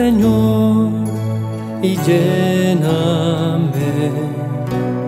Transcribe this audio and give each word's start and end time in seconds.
Señor, 0.00 0.88
y 1.82 1.94
lléname. 2.06 3.68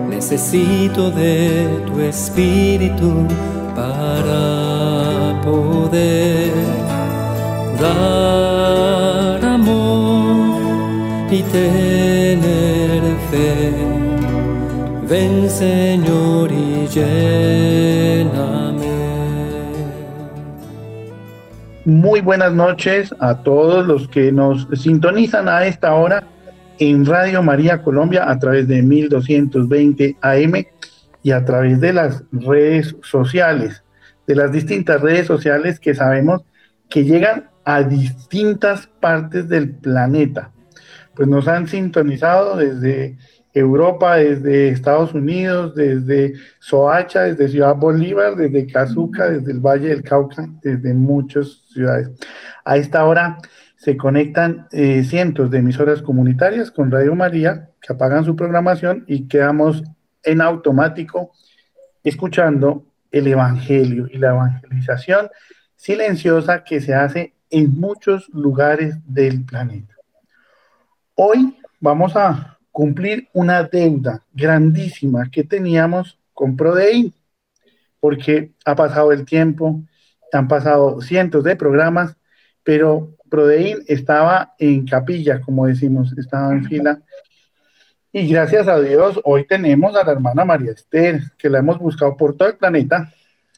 Necesito 0.07 1.09
de 1.09 1.67
tu 1.87 1.99
espíritu 1.99 3.11
para 3.75 5.41
poder 5.43 6.53
dar 7.81 9.43
amor 9.43 10.61
y 11.31 11.41
tener 11.41 13.01
fe. 13.31 13.73
Ven 15.09 15.49
Señor 15.49 16.51
y 16.51 16.87
lléname. 16.93 17.52
Buenas 22.23 22.53
noches 22.53 23.13
a 23.19 23.43
todos 23.43 23.85
los 23.85 24.07
que 24.07 24.31
nos 24.31 24.67
sintonizan 24.75 25.49
a 25.49 25.65
esta 25.65 25.93
hora 25.93 26.23
en 26.79 27.05
Radio 27.05 27.43
María 27.43 27.81
Colombia 27.81 28.29
a 28.29 28.39
través 28.39 28.67
de 28.67 28.81
1220 28.81 30.17
AM 30.21 30.65
y 31.21 31.31
a 31.31 31.43
través 31.43 31.81
de 31.81 31.91
las 31.91 32.23
redes 32.31 32.95
sociales, 33.03 33.83
de 34.25 34.35
las 34.35 34.53
distintas 34.53 35.01
redes 35.01 35.27
sociales 35.27 35.81
que 35.81 35.93
sabemos 35.93 36.41
que 36.89 37.03
llegan 37.03 37.49
a 37.65 37.83
distintas 37.83 38.87
partes 38.87 39.49
del 39.49 39.71
planeta. 39.71 40.51
Pues 41.15 41.27
nos 41.27 41.47
han 41.49 41.67
sintonizado 41.67 42.55
desde 42.55 43.17
Europa, 43.53 44.15
desde 44.15 44.69
Estados 44.69 45.13
Unidos, 45.13 45.75
desde 45.75 46.33
Soacha, 46.59 47.23
desde 47.23 47.49
Ciudad 47.49 47.75
Bolívar, 47.75 48.35
desde 48.35 48.65
Cazuca, 48.65 49.29
desde 49.29 49.51
el 49.51 49.59
Valle 49.59 49.89
del 49.89 50.03
Cauca, 50.03 50.47
desde 50.61 50.93
muchas 50.93 51.61
ciudades. 51.71 52.09
A 52.65 52.77
esta 52.77 53.05
hora 53.05 53.37
se 53.77 53.95
conectan 53.97 54.67
eh, 54.71 55.03
cientos 55.03 55.51
de 55.51 55.59
emisoras 55.59 56.01
comunitarias 56.01 56.71
con 56.71 56.89
Radio 56.89 57.15
María 57.15 57.69
que 57.81 57.93
apagan 57.93 58.25
su 58.25 58.35
programación 58.35 59.03
y 59.07 59.27
quedamos 59.27 59.83
en 60.23 60.41
automático 60.41 61.31
escuchando 62.03 62.85
el 63.11 63.27
Evangelio 63.27 64.07
y 64.09 64.17
la 64.17 64.29
evangelización 64.29 65.29
silenciosa 65.75 66.63
que 66.63 66.81
se 66.81 66.95
hace 66.95 67.33
en 67.49 67.79
muchos 67.79 68.29
lugares 68.29 68.95
del 69.05 69.45
planeta. 69.45 69.93
Hoy 71.15 71.55
vamos 71.79 72.15
a 72.15 72.52
cumplir 72.73 73.29
una 73.33 73.63
deuda 73.63 74.25
grandísima 74.33 75.29
que 75.31 75.43
teníamos 75.43 76.17
con 76.33 76.57
Prodein, 76.57 77.13
porque 77.99 78.51
ha 78.65 78.75
pasado 78.75 79.11
el 79.13 79.25
tiempo, 79.25 79.81
han 80.33 80.47
pasado 80.47 80.99
cientos 80.99 81.43
de 81.43 81.55
programas, 81.55 82.17
pero 82.63 83.15
Prodein 83.29 83.83
estaba 83.87 84.55
en 84.57 84.87
capilla, 84.87 85.39
como 85.39 85.67
decimos, 85.67 86.17
estaba 86.17 86.51
en 86.51 86.65
fila. 86.65 86.99
Y 88.11 88.27
gracias 88.27 88.67
a 88.67 88.79
Dios, 88.81 89.21
hoy 89.23 89.45
tenemos 89.45 89.95
a 89.95 90.03
la 90.03 90.13
hermana 90.13 90.43
María 90.43 90.71
Esther, 90.71 91.21
que 91.37 91.49
la 91.49 91.59
hemos 91.59 91.77
buscado 91.77 92.17
por 92.17 92.35
todo 92.35 92.49
el 92.49 92.57
planeta 92.57 93.13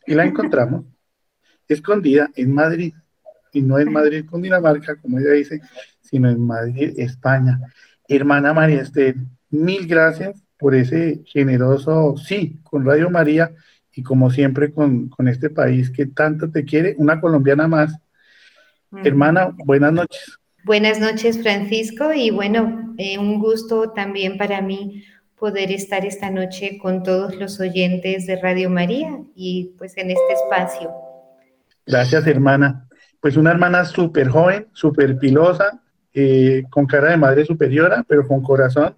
y 0.05 0.13
la 0.13 0.25
encontramos 0.25 0.83
escondida 1.69 2.29
en 2.35 2.53
Madrid. 2.53 2.93
Y 3.53 3.61
no 3.61 3.79
en 3.79 3.93
Madrid, 3.93 4.25
Dinamarca, 4.29 4.97
como 4.97 5.19
ella 5.19 5.31
dice, 5.31 5.61
sino 6.01 6.29
en 6.29 6.45
Madrid, 6.45 6.93
España. 6.97 7.61
Hermana 8.07 8.53
María 8.53 8.81
Esther, 8.81 9.15
mil 9.49 9.87
gracias 9.87 10.43
por 10.57 10.75
ese 10.75 11.21
generoso 11.25 12.15
sí 12.17 12.59
con 12.63 12.85
Radio 12.85 13.09
María 13.09 13.51
y 13.93 14.03
como 14.03 14.29
siempre 14.29 14.71
con, 14.73 15.09
este 15.27 15.49
país 15.49 15.89
que 15.89 16.05
tanto 16.05 16.51
te 16.51 16.65
quiere, 16.65 16.95
una 16.97 17.21
colombiana 17.21 17.67
más. 17.67 17.97
Mm. 18.91 19.07
Hermana, 19.07 19.55
buenas 19.65 19.93
noches. 19.93 20.37
Buenas 20.65 20.99
noches, 20.99 21.41
Francisco, 21.41 22.11
y 22.13 22.31
bueno, 22.31 22.93
eh, 22.97 23.17
un 23.17 23.39
gusto 23.39 23.91
también 23.91 24.37
para 24.37 24.61
mí 24.61 25.05
poder 25.37 25.71
estar 25.71 26.05
esta 26.05 26.29
noche 26.29 26.77
con 26.81 27.03
todos 27.03 27.35
los 27.35 27.59
oyentes 27.59 28.25
de 28.25 28.35
Radio 28.41 28.69
María 28.69 29.19
y 29.35 29.75
pues 29.77 29.95
en 29.97 30.11
este 30.11 30.33
espacio. 30.33 30.91
Gracias, 31.85 32.25
hermana. 32.25 32.87
Pues 33.21 33.37
una 33.37 33.51
hermana 33.51 33.85
súper 33.85 34.27
joven, 34.27 34.67
súper 34.73 35.17
pilosa, 35.17 35.81
eh, 36.15 36.63
con 36.69 36.85
cara 36.85 37.11
de 37.11 37.17
madre 37.17 37.45
superiora, 37.45 38.05
pero 38.07 38.25
con 38.25 38.41
corazón 38.41 38.95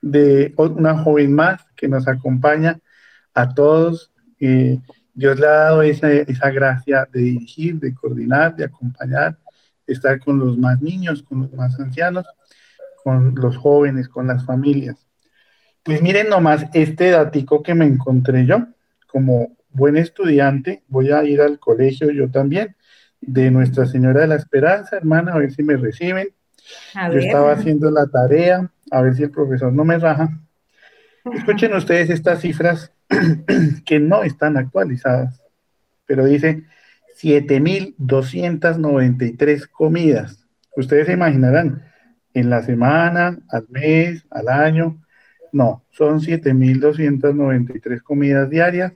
de 0.00 0.54
una 0.56 0.96
joven 0.98 1.34
más 1.34 1.60
que 1.76 1.88
nos 1.88 2.06
acompaña 2.06 2.78
a 3.34 3.52
todos. 3.52 4.12
Eh, 4.38 4.78
Dios 5.12 5.40
le 5.40 5.46
ha 5.46 5.50
dado 5.50 5.82
esa, 5.82 6.12
esa 6.12 6.50
gracia 6.50 7.08
de 7.12 7.20
dirigir, 7.20 7.80
de 7.80 7.92
coordinar, 7.92 8.54
de 8.54 8.64
acompañar, 8.64 9.36
de 9.86 9.92
estar 9.92 10.20
con 10.20 10.38
los 10.38 10.56
más 10.56 10.80
niños, 10.80 11.24
con 11.24 11.40
los 11.40 11.52
más 11.52 11.78
ancianos, 11.80 12.26
con 13.02 13.34
los 13.34 13.56
jóvenes, 13.56 14.08
con 14.08 14.28
las 14.28 14.44
familias. 14.46 15.08
Pues 15.82 16.00
miren 16.00 16.28
nomás 16.28 16.66
este 16.74 17.10
datico 17.10 17.60
que 17.60 17.74
me 17.74 17.86
encontré 17.86 18.46
yo. 18.46 18.68
Como 19.08 19.56
buen 19.70 19.96
estudiante, 19.96 20.84
voy 20.86 21.10
a 21.10 21.24
ir 21.24 21.40
al 21.40 21.58
colegio 21.58 22.12
yo 22.12 22.30
también, 22.30 22.76
de 23.20 23.50
Nuestra 23.50 23.84
Señora 23.86 24.20
de 24.20 24.28
la 24.28 24.36
Esperanza, 24.36 24.96
hermana, 24.96 25.32
a 25.32 25.38
ver 25.38 25.50
si 25.52 25.64
me 25.64 25.76
reciben. 25.76 26.28
Yo 26.94 27.18
estaba 27.18 27.52
haciendo 27.52 27.90
la 27.90 28.06
tarea, 28.06 28.70
a 28.90 29.02
ver 29.02 29.14
si 29.14 29.22
el 29.22 29.30
profesor 29.30 29.72
no 29.72 29.84
me 29.84 29.98
raja. 29.98 30.40
Escuchen 31.32 31.72
ustedes 31.74 32.10
estas 32.10 32.40
cifras 32.40 32.92
que 33.84 34.00
no 34.00 34.22
están 34.22 34.56
actualizadas, 34.56 35.42
pero 36.06 36.24
dice 36.24 36.64
7.293 37.20 39.68
comidas. 39.68 40.46
Ustedes 40.76 41.06
se 41.06 41.12
imaginarán, 41.12 41.82
en 42.34 42.50
la 42.50 42.62
semana, 42.62 43.38
al 43.48 43.66
mes, 43.68 44.26
al 44.30 44.48
año. 44.48 45.02
No, 45.52 45.84
son 45.90 46.20
7.293 46.20 48.02
comidas 48.02 48.48
diarias 48.48 48.92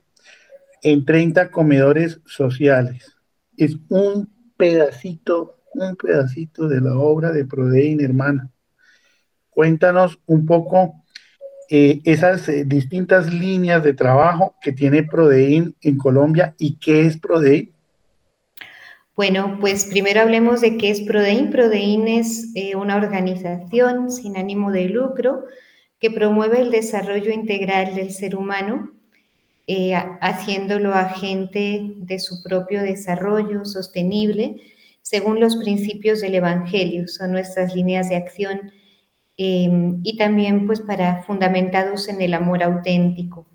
en 0.81 1.05
30 1.05 1.51
comedores 1.51 2.19
sociales. 2.25 3.15
Es 3.57 3.77
un 3.89 4.29
pedacito 4.57 5.56
un 5.85 5.95
pedacito 5.95 6.67
de 6.67 6.81
la 6.81 6.97
obra 6.97 7.31
de 7.31 7.45
Prodein, 7.45 8.01
hermana. 8.01 8.49
Cuéntanos 9.49 10.19
un 10.25 10.45
poco 10.45 11.03
eh, 11.69 12.01
esas 12.05 12.47
eh, 12.47 12.63
distintas 12.65 13.33
líneas 13.33 13.83
de 13.83 13.93
trabajo 13.93 14.55
que 14.61 14.71
tiene 14.71 15.03
Prodein 15.03 15.75
en 15.81 15.97
Colombia 15.97 16.55
y 16.57 16.75
qué 16.75 17.01
es 17.01 17.17
Prodein. 17.17 17.71
Bueno, 19.15 19.57
pues 19.59 19.85
primero 19.85 20.21
hablemos 20.21 20.61
de 20.61 20.77
qué 20.77 20.91
es 20.91 21.01
Prodein. 21.01 21.49
Prodein 21.49 22.07
es 22.07 22.51
eh, 22.55 22.75
una 22.75 22.95
organización 22.95 24.11
sin 24.11 24.37
ánimo 24.37 24.71
de 24.71 24.85
lucro 24.85 25.43
que 25.99 26.11
promueve 26.11 26.61
el 26.61 26.69
desarrollo 26.71 27.31
integral 27.31 27.95
del 27.95 28.11
ser 28.11 28.35
humano, 28.35 28.91
haciéndolo 30.21 30.93
agente 30.93 31.95
de 31.97 32.19
su 32.19 32.41
propio 32.43 32.83
desarrollo 32.83 33.65
sostenible 33.65 34.61
según 35.09 35.39
los 35.39 35.55
principios 35.55 36.19
del 36.19 36.35
Evangelio, 36.35 37.07
son 37.07 37.31
nuestras 37.31 37.73
líneas 37.73 38.09
de 38.09 38.17
acción 38.17 38.73
em, 39.37 40.01
y 40.03 40.17
también 40.17 40.67
pues 40.67 40.81
para 40.81 41.23
fundamentados 41.23 42.09
en 42.09 42.21
el 42.21 42.33
amor 42.33 42.61
auténtico. 42.61 43.47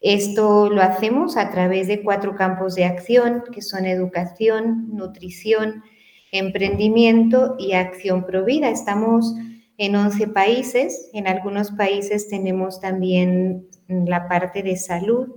Esto 0.00 0.68
lo 0.68 0.82
hacemos 0.82 1.36
a 1.36 1.50
través 1.52 1.86
de 1.86 2.02
cuatro 2.02 2.34
campos 2.34 2.74
de 2.74 2.84
acción, 2.84 3.44
que 3.52 3.62
son 3.62 3.86
educación, 3.86 4.88
nutrición, 4.88 5.84
emprendimiento 6.32 7.54
y 7.60 7.74
acción 7.74 8.26
provida. 8.26 8.68
Estamos 8.68 9.36
en 9.78 9.94
11 9.94 10.26
países, 10.28 11.10
en 11.12 11.28
algunos 11.28 11.70
países 11.70 12.28
tenemos 12.28 12.80
también 12.80 13.68
la 13.86 14.26
parte 14.26 14.64
de 14.64 14.76
salud 14.76 15.28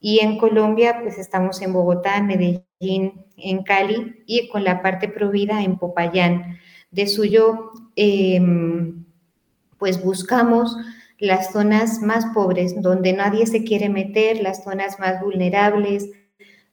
y 0.00 0.20
en 0.20 0.38
Colombia 0.38 1.00
pues 1.02 1.18
estamos 1.18 1.60
en 1.60 1.74
Bogotá, 1.74 2.22
Medellín, 2.22 2.67
en 2.80 3.62
Cali 3.64 4.22
y 4.26 4.48
con 4.48 4.64
la 4.64 4.82
parte 4.82 5.08
provida 5.08 5.62
en 5.62 5.78
Popayán. 5.78 6.58
De 6.90 7.06
suyo, 7.06 7.72
em, 7.96 9.04
pues 9.78 10.02
buscamos 10.02 10.76
las 11.18 11.52
zonas 11.52 12.00
más 12.00 12.26
pobres, 12.32 12.80
donde 12.80 13.12
nadie 13.12 13.46
se 13.46 13.64
quiere 13.64 13.88
meter, 13.88 14.40
las 14.40 14.62
zonas 14.64 14.98
más 14.98 15.20
vulnerables, 15.20 16.08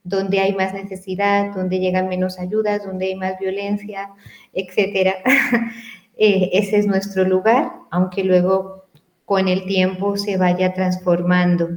donde 0.04 0.38
hay 0.38 0.54
más 0.54 0.72
necesidad, 0.72 1.52
donde 1.54 1.80
llegan 1.80 2.08
menos 2.08 2.38
ayudas, 2.38 2.84
donde 2.84 3.06
hay 3.06 3.16
más 3.16 3.38
violencia, 3.38 4.10
etcétera. 4.52 5.14
Eh, 6.18 6.48
ese 6.54 6.78
es 6.78 6.86
nuestro 6.86 7.24
lugar, 7.24 7.70
aunque 7.90 8.24
luego 8.24 8.86
con 9.26 9.48
el 9.48 9.66
tiempo 9.66 10.16
se 10.16 10.38
vaya 10.38 10.72
transformando. 10.72 11.68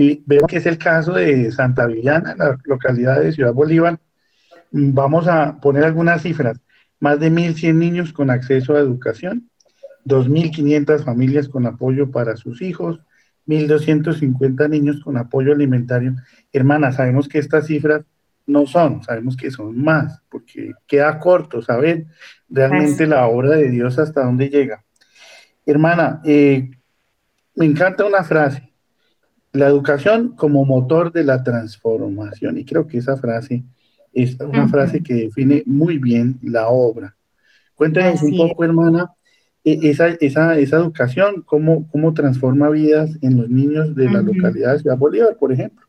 Y 0.00 0.22
vemos 0.24 0.48
que 0.48 0.56
es 0.56 0.64
el 0.64 0.78
caso 0.78 1.12
de 1.12 1.52
Santa 1.52 1.84
Villana, 1.84 2.34
la 2.34 2.58
localidad 2.64 3.20
de 3.20 3.32
Ciudad 3.32 3.52
Bolívar. 3.52 4.00
Mm, 4.70 4.94
vamos 4.94 5.28
a 5.28 5.60
poner 5.60 5.84
algunas 5.84 6.22
cifras. 6.22 6.58
Más 7.00 7.20
de 7.20 7.30
1.100 7.30 7.74
niños 7.74 8.10
con 8.14 8.30
acceso 8.30 8.74
a 8.74 8.78
educación, 8.78 9.50
2.500 10.06 11.04
familias 11.04 11.50
con 11.50 11.66
apoyo 11.66 12.10
para 12.10 12.38
sus 12.38 12.62
hijos, 12.62 13.00
1.250 13.46 14.70
niños 14.70 15.02
con 15.04 15.18
apoyo 15.18 15.52
alimentario. 15.52 16.16
Hermana, 16.50 16.92
sabemos 16.92 17.28
que 17.28 17.38
estas 17.38 17.66
cifras 17.66 18.02
no 18.46 18.66
son, 18.66 19.02
sabemos 19.02 19.36
que 19.36 19.50
son 19.50 19.78
más, 19.84 20.22
porque 20.30 20.72
queda 20.86 21.18
corto 21.18 21.60
saber 21.60 22.06
realmente 22.48 23.06
la 23.06 23.26
obra 23.26 23.50
de 23.50 23.68
Dios 23.68 23.98
hasta 23.98 24.24
dónde 24.24 24.48
llega. 24.48 24.82
Hermana, 25.66 26.22
eh, 26.24 26.70
me 27.54 27.66
encanta 27.66 28.06
una 28.06 28.24
frase, 28.24 28.69
la 29.52 29.66
educación 29.66 30.34
como 30.36 30.64
motor 30.64 31.12
de 31.12 31.24
la 31.24 31.42
transformación, 31.42 32.58
y 32.58 32.64
creo 32.64 32.86
que 32.86 32.98
esa 32.98 33.16
frase 33.16 33.64
es 34.12 34.38
una 34.40 34.68
frase 34.68 35.02
que 35.02 35.14
define 35.14 35.62
muy 35.66 35.98
bien 35.98 36.38
la 36.42 36.68
obra. 36.68 37.16
Cuéntanos 37.74 38.22
un 38.22 38.36
poco, 38.36 38.64
hermana, 38.64 39.12
e, 39.64 39.78
esa, 39.82 40.08
esa, 40.08 40.58
esa 40.58 40.76
educación, 40.76 41.42
cómo, 41.46 41.88
cómo 41.90 42.12
transforma 42.14 42.68
vidas 42.70 43.10
en 43.22 43.36
los 43.38 43.48
niños 43.48 43.94
de 43.94 44.10
la 44.10 44.22
localidad 44.22 44.72
de 44.72 44.80
Ciudad 44.80 44.98
Bolívar, 44.98 45.36
por 45.38 45.52
ejemplo. 45.52 45.86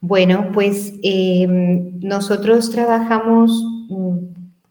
Bueno, 0.00 0.50
pues 0.54 0.94
em, 1.02 1.98
nosotros 2.00 2.70
trabajamos, 2.70 3.50
mm, 3.88 4.18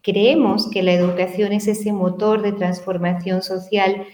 creemos 0.02 0.70
que 0.70 0.82
la 0.82 0.94
educación 0.94 1.52
es 1.52 1.68
ese 1.68 1.92
motor 1.92 2.40
de 2.40 2.52
transformación 2.52 3.42
social 3.42 4.04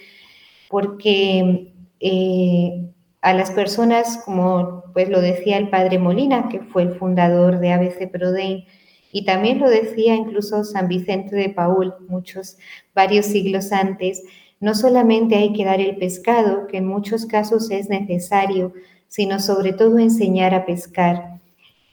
porque 0.69 1.73
eh, 2.01 2.94
a 3.25 3.33
las 3.33 3.51
personas, 3.51 4.19
como 4.27 4.85
pues 4.93 5.09
lo 5.09 5.23
decía 5.23 5.57
el 5.57 5.71
padre 5.71 5.99
Molina, 5.99 6.51
que 6.51 6.61
fue 6.61 6.83
el 6.83 6.95
fundador 6.97 7.59
de 7.59 7.73
ABC 7.73 8.11
Prodein, 8.11 8.67
y 9.13 9.25
también 9.25 9.61
lo 9.61 9.71
decía 9.71 10.15
incluso 10.15 10.63
San 10.63 10.89
Vicente 10.89 11.35
de 11.35 11.49
Paul, 11.49 11.95
muchos, 12.07 12.59
varios 12.95 13.25
siglos 13.25 13.73
antes, 13.73 14.23
no 14.61 14.75
solamente 14.75 15.37
hay 15.37 15.55
que 15.55 15.65
dar 15.65 15.81
el 15.81 15.97
pescado, 15.97 16.67
que 16.67 16.77
en 16.77 16.87
muchos 16.87 17.25
casos 17.25 17.71
es 17.71 17.89
necesario, 17.89 18.75
sino 19.09 19.41
sobre 19.41 19.73
todo 19.73 19.99
enseñar 19.99 20.53
a 20.53 20.67
pescar. 20.67 21.41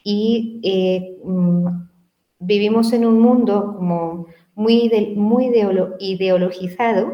Y 0.03 0.59
eh, 0.63 1.17
mm, 1.23 1.67
vivimos 2.39 2.91
en 2.91 3.05
un 3.05 3.21
mundo 3.21 3.75
como 3.77 4.27
muy, 4.53 5.15
muy 5.15 5.49
ideologizado 5.99 7.13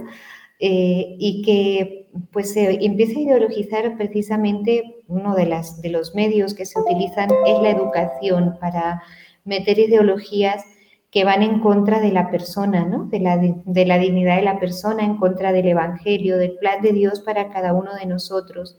eh, 0.59 1.15
y 1.19 1.43
que 1.43 2.06
pues 2.31 2.53
se 2.53 2.83
empieza 2.85 3.19
a 3.19 3.21
ideologizar 3.21 3.97
precisamente 3.97 5.01
uno 5.07 5.35
de, 5.35 5.45
las, 5.45 5.81
de 5.81 5.89
los 5.89 6.15
medios 6.15 6.53
que 6.53 6.65
se 6.65 6.79
utilizan 6.79 7.29
es 7.45 7.61
la 7.61 7.69
educación 7.69 8.57
para 8.59 9.01
meter 9.43 9.79
ideologías 9.79 10.63
que 11.09 11.23
van 11.23 11.41
en 11.41 11.59
contra 11.59 11.99
de 11.99 12.11
la 12.11 12.29
persona, 12.29 12.85
¿no? 12.85 13.05
de, 13.05 13.19
la, 13.19 13.37
de 13.37 13.85
la 13.85 13.97
dignidad 13.97 14.35
de 14.35 14.41
la 14.43 14.59
persona, 14.59 15.03
en 15.03 15.17
contra 15.17 15.51
del 15.51 15.67
Evangelio, 15.67 16.37
del 16.37 16.57
plan 16.57 16.81
de 16.81 16.91
Dios 16.91 17.21
para 17.21 17.49
cada 17.49 17.73
uno 17.73 17.95
de 17.95 18.05
nosotros. 18.05 18.77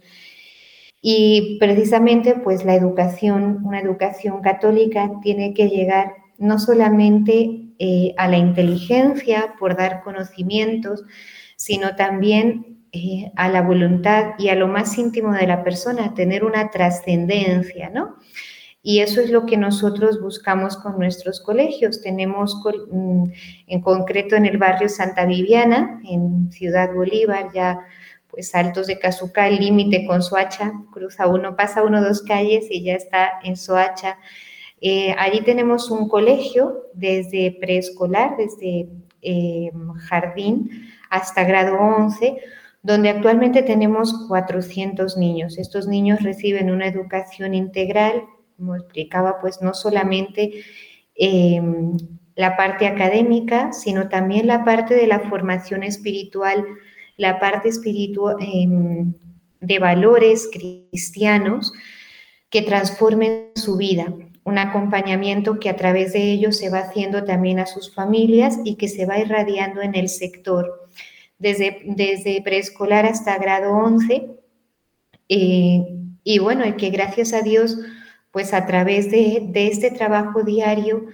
Y 1.00 1.56
precisamente 1.58 2.35
pues 2.35 2.64
la 2.64 2.75
educación, 2.75 3.62
una 3.64 3.81
educación 3.81 4.43
católica 4.43 5.11
tiene 5.23 5.55
que 5.55 5.69
llegar 5.69 6.14
no 6.38 6.58
solamente 6.58 7.69
eh, 7.79 8.14
a 8.17 8.29
la 8.29 8.38
inteligencia 8.38 9.55
por 9.58 9.76
dar 9.76 10.02
conocimientos, 10.02 11.05
sino 11.56 11.96
también 11.96 12.77
eh, 12.93 13.31
a 13.37 13.49
la 13.49 13.62
voluntad 13.62 14.35
y 14.38 14.49
a 14.49 14.55
lo 14.55 14.69
más 14.69 14.96
íntimo 14.99 15.32
de 15.32 15.46
la 15.46 15.62
persona, 15.62 16.14
tener 16.14 16.44
una 16.44 16.70
trascendencia, 16.70 17.90
¿no? 17.90 18.17
Y 18.82 19.00
eso 19.00 19.20
es 19.20 19.31
lo 19.31 19.44
que 19.44 19.56
nosotros 19.56 20.20
buscamos 20.20 20.76
con 20.76 20.99
nuestros 20.99 21.40
colegios. 21.40 22.00
Tenemos 22.00 22.56
mm, 22.90 23.25
en 23.67 23.81
concreto 23.82 24.37
en 24.37 24.46
el 24.46 24.56
barrio 24.56 24.88
Santa 24.88 25.26
Viviana, 25.26 26.00
en 26.08 26.50
Ciudad 26.50 26.94
Bolívar, 26.94 27.49
ya 27.52 27.81
pues 28.29 28.55
Altos 28.55 28.87
de 28.87 28.99
Cazuca, 28.99 29.49
el 29.49 29.56
límite 29.56 30.06
con 30.06 30.23
Soacha, 30.23 30.73
cruza 30.93 31.26
uno, 31.26 31.56
pasa 31.56 31.82
uno 31.82 32.02
dos 32.02 32.23
calles 32.23 32.67
y 32.70 32.85
ya 32.85 32.94
está 32.94 33.32
en 33.43 33.56
Soacha. 33.56 34.19
Eh, 34.81 35.14
allí 35.19 35.40
tenemos 35.43 35.90
un 35.90 36.08
colegio 36.08 36.87
desde 36.94 37.56
preescolar, 37.61 38.37
desde 38.37 38.88
eh, 39.23 39.70
jardín 40.08 40.88
hasta 41.11 41.44
grado 41.44 41.79
11, 41.79 42.38
donde 42.82 43.10
actualmente 43.10 43.62
tenemos 43.62 44.26
400 44.28 45.16
niños. 45.16 45.58
Estos 45.58 45.86
niños 45.86 46.22
reciben 46.22 46.70
una 46.70 46.86
educación 46.86 47.54
integral, 47.54 48.22
como 48.56 48.76
explicaba, 48.76 49.40
pues 49.40 49.60
no 49.62 49.75
solamente 49.75 50.64
em, 51.14 51.96
la 52.34 52.56
parte 52.56 52.86
académica, 52.86 53.72
sino 53.72 54.08
también 54.08 54.46
la 54.46 54.64
parte 54.64 54.94
de 54.94 55.06
la 55.06 55.20
formación 55.20 55.82
espiritual 55.82 56.64
la 57.19 57.38
parte 57.38 57.69
espiritual 57.69 58.36
em, 58.40 59.12
de 59.60 59.78
valores 59.78 60.48
cristianos 60.50 61.72
que 62.48 62.62
transformen 62.62 63.50
su 63.56 63.76
vida, 63.76 64.14
un 64.44 64.56
acompañamiento 64.56 65.58
que 65.58 65.69
a 65.69 65.76
través 65.76 66.14
de 66.14 66.32
ellos 66.32 66.56
se 66.56 66.70
va 66.70 66.78
haciendo 66.78 67.25
también 67.25 67.58
a 67.58 67.66
sus 67.66 67.94
familias 67.94 68.58
y 68.64 68.76
que 68.76 68.88
se 68.88 69.04
va 69.04 69.19
irradiando 69.19 69.82
en 69.82 69.94
el 69.94 70.08
sector, 70.08 70.88
desde, 71.38 71.82
desde 71.85 72.43
preescolar 72.43 73.06
hasta 73.06 73.38
grado 73.38 73.73
11. 73.73 74.31
Eh, 75.29 75.87
y 76.25 76.38
bueno, 76.38 76.67
y 76.67 76.73
que 76.75 76.90
gracias 76.90 77.32
a 77.32 77.43
Dios, 77.43 77.79
pues 78.31 78.52
a 78.52 78.67
través 78.67 79.11
de, 79.11 79.50
este 79.55 79.90
trabajo 79.90 80.43
diario, 80.43 81.06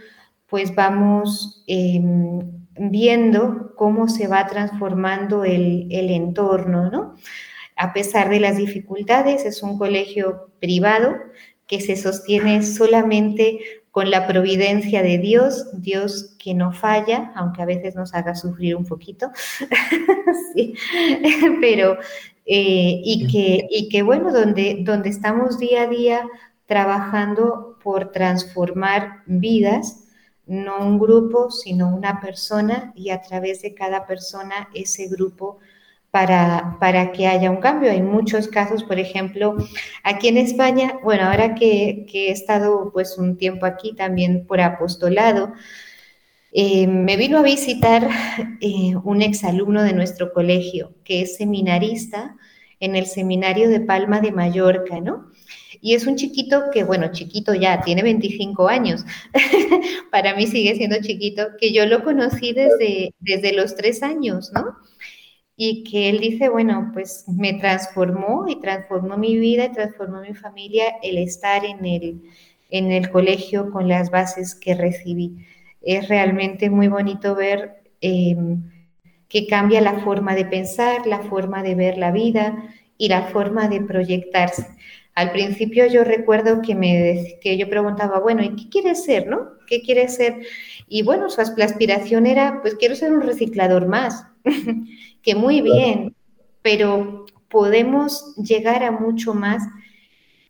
pues 0.46 0.74
vamos 0.74 1.64
em, 1.66 2.40
viendo 2.76 3.74
cómo 3.76 4.08
se 4.08 4.26
va 4.26 4.46
transformando 4.46 5.44
el, 5.44 5.88
entorno, 5.90 6.90
¿no? 6.90 7.14
A 7.76 7.92
pesar 7.92 8.28
de 8.28 8.40
las 8.40 8.56
dificultades, 8.56 9.44
es 9.44 9.62
un 9.62 9.78
colegio 9.78 10.50
privado 10.60 11.16
que 11.66 11.80
se 11.80 11.96
sostiene 11.96 12.62
solamente 12.62 13.58
con 13.94 14.10
la 14.10 14.26
providencia 14.26 15.04
de 15.04 15.18
Dios, 15.18 15.68
Dios 15.72 16.34
que 16.40 16.52
no 16.52 16.72
falla, 16.72 17.30
aunque 17.36 17.62
a 17.62 17.64
veces 17.64 17.94
nos 17.94 18.12
haga 18.12 18.34
sufrir 18.34 18.74
un 18.74 18.84
poquito, 18.84 19.30
sí. 20.52 20.74
pero 21.60 21.96
eh, 22.44 23.00
y, 23.04 23.28
que, 23.28 23.68
y 23.70 23.88
que 23.88 24.02
bueno, 24.02 24.32
donde, 24.32 24.78
donde 24.80 25.10
estamos 25.10 25.60
día 25.60 25.82
a 25.82 25.86
día 25.86 26.26
trabajando 26.66 27.78
por 27.84 28.10
transformar 28.10 29.22
vidas, 29.26 30.02
no 30.44 30.84
un 30.84 30.98
grupo, 30.98 31.52
sino 31.52 31.94
una 31.94 32.20
persona 32.20 32.92
y 32.96 33.10
a 33.10 33.22
través 33.22 33.62
de 33.62 33.74
cada 33.74 34.08
persona 34.08 34.70
ese 34.74 35.06
grupo 35.06 35.60
para, 36.14 36.76
para, 36.78 37.10
que 37.10 37.26
haya 37.26 37.50
un 37.50 37.56
cambio. 37.56 37.90
Hay 37.90 38.00
muchos 38.00 38.46
casos, 38.46 38.84
por 38.84 39.00
ejemplo, 39.00 39.56
aquí 40.04 40.28
en 40.28 40.38
España, 40.38 41.00
bueno, 41.02 41.24
ahora 41.24 41.56
que, 41.56 42.06
he 42.14 42.30
estado 42.30 42.92
pues 42.92 43.18
un 43.18 43.36
tiempo 43.36 43.66
aquí 43.66 43.96
también 43.96 44.46
por 44.46 44.60
apostolado, 44.60 45.52
eh, 46.52 46.86
me 46.86 47.16
vino 47.16 47.38
a 47.38 47.42
visitar 47.42 48.08
eh, 48.60 48.94
un 49.02 49.22
exalumno 49.22 49.82
de 49.82 49.92
nuestro 49.92 50.32
colegio, 50.32 50.94
que 51.02 51.22
es 51.22 51.36
seminarista 51.36 52.36
en 52.78 52.94
el 52.94 53.06
seminario 53.06 53.68
de 53.68 53.80
Palma 53.80 54.20
de 54.20 54.30
Mallorca, 54.30 55.00
¿no? 55.00 55.32
Y 55.80 55.94
es 55.94 56.06
un 56.06 56.14
chiquito 56.14 56.70
que, 56.72 56.84
bueno, 56.84 57.10
chiquito 57.10 57.54
ya, 57.54 57.80
tiene 57.80 58.04
25 58.04 58.68
años. 58.68 59.04
Para 60.12 60.36
mí 60.36 60.46
sigue 60.46 60.76
siendo 60.76 60.96
chiquito, 61.00 61.48
que 61.58 61.72
yo 61.72 61.86
lo 61.86 62.04
conocí 62.04 62.52
desde, 62.52 63.12
desde 63.18 63.52
los 63.52 63.74
tres 63.74 64.04
años, 64.04 64.52
¿no? 64.54 64.76
Y 65.56 65.84
que 65.84 66.08
él 66.08 66.18
dice, 66.18 66.48
bueno, 66.48 66.90
pues 66.92 67.26
me 67.28 67.54
transformó 67.54 68.46
y 68.48 68.60
transformó 68.60 69.16
mi 69.16 69.38
vida 69.38 69.66
y 69.66 69.72
transformó 69.72 70.20
mi 70.20 70.34
familia 70.34 70.96
el 71.02 71.18
estar 71.18 71.64
en 71.64 71.84
el, 71.84 72.22
en 72.70 72.90
el 72.90 73.10
colegio 73.10 73.70
con 73.70 73.88
las 73.88 74.10
bases 74.10 74.54
que 74.54 74.74
recibí. 74.74 75.46
Es 75.80 76.08
realmente 76.08 76.70
muy 76.70 76.88
bonito 76.88 77.34
ver 77.36 77.82
em, 78.00 78.62
que 79.28 79.46
cambia 79.46 79.80
la 79.80 80.00
forma 80.00 80.34
de 80.34 80.44
pensar, 80.44 81.06
la 81.06 81.20
forma 81.20 81.62
de 81.62 81.74
ver 81.74 81.98
la 81.98 82.10
vida 82.10 82.56
y 82.98 83.08
la 83.08 83.22
forma 83.28 83.68
de 83.68 83.80
proyectarse. 83.80 84.66
Al 85.14 85.30
principio 85.30 85.86
yo 85.86 86.02
recuerdo 86.02 86.60
que, 86.60 86.74
me, 86.74 87.38
que 87.40 87.56
yo 87.56 87.68
preguntaba, 87.68 88.18
bueno, 88.18 88.42
¿y 88.42 88.56
qué 88.56 88.68
quieres 88.68 89.04
ser, 89.04 89.28
no? 89.28 89.50
¿Qué 89.68 89.82
quieres 89.82 90.16
ser? 90.16 90.40
Y 90.88 91.02
bueno, 91.02 91.30
su 91.30 91.40
aspiración 91.40 92.26
era, 92.26 92.60
pues 92.62 92.74
quiero 92.74 92.96
ser 92.96 93.12
un 93.12 93.22
reciclador 93.22 93.86
más, 93.86 94.26
que 95.24 95.34
muy 95.34 95.62
bien, 95.62 96.14
pero 96.62 97.26
podemos 97.48 98.36
llegar 98.36 98.84
a 98.84 98.90
mucho 98.90 99.34
más 99.34 99.62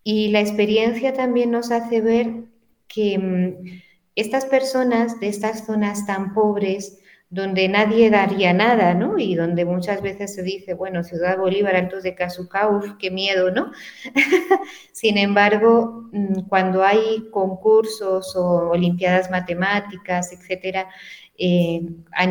y 0.02 0.28
la 0.28 0.40
experiencia 0.40 1.14
también 1.14 1.50
nos 1.50 1.71
hace 1.71 2.00
ver 2.00 2.45
que 2.88 3.19
mm, 3.19 3.81
estas 4.16 4.45
personas 4.45 5.19
de 5.21 5.28
estas 5.28 5.66
zonas 5.66 6.07
tan 6.07 6.35
pobres, 6.35 6.99
donde 7.31 7.69
nadie 7.69 8.11
daría 8.11 8.52
nada, 8.52 8.95
¿no? 8.95 9.19
Y 9.19 9.35
donde 9.35 9.64
muchas 9.64 10.02
veces 10.02 10.35
se 10.35 10.43
dice, 10.43 10.75
bueno, 10.75 11.02
Ciudad 11.02 11.38
Bolívar, 11.38 11.75
Altos 11.75 12.04
de 12.04 12.14
Cazucauf, 12.14 12.93
qué 12.99 13.11
miedo, 13.11 13.50
¿no? 13.50 13.73
Sin 14.93 15.19
embargo, 15.19 16.09
mm, 16.12 16.43
cuando 16.49 16.85
hay 16.85 17.28
concursos 17.31 18.37
o 18.37 18.71
olimpiadas 18.71 19.31
matemáticas, 19.31 20.33
etcétera, 20.33 20.88
eh, 21.37 21.83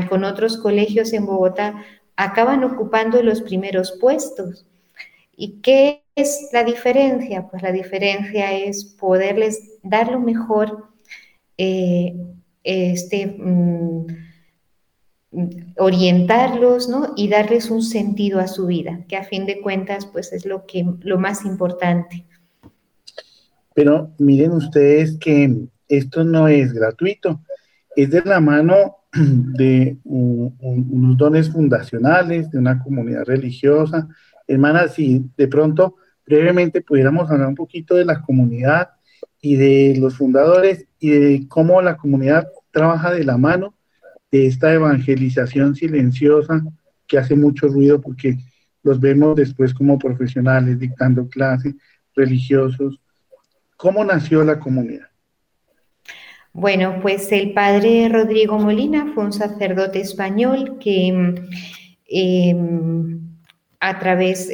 con 0.09 0.23
otros 0.23 0.57
colegios 0.57 1.11
en 1.11 1.25
Bogotá, 1.25 1.83
acaban 2.15 2.63
ocupando 2.63 3.21
los 3.23 3.41
primeros 3.41 3.97
puestos. 3.99 4.65
¿Y 5.35 5.61
qué 5.61 6.03
es 6.15 6.49
la 6.53 6.63
diferencia? 6.63 7.47
Pues 7.49 7.63
la 7.63 7.71
diferencia 7.71 8.53
es 8.53 8.83
poderles 8.83 9.79
dar 9.81 10.11
lo 10.11 10.19
mejor, 10.19 10.89
eh, 11.57 12.15
este, 12.63 13.27
mm, 13.27 14.05
orientarlos 15.77 16.87
¿no? 16.89 17.13
y 17.15 17.27
darles 17.27 17.71
un 17.71 17.81
sentido 17.81 18.39
a 18.39 18.47
su 18.47 18.67
vida, 18.67 19.03
que 19.07 19.17
a 19.17 19.23
fin 19.23 19.45
de 19.45 19.61
cuentas 19.61 20.05
pues 20.05 20.31
es 20.31 20.45
lo, 20.45 20.65
que, 20.65 20.85
lo 21.01 21.17
más 21.17 21.43
importante. 21.45 22.25
Pero 23.73 24.11
miren 24.19 24.51
ustedes 24.51 25.17
que 25.17 25.67
esto 25.87 26.23
no 26.23 26.47
es 26.47 26.73
gratuito, 26.73 27.41
es 27.95 28.11
de 28.11 28.21
la 28.21 28.39
mano 28.39 28.97
de 29.57 29.97
unos 30.03 31.17
dones 31.17 31.51
fundacionales, 31.51 32.49
de 32.49 32.57
una 32.57 32.79
comunidad 32.79 33.25
religiosa. 33.25 34.07
Hermana, 34.47 34.87
si 34.87 35.29
de 35.37 35.47
pronto 35.47 35.95
brevemente 36.25 36.81
pudiéramos 36.81 37.29
hablar 37.29 37.47
un 37.47 37.55
poquito 37.55 37.95
de 37.95 38.05
la 38.05 38.21
comunidad 38.21 38.89
y 39.41 39.55
de 39.55 39.97
los 39.99 40.15
fundadores 40.15 40.87
y 40.99 41.09
de 41.09 41.47
cómo 41.47 41.81
la 41.81 41.97
comunidad 41.97 42.47
trabaja 42.71 43.11
de 43.11 43.23
la 43.23 43.37
mano 43.37 43.75
de 44.31 44.47
esta 44.47 44.73
evangelización 44.73 45.75
silenciosa 45.75 46.63
que 47.05 47.17
hace 47.17 47.35
mucho 47.35 47.67
ruido 47.67 48.01
porque 48.01 48.37
los 48.81 48.99
vemos 48.99 49.35
después 49.35 49.73
como 49.73 49.99
profesionales 49.99 50.79
dictando 50.79 51.27
clases, 51.27 51.75
religiosos. 52.15 52.99
¿Cómo 53.77 54.03
nació 54.03 54.43
la 54.43 54.59
comunidad? 54.59 55.12
Bueno, 56.53 56.99
pues 57.01 57.31
el 57.31 57.51
padre 57.53 58.07
Rodrigo 58.09 58.59
Molina 58.59 59.11
fue 59.15 59.25
un 59.25 59.33
sacerdote 59.33 59.99
español 59.99 60.77
que 60.79 61.07
em, 62.07 63.19
a, 63.79 63.99
través, 63.99 64.51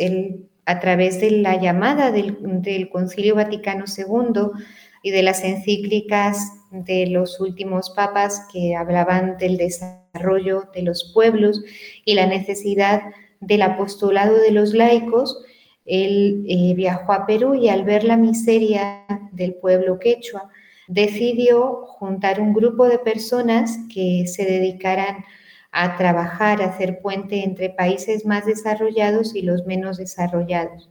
a, 0.65 0.79
través, 0.79 1.19
de 1.19 1.31
la 1.31 1.59
llamada 1.59 2.11
del, 2.11 2.37
del 2.61 2.89
Concilio 2.89 3.35
Vaticano 3.35 3.83
II 3.85 4.63
y 5.03 5.11
de 5.11 5.23
las 5.23 5.43
encíclicas 5.43 6.53
de 6.71 7.07
los 7.07 7.41
últimos 7.41 7.89
papas 7.89 8.47
que 8.51 8.77
hablaban 8.77 9.37
del 9.37 9.57
desarrollo 9.57 10.69
de 10.73 10.83
los 10.83 11.11
pueblos 11.13 11.61
y 12.05 12.13
la 12.13 12.27
necesidad 12.27 13.01
del 13.41 13.61
apostolado 13.61 14.37
de 14.37 14.51
los 14.51 14.73
laicos, 14.73 15.43
él 15.85 16.45
eh, 16.47 16.73
viajó 16.75 17.11
a 17.11 17.25
Perú 17.25 17.55
y 17.55 17.67
al 17.67 17.83
ver 17.83 18.05
la 18.05 18.15
miseria 18.15 19.05
del 19.33 19.55
pueblo 19.55 19.99
quechua, 19.99 20.49
decidió 20.89 21.85
juntar 21.85 22.41
un 22.41 22.51
grupo 22.51 22.85
de 22.87 22.97
personas 22.97 23.77
que 23.93 24.25
se 24.27 24.43
dedicaran 24.43 25.23
a 25.71 25.95
trabajar, 25.97 26.63
a 26.63 26.69
hacer 26.69 26.99
puente 26.99 27.43
entre 27.43 27.69
países 27.69 28.25
más 28.25 28.47
desarrollados 28.47 29.35
y 29.35 29.43
los 29.43 29.67
menos 29.67 29.97
desarrollados. 29.97 30.89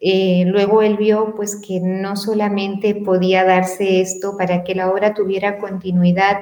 Eh, 0.00 0.44
luego 0.46 0.80
él 0.80 0.96
vio 0.96 1.34
pues 1.36 1.56
que 1.56 1.78
no 1.78 2.16
solamente 2.16 2.94
podía 2.94 3.44
darse 3.44 4.00
esto 4.00 4.36
para 4.38 4.64
que 4.64 4.74
la 4.74 4.90
obra 4.90 5.12
tuviera 5.14 5.58
continuidad 5.58 6.38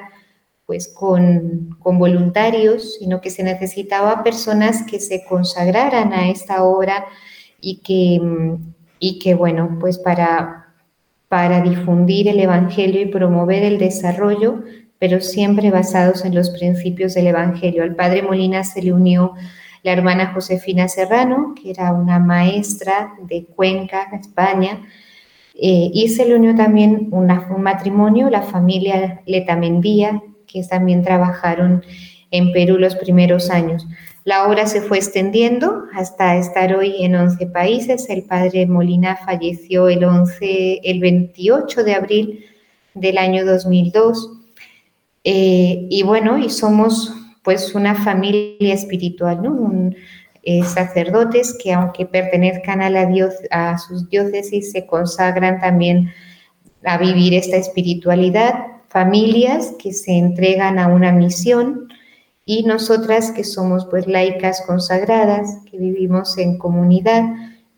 pues 0.65 0.87
con, 0.87 1.77
con, 1.81 1.99
voluntarios, 1.99 2.95
sino 3.01 3.21
que 3.21 3.31
se 3.31 3.43
necesitaba 3.43 4.23
personas 4.23 4.85
que 4.85 5.01
se 5.01 5.25
consagraran 5.25 6.13
a 6.13 6.31
esta 6.31 6.63
obra 6.63 7.05
y 7.61 7.81
que, 7.81 8.21
y 9.01 9.19
que 9.19 9.35
bueno, 9.35 9.77
pues 9.81 9.99
para, 9.99 10.60
para 11.31 11.61
difundir 11.61 12.27
el 12.27 12.41
Evangelio 12.41 13.03
y 13.03 13.07
promover 13.07 13.63
el 13.63 13.79
desarrollo, 13.79 14.65
pero 14.99 15.21
siempre 15.21 15.71
basados 15.71 16.25
en 16.25 16.35
los 16.35 16.51
principios 16.51 17.15
del 17.15 17.29
Evangelio. 17.29 17.85
Al 17.85 17.95
padre 17.95 18.23
Molina 18.23 18.65
se 18.65 18.83
le 18.83 18.93
unió 18.93 19.35
la 19.85 19.93
hermana 19.93 20.33
Josefina 20.35 20.89
Serrano, 20.89 21.55
que 21.55 21.71
era 21.71 21.93
una 21.93 22.19
maestra 22.19 23.13
de 23.29 23.45
Cuenca, 23.45 24.09
España, 24.13 24.81
eh, 25.55 25.91
y 25.95 26.09
se 26.09 26.27
le 26.27 26.35
unió 26.35 26.57
también 26.57 27.11
un 27.13 27.63
matrimonio, 27.63 28.29
la 28.29 28.43
familia 28.43 29.23
Letamendía, 29.25 30.21
que 30.49 30.65
también 30.65 31.05
trabajaron 31.05 31.85
en 32.33 32.51
Perú 32.51 32.77
los 32.77 32.97
primeros 32.97 33.51
años. 33.51 33.87
La 34.31 34.47
obra 34.47 34.65
se 34.69 34.81
fue 34.81 34.99
extendiendo 34.99 35.87
hasta 35.93 36.37
estar 36.37 36.73
hoy 36.77 37.03
en 37.03 37.17
11 37.17 37.49
países. 37.49 38.09
El 38.09 38.23
padre 38.23 38.65
Molina 38.65 39.17
falleció 39.17 39.89
el, 39.89 40.05
11, 40.05 40.83
el 40.85 41.01
28 41.01 41.83
de 41.83 41.95
abril 41.95 42.45
del 42.95 43.19
año 43.19 43.45
2002. 43.45 44.31
Eh, 45.25 45.85
y 45.91 46.05
bueno, 46.05 46.39
y 46.39 46.49
somos 46.49 47.13
pues 47.43 47.75
una 47.75 47.97
familia 47.97 48.73
espiritual. 48.73 49.41
Eh, 50.45 50.63
sacerdotes 50.63 51.59
que 51.61 51.73
aunque 51.73 52.07
pertenezcan 52.07 52.83
a, 52.83 52.89
la 52.89 53.07
dios, 53.07 53.35
a 53.51 53.79
sus 53.79 54.09
diócesis 54.11 54.71
se 54.71 54.87
consagran 54.87 55.61
también 55.61 56.13
a 56.85 56.99
vivir 56.99 57.35
esta 57.35 57.57
espiritualidad, 57.57 58.55
familias 58.91 59.75
que 59.77 59.93
se 59.93 60.13
entregan 60.13 60.79
a 60.79 60.87
una 60.87 61.11
misión 61.11 61.89
y 62.45 62.65
nosotras 62.65 63.33
que 63.33 63.45
somos 63.45 63.87
pues 63.87 64.07
laicas 64.07 64.63
consagradas, 64.67 65.59
que 65.71 65.79
vivimos 65.79 66.37
en 66.39 66.59
comunidad, 66.59 67.25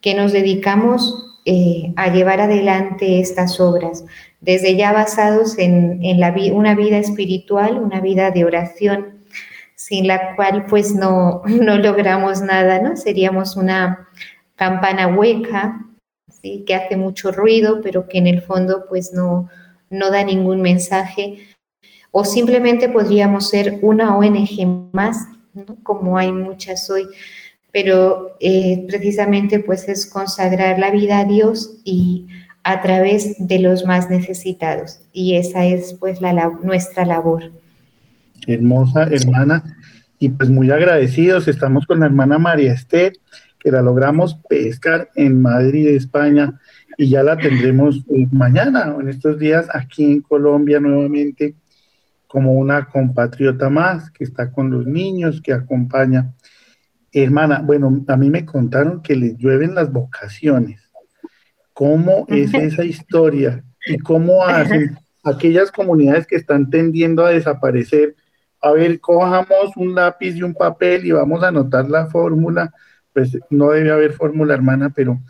que 0.01 0.15
nos 0.15 0.33
dedicamos 0.33 1.41
eh, 1.45 1.93
a 1.97 2.13
llevar 2.13 2.41
adelante 2.41 3.21
estas 3.21 3.59
obras, 3.61 4.05
desde 4.41 4.77
ya 4.77 4.93
basados 4.93 5.59
en, 5.59 6.05
en 6.05 6.21
la, 6.21 6.35
una 6.53 6.75
vida 6.75 6.99
espiritual, 6.99 7.79
una 7.79 8.01
vida 8.01 8.31
de 8.31 8.45
oración, 8.45 9.23
sin 9.75 10.07
la 10.07 10.37
cual 10.37 10.67
pues 10.67 10.95
no, 10.95 11.43
no 11.47 11.79
logramos 11.79 12.41
nada, 12.41 12.81
¿no? 12.81 12.97
Seríamos 12.97 13.57
una 13.57 14.09
campana 14.55 15.09
hueca, 15.09 15.85
¿sí? 16.41 16.65
que 16.67 16.75
hace 16.75 16.97
mucho 16.97 17.33
ruido, 17.33 17.81
pero 17.83 18.07
que 18.07 18.19
en 18.19 18.29
el 18.29 18.43
fondo 18.43 18.87
pues 18.89 19.13
no, 19.13 19.49
no 19.91 20.11
da 20.11 20.23
ningún 20.23 20.61
mensaje. 20.63 21.39
O 22.13 22.25
simplemente 22.25 22.89
podríamos 22.89 23.49
ser 23.49 23.81
una 23.83 24.17
ONG 24.17 24.91
más, 24.93 25.27
como 25.83 26.17
hay 26.17 26.31
muchas 26.31 26.89
hoy, 26.89 27.07
pero 27.73 28.37
eh, 28.39 28.85
precisamente 28.87 29.59
pues 29.59 29.89
es 29.89 30.07
consagrar 30.07 30.79
la 30.79 30.91
vida 30.93 31.19
a 31.19 31.25
Dios 31.25 31.81
y 31.85 32.29
a 32.63 32.81
través 32.81 33.35
de 33.39 33.59
los 33.59 33.85
más 33.85 34.09
necesitados. 34.09 35.01
Y 35.13 35.35
esa 35.35 35.65
es 35.65 35.95
pues 35.95 36.21
la, 36.21 36.33
nuestra 36.63 37.05
labor 37.05 37.51
hermosa 38.47 39.05
hermana. 39.05 39.63
Y 40.19 40.29
pues 40.29 40.51
muy 40.51 40.71
agradecidos, 40.71 41.49
estamos 41.49 41.87
con 41.87 42.01
la 42.01 42.07
hermana 42.07 42.39
María 42.39 42.73
Esther, 42.73 43.15
que 43.59 43.71
la 43.71 43.83
logramos 43.83 44.37
pescar 44.49 45.11
en 45.17 45.43
Madrid, 45.43 45.89
España, 45.89 46.61
y 46.97 47.09
ya 47.09 47.23
la 47.23 47.37
tendremos 47.37 48.05
eh, 48.11 48.29
mañana 48.31 48.95
o 48.95 49.01
en 49.01 49.09
estos 49.09 49.39
días 49.39 49.67
aquí 49.73 50.05
en 50.05 50.21
Colombia 50.21 50.79
nuevamente 50.79 51.55
como 52.33 52.53
una 52.55 52.87
compatriota 52.87 53.69
más 53.69 54.11
que 54.11 54.25
está 54.25 54.51
con 54.51 54.71
los 54.71 54.87
niños, 54.87 55.43
que 55.43 55.53
acompaña. 55.53 56.33
Hermana, 57.13 57.61
bueno, 57.63 58.03
a 58.09 58.17
mí 58.17 58.31
me 58.31 58.47
contaron 58.47 59.03
que 59.03 59.15
les 59.15 59.37
llueven 59.37 59.75
las 59.75 59.93
vocaciones. 59.93 60.81
¿Cómo 61.75 62.25
es 62.29 62.55
esa 62.55 62.85
historia? 62.85 63.63
¿Y 63.87 63.99
cómo 63.99 64.45
hacen 64.45 64.97
aquellas 65.23 65.71
comunidades 65.71 66.27
que 66.27 66.37
están 66.37 66.71
tendiendo 66.71 67.23
a 67.25 67.31
desaparecer? 67.31 68.17
a 68.63 68.71
ver, 68.71 69.01
cojamos 69.01 69.77
un 69.77 69.95
lápiz 69.95 70.37
y 70.37 70.43
un 70.43 70.55
papel 70.55 71.05
y 71.05 71.11
vamos 71.11 71.43
a 71.43 71.49
anotar 71.49 71.91
la 71.91 72.07
fórmula, 72.07 72.73
pues 73.13 73.37
no 73.51 73.71
debe 73.71 73.91
haber 73.91 74.13
fórmula, 74.13 74.55
hermana, 74.55 74.91
pero 74.95 75.21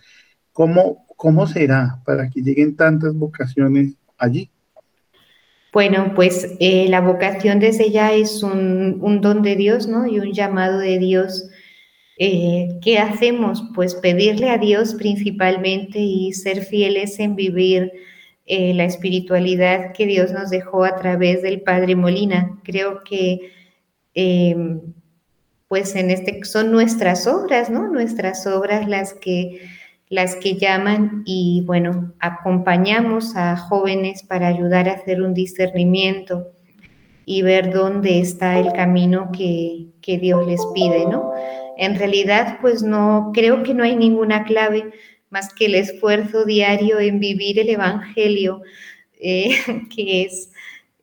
¿cómo, 0.53 1.07
cómo 1.17 1.47
será 1.47 1.99
para 2.05 2.29
que 2.29 2.43
lleguen 2.43 2.77
tantas 2.77 3.15
vocaciones 3.15 3.95
allí? 4.19 4.51
Bueno, 5.73 6.13
pues 6.15 6.49
eh, 6.61 6.87
la 6.91 7.01
vocación 7.01 7.59
desde 7.59 7.91
ya 7.91 8.13
es 8.13 8.43
un, 8.43 9.21
don 9.23 9.41
de 9.43 9.57
Dios, 9.57 9.89
¿no? 9.89 10.07
Y 10.07 10.19
un 10.19 10.33
llamado 10.33 10.79
de 10.79 10.99
Dios. 10.99 11.49
Eh, 12.19 12.69
¿Qué 12.83 12.99
hacemos? 12.99 13.65
Pues 13.75 13.95
pedirle 13.95 14.51
a 14.51 14.59
Dios 14.59 14.95
principalmente 14.95 15.99
y 15.99 16.35
ser 16.35 16.63
fieles 16.65 17.19
en 17.21 17.37
vivir 17.37 17.91
eh, 18.45 18.75
la 18.75 18.85
espiritualidad 18.85 19.93
que 19.95 20.07
Dios 20.07 20.31
nos 20.33 20.51
dejó 20.51 20.85
a 20.85 20.97
través 20.97 21.41
del 21.43 21.63
Padre 21.63 21.97
Molina. 21.97 22.61
Creo 22.65 23.03
que 23.03 23.53
em, 24.15 24.81
pues 25.69 25.97
en 25.97 26.11
este 26.11 26.45
son 26.45 26.71
nuestras 26.71 27.27
obras, 27.27 27.71
¿no? 27.71 27.89
Nuestras 27.89 28.47
obras 28.47 28.87
las 28.89 29.15
que 29.15 29.63
las 30.13 30.37
que 30.37 30.57
llaman 30.57 31.23
y 31.25 31.63
bueno, 31.65 32.13
acompañamos 32.21 33.35
a 33.35 33.57
jóvenes 33.57 34.23
para 34.23 34.47
ayudar 34.47 34.87
a 34.87 34.93
hacer 34.93 35.23
un 35.23 35.33
discernimiento 35.33 36.49
y 37.25 37.41
ver 37.41 37.73
dónde 37.73 38.21
está 38.21 38.59
el 38.59 38.75
camino 38.75 39.31
que, 39.33 39.87
que 40.03 40.19
Dios 40.19 40.47
les 40.47 40.61
pide, 40.75 41.07
¿no? 41.07 41.33
En 41.79 41.99
realidad, 41.99 42.59
pues 42.61 42.83
no, 42.83 43.31
creo 43.33 43.63
que 43.63 43.73
no 43.73 43.85
hay 43.85 43.97
ninguna 43.97 44.45
clave, 44.45 44.93
más 45.31 45.55
que 45.55 45.65
el 45.65 45.77
esfuerzo 45.77 46.45
diario 46.45 47.01
en 47.01 47.19
vivir 47.19 47.59
el 47.59 47.71
Evangelio, 47.71 48.61
eh, 49.19 49.57
que 49.97 50.25
es 50.25 50.51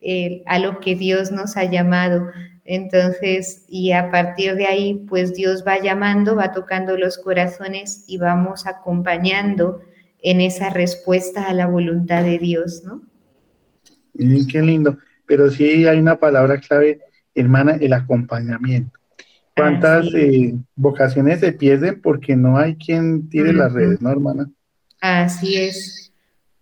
eh, 0.02 0.44
a 0.46 0.60
lo 0.60 0.80
que 0.82 0.94
Dios 0.94 1.32
nos 1.32 1.58
ha 1.58 1.64
llamado. 1.64 2.28
Entonces, 2.72 3.66
y 3.68 3.94
a 3.94 4.12
partir 4.12 4.54
de 4.54 4.68
ahí, 4.68 5.04
pues 5.10 5.34
Dios 5.34 5.64
va 5.68 5.82
llamando, 5.82 6.36
va 6.36 6.52
tocando 6.52 6.96
los 6.98 7.18
corazones 7.18 8.04
y 8.06 8.20
vamos 8.20 8.68
acompañando 8.68 9.82
en 10.22 10.40
esa 10.40 10.70
respuesta 10.70 11.48
a 11.48 11.54
la 11.56 11.66
voluntad 11.66 12.24
de 12.24 12.38
Dios, 12.38 12.84
¿no? 12.86 13.02
qué 14.48 14.62
lindo. 14.62 15.00
Pero 15.26 15.50
sí 15.50 15.88
hay 15.88 15.98
una 15.98 16.20
palabra 16.20 16.60
clave, 16.60 17.00
hermana, 17.34 17.76
el 17.82 17.92
acompañamiento. 17.92 19.00
¿Cuántas 19.56 20.14
eh, 20.14 20.54
vocaciones 20.76 21.40
se 21.40 21.54
pierden 21.54 22.00
porque 22.00 22.36
no 22.36 22.60
hay 22.60 22.76
quien 22.76 23.30
tire 23.30 23.52
las 23.52 23.74
redes, 23.74 24.00
no, 24.00 24.12
hermana? 24.12 24.48
Así 25.02 25.56
es. 25.58 26.14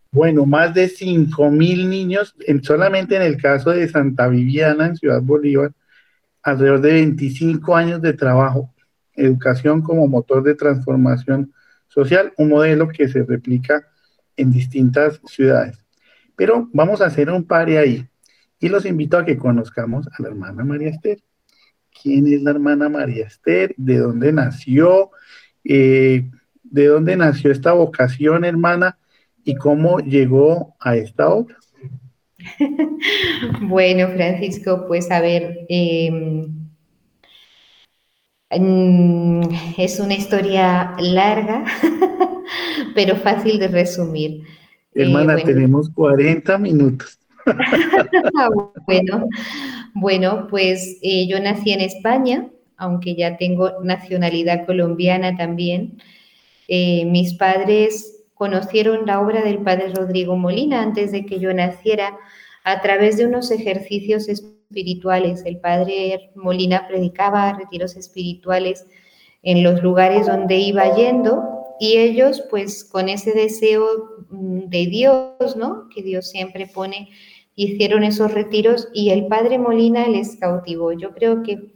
Bueno, 0.10 0.46
más 0.46 0.74
de 0.74 0.88
5 0.88 1.52
mil 1.52 1.90
niños, 1.90 2.34
en, 2.48 2.64
solamente 2.64 3.18
en 3.18 3.24
el 3.24 3.36
caso 3.36 3.72
de 3.72 3.90
Santa 3.90 4.30
Viviana, 4.30 4.86
en 4.86 4.96
Ciudad 4.96 5.22
Bolívar, 5.22 5.74
alrededor 6.48 6.80
de 6.80 6.94
25 6.94 7.76
años 7.76 8.02
de 8.02 8.14
trabajo, 8.14 8.74
educación 9.14 9.82
como 9.82 10.08
motor 10.08 10.44
de 10.44 10.56
transformación 10.56 11.52
social, 11.90 12.32
un 12.38 12.48
modelo 12.48 12.88
que 12.88 13.10
se 13.10 13.24
replica 13.24 13.86
en 14.38 14.52
distintas 14.52 15.20
ciudades. 15.26 15.84
Pero 16.38 16.70
vamos 16.72 17.02
a 17.02 17.08
hacer 17.08 17.30
un 17.30 17.44
par 17.44 17.68
ahí 17.68 18.08
y 18.62 18.70
los 18.70 18.86
invito 18.86 19.18
a 19.18 19.26
que 19.26 19.38
conozcamos 19.38 20.08
a 20.08 20.22
la 20.22 20.30
hermana 20.30 20.64
María 20.64 20.90
Esther. 20.90 21.20
¿Quién 22.02 22.28
es 22.28 22.42
la 22.42 22.52
hermana 22.52 22.88
María 22.88 23.26
Esther? 23.26 23.74
¿De 23.76 23.98
dónde 23.98 24.32
nació? 24.32 25.12
Eh, 25.66 26.32
¿De 26.64 26.86
dónde 26.86 27.18
nació 27.18 27.52
esta 27.52 27.74
vocación, 27.74 28.46
hermana? 28.46 28.98
¿Y 29.44 29.56
cómo 29.56 30.00
llegó 30.00 30.78
a 30.80 30.96
esta 30.96 31.28
obra? 31.28 31.58
bueno, 33.62 34.10
Francisco, 34.10 34.86
pues 34.88 35.10
a 35.12 35.22
ver, 35.22 35.66
em, 35.70 36.70
mm, 38.52 39.42
es 39.78 40.00
una 40.00 40.14
historia 40.14 40.96
larga, 41.00 41.66
pero 42.96 43.16
fácil 43.16 43.60
de 43.60 43.68
resumir. 43.68 44.44
Hermana, 44.94 45.36
eh, 45.36 45.44
tenemos 45.46 45.90
40 45.90 46.58
minutos. 46.58 47.20
bueno, 48.86 49.28
bueno, 49.94 50.48
pues 50.50 50.98
eh, 51.02 51.28
yo 51.28 51.40
nací 51.40 51.72
en 51.72 51.82
España, 51.82 52.50
aunque 52.78 53.16
ya 53.16 53.38
tengo 53.38 53.82
nacionalidad 53.84 54.66
colombiana 54.66 55.36
también. 55.38 56.00
Eh, 56.68 57.06
mis 57.06 57.34
padres 57.36 58.17
conocieron 58.38 59.06
la 59.06 59.20
obra 59.20 59.42
del 59.42 59.60
padre 59.60 59.94
Rodrigo 59.94 60.36
Molina 60.36 60.82
antes 60.82 61.12
de 61.12 61.26
que 61.26 61.40
yo 61.40 61.54
naciera 61.54 62.18
a 62.64 62.82
través 62.82 63.18
de 63.18 63.26
unos 63.26 63.50
ejercicios 63.52 64.28
espirituales. 64.28 65.44
El 65.46 65.60
padre 65.60 66.32
Molina 66.36 66.88
predicaba 66.88 67.54
retiros 67.54 67.96
espirituales 67.96 68.86
en 69.44 69.64
los 69.64 69.82
lugares 69.82 70.28
donde 70.28 70.58
iba 70.58 70.96
yendo 70.96 71.58
y 71.80 71.98
ellos 71.98 72.44
pues 72.50 72.84
con 72.84 73.08
ese 73.10 73.32
deseo 73.32 74.26
mm, 74.30 74.70
de 74.70 74.86
Dios, 74.88 75.56
¿no? 75.56 75.88
Que 75.94 76.04
Dios 76.04 76.30
siempre 76.30 76.68
pone, 76.68 77.10
hicieron 77.56 78.04
esos 78.04 78.34
retiros 78.34 78.90
y 78.94 79.12
el 79.12 79.28
Padre 79.28 79.58
Molina 79.58 80.08
les 80.08 80.36
cautivó. 80.38 80.92
Yo 80.92 81.14
creo 81.14 81.44
que 81.44 81.74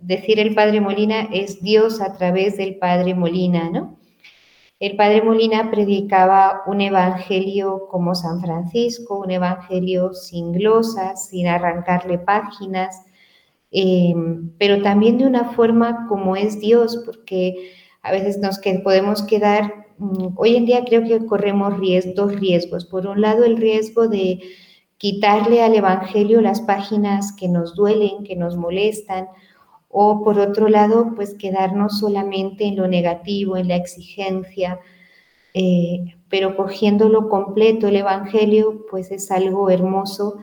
decir 0.00 0.40
el 0.40 0.54
Padre 0.54 0.80
Molina 0.80 1.28
es 1.32 1.62
Dios 1.62 2.00
a 2.00 2.16
través 2.16 2.56
del 2.56 2.76
Padre 2.76 3.14
Molina, 3.14 3.70
¿no? 3.70 3.98
El 4.84 4.96
Padre 4.96 5.22
Molina 5.22 5.70
predicaba 5.70 6.60
un 6.66 6.82
evangelio 6.82 7.88
como 7.90 8.14
San 8.14 8.42
Francisco, 8.42 9.18
un 9.18 9.30
evangelio 9.30 10.12
sin 10.12 10.52
glosas, 10.52 11.28
sin 11.30 11.46
arrancarle 11.46 12.18
páginas, 12.18 13.02
eh, 13.70 14.12
pero 14.58 14.82
también 14.82 15.16
de 15.16 15.24
una 15.24 15.52
forma 15.52 16.04
como 16.06 16.36
es 16.36 16.60
Dios, 16.60 17.02
porque 17.06 17.72
a 18.02 18.12
veces 18.12 18.36
nos 18.36 18.58
podemos 18.82 19.22
quedar, 19.22 19.86
mm, 19.96 20.34
hoy 20.36 20.54
en 20.54 20.66
día 20.66 20.84
creo 20.84 21.02
que 21.02 21.24
corremos 21.24 21.80
dos 22.14 22.38
riesgos. 22.38 22.84
Por 22.84 23.06
un 23.06 23.22
lado, 23.22 23.44
el 23.44 23.56
riesgo 23.56 24.06
de 24.06 24.38
quitarle 24.98 25.62
al 25.62 25.74
Evangelio 25.74 26.42
las 26.42 26.60
páginas 26.60 27.32
que 27.32 27.48
nos 27.48 27.74
duelen, 27.74 28.22
que 28.22 28.36
nos 28.36 28.54
molestan, 28.54 29.28
o 29.96 30.24
por 30.24 30.40
otro 30.40 30.68
lado, 30.68 31.12
pues 31.14 31.34
quedarnos 31.34 32.00
solamente 32.00 32.64
en 32.64 32.74
lo 32.74 32.88
negativo, 32.88 33.56
en 33.56 33.68
la 33.68 33.76
exigencia, 33.76 34.80
eh, 35.54 36.16
pero 36.28 36.56
cogiéndolo 36.56 37.28
completo 37.28 37.86
el 37.86 37.94
Evangelio, 37.94 38.86
pues 38.90 39.12
es 39.12 39.30
algo 39.30 39.70
hermoso 39.70 40.38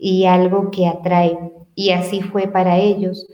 y 0.00 0.24
algo 0.24 0.72
que 0.72 0.88
atrae. 0.88 1.38
Y 1.76 1.90
así 1.90 2.22
fue 2.22 2.48
para 2.48 2.76
ellos. 2.78 3.28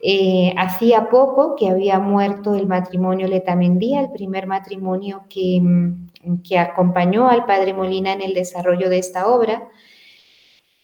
Eh, 0.00 0.54
hacía 0.56 1.10
poco 1.10 1.56
que 1.56 1.68
había 1.68 1.98
muerto 1.98 2.54
el 2.54 2.68
matrimonio 2.68 3.26
Letamendía, 3.26 4.02
el 4.02 4.12
primer 4.12 4.46
matrimonio 4.46 5.24
que, 5.28 5.58
mm, 5.60 6.42
que 6.44 6.58
acompañó 6.60 7.28
al 7.28 7.44
padre 7.44 7.74
Molina 7.74 8.12
en 8.12 8.22
el 8.22 8.34
desarrollo 8.34 8.88
de 8.88 8.98
esta 8.98 9.26
obra. 9.26 9.68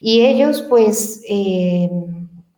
Y 0.00 0.22
ellos, 0.22 0.62
pues, 0.62 1.22
eh, 1.28 1.88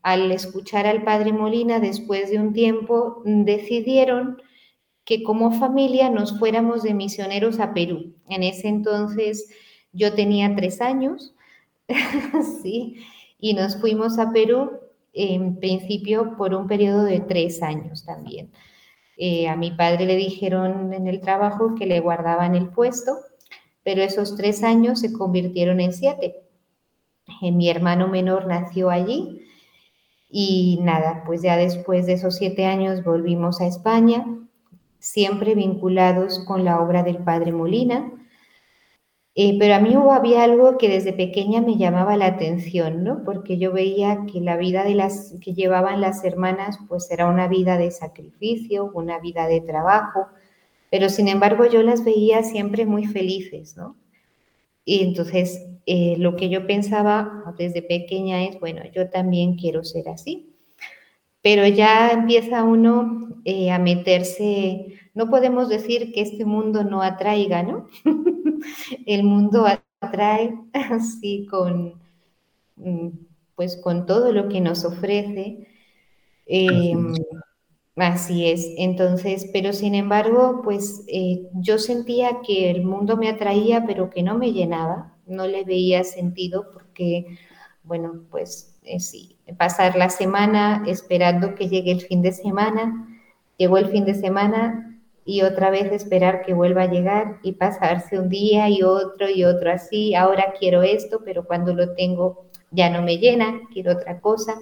al 0.05 0.31
escuchar 0.33 0.87
al 0.87 1.03
padre 1.03 1.33
Molina, 1.33 1.81
después 1.81 2.31
de 2.31 2.39
un 2.39 2.53
tiempo, 2.53 3.23
decidieron 3.25 4.37
que 5.07 5.23
como 5.23 5.51
familia 5.59 6.11
nos 6.11 6.39
fuéramos 6.39 6.83
de 6.83 6.93
misioneros 6.93 7.59
a 7.59 7.73
Perú. 7.73 8.15
En 8.29 8.43
ese 8.43 8.69
entonces 8.69 9.49
yo 9.93 10.13
tenía 10.13 10.55
tres 10.55 10.83
años, 10.83 11.35
sí, 12.63 12.97
y 13.39 13.55
nos 13.55 13.81
fuimos 13.81 14.19
a 14.19 14.31
Perú 14.31 14.73
en 15.15 15.59
principio 15.59 16.37
por 16.37 16.55
un 16.55 16.67
periodo 16.67 17.05
de 17.05 17.21
tres 17.21 17.63
años 17.63 18.05
también. 18.05 18.53
Eh, 19.17 19.49
a 19.49 19.57
mi 19.57 19.71
padre 19.71 20.05
le 20.05 20.17
dijeron 20.17 20.93
en 20.93 21.07
el 21.07 21.23
trabajo 21.23 21.75
que 21.77 21.87
le 21.87 22.01
guardaban 22.01 22.55
el 22.55 22.69
puesto, 22.69 23.17
pero 23.83 24.03
esos 24.03 24.37
tres 24.37 24.65
años 24.65 25.01
se 25.01 25.15
convirtieron 25.15 25.81
en 25.81 25.95
siete. 25.95 26.43
Eh, 27.41 27.53
mi 27.53 27.71
hermano 27.71 28.07
menor 28.09 28.47
nació 28.47 28.91
allí 28.91 29.41
y 30.37 30.81
nada, 30.83 31.23
pues 31.25 31.43
ya 31.43 31.57
después 31.57 32.07
de 32.07 32.15
esos 32.15 32.35
siete 32.35 32.67
años 32.67 33.05
volvimos 33.05 33.61
a 33.61 33.69
España, 33.69 34.27
siempre 34.99 35.55
vinculados 35.55 36.41
con 36.41 36.65
la 36.65 36.81
obra 36.81 37.05
del 37.05 37.19
padre 37.19 37.53
Molina 37.53 38.11
eh, 39.37 39.57
pero 39.59 39.75
a 39.75 39.81
mí 39.81 39.95
había 39.95 40.45
algo 40.45 40.79
que 40.79 40.89
desde 40.89 41.13
pequeña 41.13 41.61
me 41.61 41.77
llamaba 41.77 42.17
la 42.17 42.27
atención, 42.27 43.03
¿no? 43.03 43.25
Porque 43.25 43.59
yo 43.59 43.73
veía 43.73 44.27
que 44.33 44.41
la 44.41 44.57
vida 44.57 44.85
de 44.85 44.95
las 44.95 45.35
que 45.41 45.55
llevaban 45.55 46.01
las 46.01 46.25
hermanas, 46.25 46.79
pues 46.89 47.11
era 47.11 47.27
una 47.27 47.49
vida 47.49 47.77
de 47.77 47.91
sacrificio, 47.91 48.93
una 48.95 49.19
vida 49.19 49.49
de 49.49 49.61
trabajo, 49.61 50.29
pero 50.89 51.09
sin 51.09 51.27
embargo 51.27 51.67
yo 51.67 51.83
las 51.83 52.05
veía 52.05 52.45
siempre 52.45 52.87
muy 52.87 53.07
felices, 53.07 53.77
¿no? 53.77 53.97
Y 54.85 55.03
entonces 55.03 55.67
eh, 55.87 56.17
lo 56.19 56.37
que 56.37 56.49
yo 56.49 56.67
pensaba 56.67 57.55
desde 57.59 57.83
pequeña 57.83 58.45
es, 58.45 58.59
bueno, 58.59 58.83
yo 58.93 59.11
también 59.11 59.57
quiero 59.57 59.85
ser 59.85 60.09
así. 60.09 60.55
Pero 61.43 61.67
ya 61.67 62.11
empieza 62.11 62.65
uno 62.65 63.41
eh, 63.45 63.71
a 63.71 63.79
meterse, 63.79 64.87
no 65.13 65.29
podemos 65.29 65.69
decir 65.69 66.13
que 66.13 66.23
este 66.23 66.47
mundo 66.47 66.85
no 66.85 67.03
atraiga, 67.03 67.63
¿no? 67.63 67.89
el 69.07 69.25
mundo 69.25 69.67
atrae 70.01 70.55
así 70.73 71.47
con, 71.51 72.01
mm, 72.77 73.09
pues 73.55 73.77
con 73.77 74.07
todo 74.07 74.33
lo 74.33 74.49
que 74.49 74.61
nos 74.61 74.85
ofrece. 74.85 75.69
Em, 76.47 77.15
así 77.97 78.49
es, 78.49 78.71
entonces, 78.79 79.49
pero 79.53 79.73
sin 79.73 79.95
embargo, 79.95 80.63
pues 80.65 81.05
eh, 81.09 81.49
yo 81.55 81.79
sentía 81.79 82.41
que 82.47 82.71
el 82.71 82.85
mundo 82.85 83.17
me 83.17 83.29
atraía, 83.29 83.85
pero 83.87 84.11
que 84.11 84.23
no 84.23 84.39
me 84.39 84.53
llenaba, 84.53 85.14
no 85.27 85.47
le 85.47 85.65
veía 85.65 86.05
sentido 86.05 86.71
porque, 86.73 87.39
bueno, 87.83 88.25
pues 88.31 88.79
eh, 88.83 89.01
sí, 89.01 89.37
pasar 89.59 89.97
la 89.97 90.11
semana 90.11 90.85
esperando 90.87 91.55
que 91.55 91.69
llegue 91.69 91.93
el 91.93 92.01
fin 92.01 92.23
de 92.23 92.33
semana, 92.33 93.09
llegó 93.57 93.79
el 93.79 93.89
fin 93.89 94.05
de 94.05 94.15
semana, 94.15 94.95
y 95.25 95.43
otra 95.43 95.71
vez 95.71 95.91
esperar 95.91 96.43
que 96.43 96.53
vuelva 96.53 96.83
a 96.83 96.91
llegar 96.91 97.39
y 97.43 97.53
pasarse 97.53 98.19
un 98.19 98.29
día 98.29 98.69
y 98.69 98.83
otro 98.83 99.29
y 99.29 99.45
otro 99.45 99.73
así. 99.73 100.15
Ahora 100.15 100.55
quiero 100.59 100.83
esto, 100.83 101.23
pero 101.25 101.47
cuando 101.47 101.75
lo 101.75 101.95
tengo 101.95 102.47
ya 102.71 102.91
no 102.91 103.03
me 103.03 103.19
llena, 103.19 103.61
quiero 103.73 103.93
otra 103.93 104.21
cosa. 104.21 104.55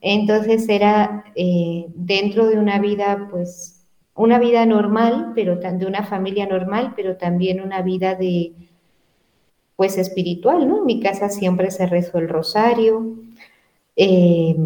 Entonces 0.00 0.68
era 0.68 1.24
eh, 1.36 1.86
dentro 1.94 2.46
de 2.48 2.58
una 2.58 2.78
vida, 2.80 3.28
pues, 3.30 3.86
una 4.14 4.38
vida 4.38 4.66
normal, 4.66 5.32
pero 5.34 5.56
de 5.56 5.86
una 5.86 6.04
familia 6.04 6.46
normal, 6.46 6.94
pero 6.96 7.16
también 7.16 7.60
una 7.60 7.82
vida 7.82 8.14
de, 8.14 8.52
pues, 9.76 9.98
espiritual, 9.98 10.68
¿no? 10.68 10.78
En 10.78 10.86
mi 10.86 11.00
casa 11.00 11.28
siempre 11.28 11.70
se 11.70 11.86
rezó 11.86 12.18
el 12.18 12.28
rosario, 12.28 13.16
eh, 13.96 14.56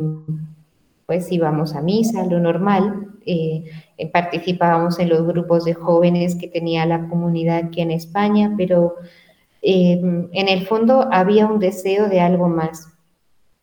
pues 1.07 1.31
íbamos 1.33 1.75
a 1.75 1.83
misa, 1.83 2.27
lo 2.27 2.39
normal. 2.39 3.09
Eh, 3.25 3.65
eh, 3.97 4.09
participábamos 4.11 4.99
en 4.99 5.09
los 5.09 5.27
grupos 5.27 5.65
de 5.65 5.75
jóvenes 5.75 6.37
que 6.37 6.49
tenía 6.49 6.87
la 6.87 7.09
comunidad 7.09 7.59
aquí 7.59 7.81
en 7.81 7.91
España, 7.91 8.55
pero 8.57 8.95
en 9.61 10.49
el 10.49 10.67
fondo 10.67 11.09
había 11.11 11.47
un 11.47 11.59
deseo 11.59 12.09
de 12.09 12.21
algo 12.21 12.49
más. 12.49 12.89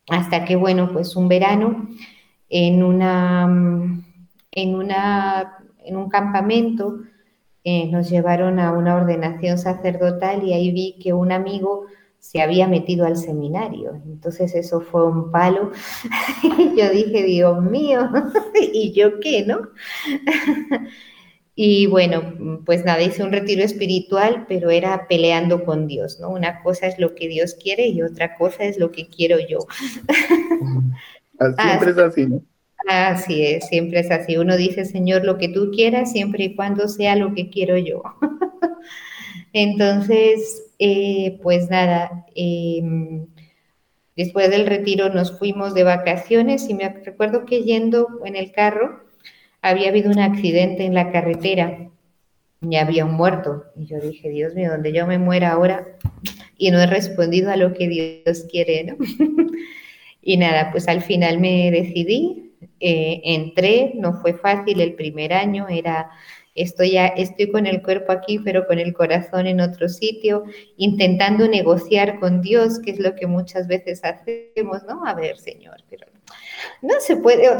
hasta 0.08 0.44
que, 0.44 0.56
bueno, 0.56 0.92
pues 0.92 1.16
un 1.16 1.28
verano 1.28 1.88
en 2.48 2.82
una, 2.82 3.44
en 4.52 4.74
una, 4.74 5.58
en 5.84 5.96
un 5.96 6.08
campamento 6.08 7.00
eh, 7.68 7.88
nos 7.90 8.08
llevaron 8.08 8.60
a 8.60 8.70
una 8.70 8.94
ordenación 8.94 9.58
sacerdotal 9.58 10.44
y 10.44 10.52
ahí 10.52 10.70
vi 10.70 11.00
que 11.02 11.12
un 11.12 11.32
amigo 11.32 11.86
se 12.20 12.40
había 12.40 12.68
metido 12.68 13.04
al 13.04 13.16
seminario. 13.16 14.00
Entonces 14.06 14.54
eso 14.54 14.80
fue 14.80 15.04
un 15.04 15.32
palo. 15.32 15.72
yo 16.76 16.90
dije, 16.90 17.24
Dios 17.24 17.60
mío, 17.64 18.08
¿y 18.72 18.92
yo 18.92 19.18
qué, 19.18 19.44
no? 19.44 19.62
y 21.56 21.86
bueno, 21.86 22.62
pues 22.64 22.84
nada, 22.84 23.02
hice 23.02 23.24
un 23.24 23.32
retiro 23.32 23.64
espiritual, 23.64 24.46
pero 24.48 24.70
era 24.70 25.08
peleando 25.08 25.64
con 25.64 25.88
Dios, 25.88 26.20
¿no? 26.20 26.30
Una 26.30 26.62
cosa 26.62 26.86
es 26.86 27.00
lo 27.00 27.16
que 27.16 27.26
Dios 27.26 27.56
quiere 27.60 27.88
y 27.88 28.00
otra 28.00 28.36
cosa 28.36 28.62
es 28.62 28.78
lo 28.78 28.92
que 28.92 29.08
quiero 29.08 29.38
yo. 29.40 29.58
siempre 31.36 31.90
es 31.90 31.98
así, 31.98 32.26
¿no? 32.26 32.42
Así 32.86 33.44
es, 33.44 33.66
siempre 33.66 34.00
es 34.00 34.10
así. 34.10 34.36
Uno 34.36 34.56
dice, 34.56 34.84
Señor, 34.84 35.24
lo 35.24 35.38
que 35.38 35.48
tú 35.48 35.70
quieras, 35.72 36.12
siempre 36.12 36.44
y 36.44 36.54
cuando 36.54 36.88
sea 36.88 37.16
lo 37.16 37.34
que 37.34 37.50
quiero 37.50 37.76
yo. 37.76 38.02
Entonces, 39.52 40.70
eh, 40.78 41.38
pues 41.42 41.70
nada, 41.70 42.26
em, 42.34 43.26
después 44.16 44.50
del 44.50 44.66
retiro 44.66 45.08
nos 45.08 45.38
fuimos 45.38 45.74
de 45.74 45.82
vacaciones 45.82 46.68
y 46.68 46.74
me 46.74 46.88
recuerdo 46.88 47.44
que 47.44 47.62
yendo 47.62 48.20
en 48.24 48.36
el 48.36 48.52
carro 48.52 49.00
había 49.62 49.88
habido 49.88 50.10
un 50.10 50.20
accidente 50.20 50.84
en 50.84 50.94
la 50.94 51.10
carretera 51.10 51.90
y 52.60 52.76
había 52.76 53.04
un 53.04 53.14
muerto. 53.14 53.64
Y 53.76 53.86
yo 53.86 53.98
dije, 53.98 54.28
Dios 54.28 54.54
mío, 54.54 54.70
donde 54.70 54.92
yo 54.92 55.06
me 55.06 55.18
muera 55.18 55.52
ahora 55.52 55.86
y 56.56 56.70
no 56.70 56.78
he 56.80 56.86
respondido 56.86 57.50
a 57.50 57.56
lo 57.56 57.72
que 57.72 57.88
Dios 57.88 58.46
quiere, 58.50 58.84
¿no? 58.84 58.96
y 60.22 60.36
nada, 60.36 60.70
pues 60.70 60.88
al 60.88 61.02
final 61.02 61.38
me 61.38 61.70
decidí, 61.70 62.45
eh, 62.80 63.20
entré, 63.24 63.92
no 63.94 64.20
fue 64.20 64.34
fácil 64.34 64.80
el 64.80 64.94
primer 64.94 65.32
año, 65.32 65.66
era 65.68 66.10
estoy, 66.56 66.92
ya, 66.92 67.06
estoy 67.06 67.50
con 67.50 67.66
el 67.66 67.82
cuerpo 67.82 68.12
aquí, 68.12 68.38
pero 68.38 68.66
con 68.66 68.78
el 68.78 68.92
corazón 68.94 69.46
en 69.46 69.60
otro 69.60 69.88
sitio, 69.88 70.44
intentando 70.76 71.46
negociar 71.46 72.18
con 72.18 72.40
Dios, 72.40 72.80
que 72.80 72.90
es 72.90 72.98
lo 72.98 73.14
que 73.14 73.26
muchas 73.26 73.68
veces 73.68 74.02
hacemos, 74.02 74.82
¿no? 74.88 75.06
A 75.06 75.14
ver, 75.14 75.38
Señor, 75.38 75.76
pero 75.88 76.06
no 76.82 76.94
se 77.00 77.16
puede. 77.16 77.48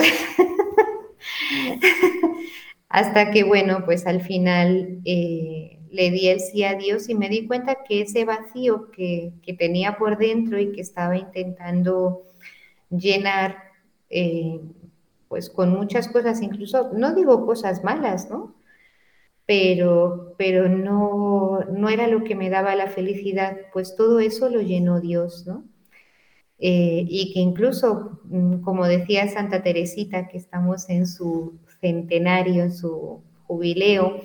Hasta 2.89 3.31
que, 3.31 3.45
bueno, 3.45 3.83
pues 3.85 4.07
al 4.07 4.23
final 4.23 5.01
eh, 5.05 5.79
le 5.91 6.11
di 6.11 6.29
el 6.29 6.41
sí 6.41 6.65
a 6.65 6.75
Dios 6.75 7.09
y 7.09 7.15
me 7.15 7.29
di 7.29 7.47
cuenta 7.47 7.85
que 7.85 8.03
ese 8.03 8.25
vacío 8.25 8.91
que, 8.91 9.33
tenía 9.59 9.97
por 9.99 10.19
dentro 10.19 10.59
y 10.59 10.73
que 10.73 10.81
estaba 10.81 11.17
intentando 11.17 12.23
llenar, 12.91 13.59
eh, 14.09 14.61
pues 15.29 15.51
con 15.51 15.71
muchas 15.71 16.09
cosas, 16.09 16.43
incluso, 16.43 16.91
no 16.95 17.15
digo 17.15 17.47
cosas 17.47 17.85
malas, 17.85 18.31
¿no? 18.31 18.57
pero, 19.47 20.35
pero 20.37 20.69
no, 20.69 21.61
no 21.71 21.89
era 21.89 22.09
lo 22.09 22.25
que 22.25 22.35
me 22.35 22.51
daba 22.51 22.75
la 22.75 22.89
felicidad, 22.89 23.57
pues 23.73 23.95
todo 23.97 24.19
eso 24.21 24.51
lo 24.51 24.61
llenó 24.61 25.01
Dios, 25.01 25.47
¿no? 25.47 25.65
Eh, 26.59 27.05
y 27.09 27.33
que 27.33 27.41
incluso, 27.41 28.21
mm, 28.25 28.63
como 28.63 28.87
decía 28.87 29.29
Santa 29.29 29.63
Teresita, 29.63 30.29
que 30.29 30.39
estamos 30.39 30.89
en 30.91 31.07
su 31.07 31.59
centenario, 31.81 32.65
en 32.65 32.73
su 32.75 33.23
jubileo, 33.47 34.23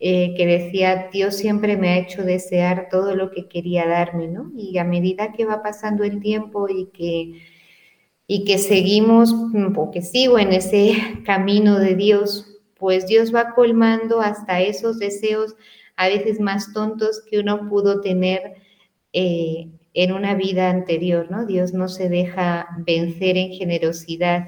eh, 0.00 0.34
que 0.36 0.46
decía, 0.46 1.08
Dios 1.12 1.36
siempre 1.36 1.76
me 1.76 1.90
ha 1.90 1.98
hecho 1.98 2.22
desear 2.22 2.88
todo 2.90 3.14
lo 3.14 3.30
que 3.30 3.48
quería 3.48 3.86
darme, 3.86 4.28
¿no? 4.28 4.52
Y 4.56 4.78
a 4.78 4.84
medida 4.84 5.32
que 5.32 5.44
va 5.44 5.62
pasando 5.62 6.04
el 6.04 6.20
tiempo 6.20 6.68
y 6.68 6.86
que, 6.86 7.42
y 8.26 8.44
que 8.44 8.58
seguimos, 8.58 9.32
o 9.76 9.90
que 9.90 10.02
sigo 10.02 10.38
en 10.38 10.52
ese 10.52 10.94
camino 11.24 11.78
de 11.78 11.94
Dios, 11.94 12.46
pues 12.78 13.06
Dios 13.06 13.34
va 13.34 13.54
colmando 13.54 14.20
hasta 14.20 14.60
esos 14.60 14.98
deseos 14.98 15.54
a 15.96 16.08
veces 16.08 16.40
más 16.40 16.72
tontos 16.72 17.22
que 17.28 17.38
uno 17.38 17.68
pudo 17.68 18.00
tener 18.00 18.56
eh, 19.12 19.68
en 19.94 20.12
una 20.12 20.34
vida 20.34 20.68
anterior, 20.68 21.30
¿no? 21.30 21.46
Dios 21.46 21.72
no 21.72 21.88
se 21.88 22.10
deja 22.10 22.68
vencer 22.86 23.38
en 23.38 23.52
generosidad. 23.52 24.44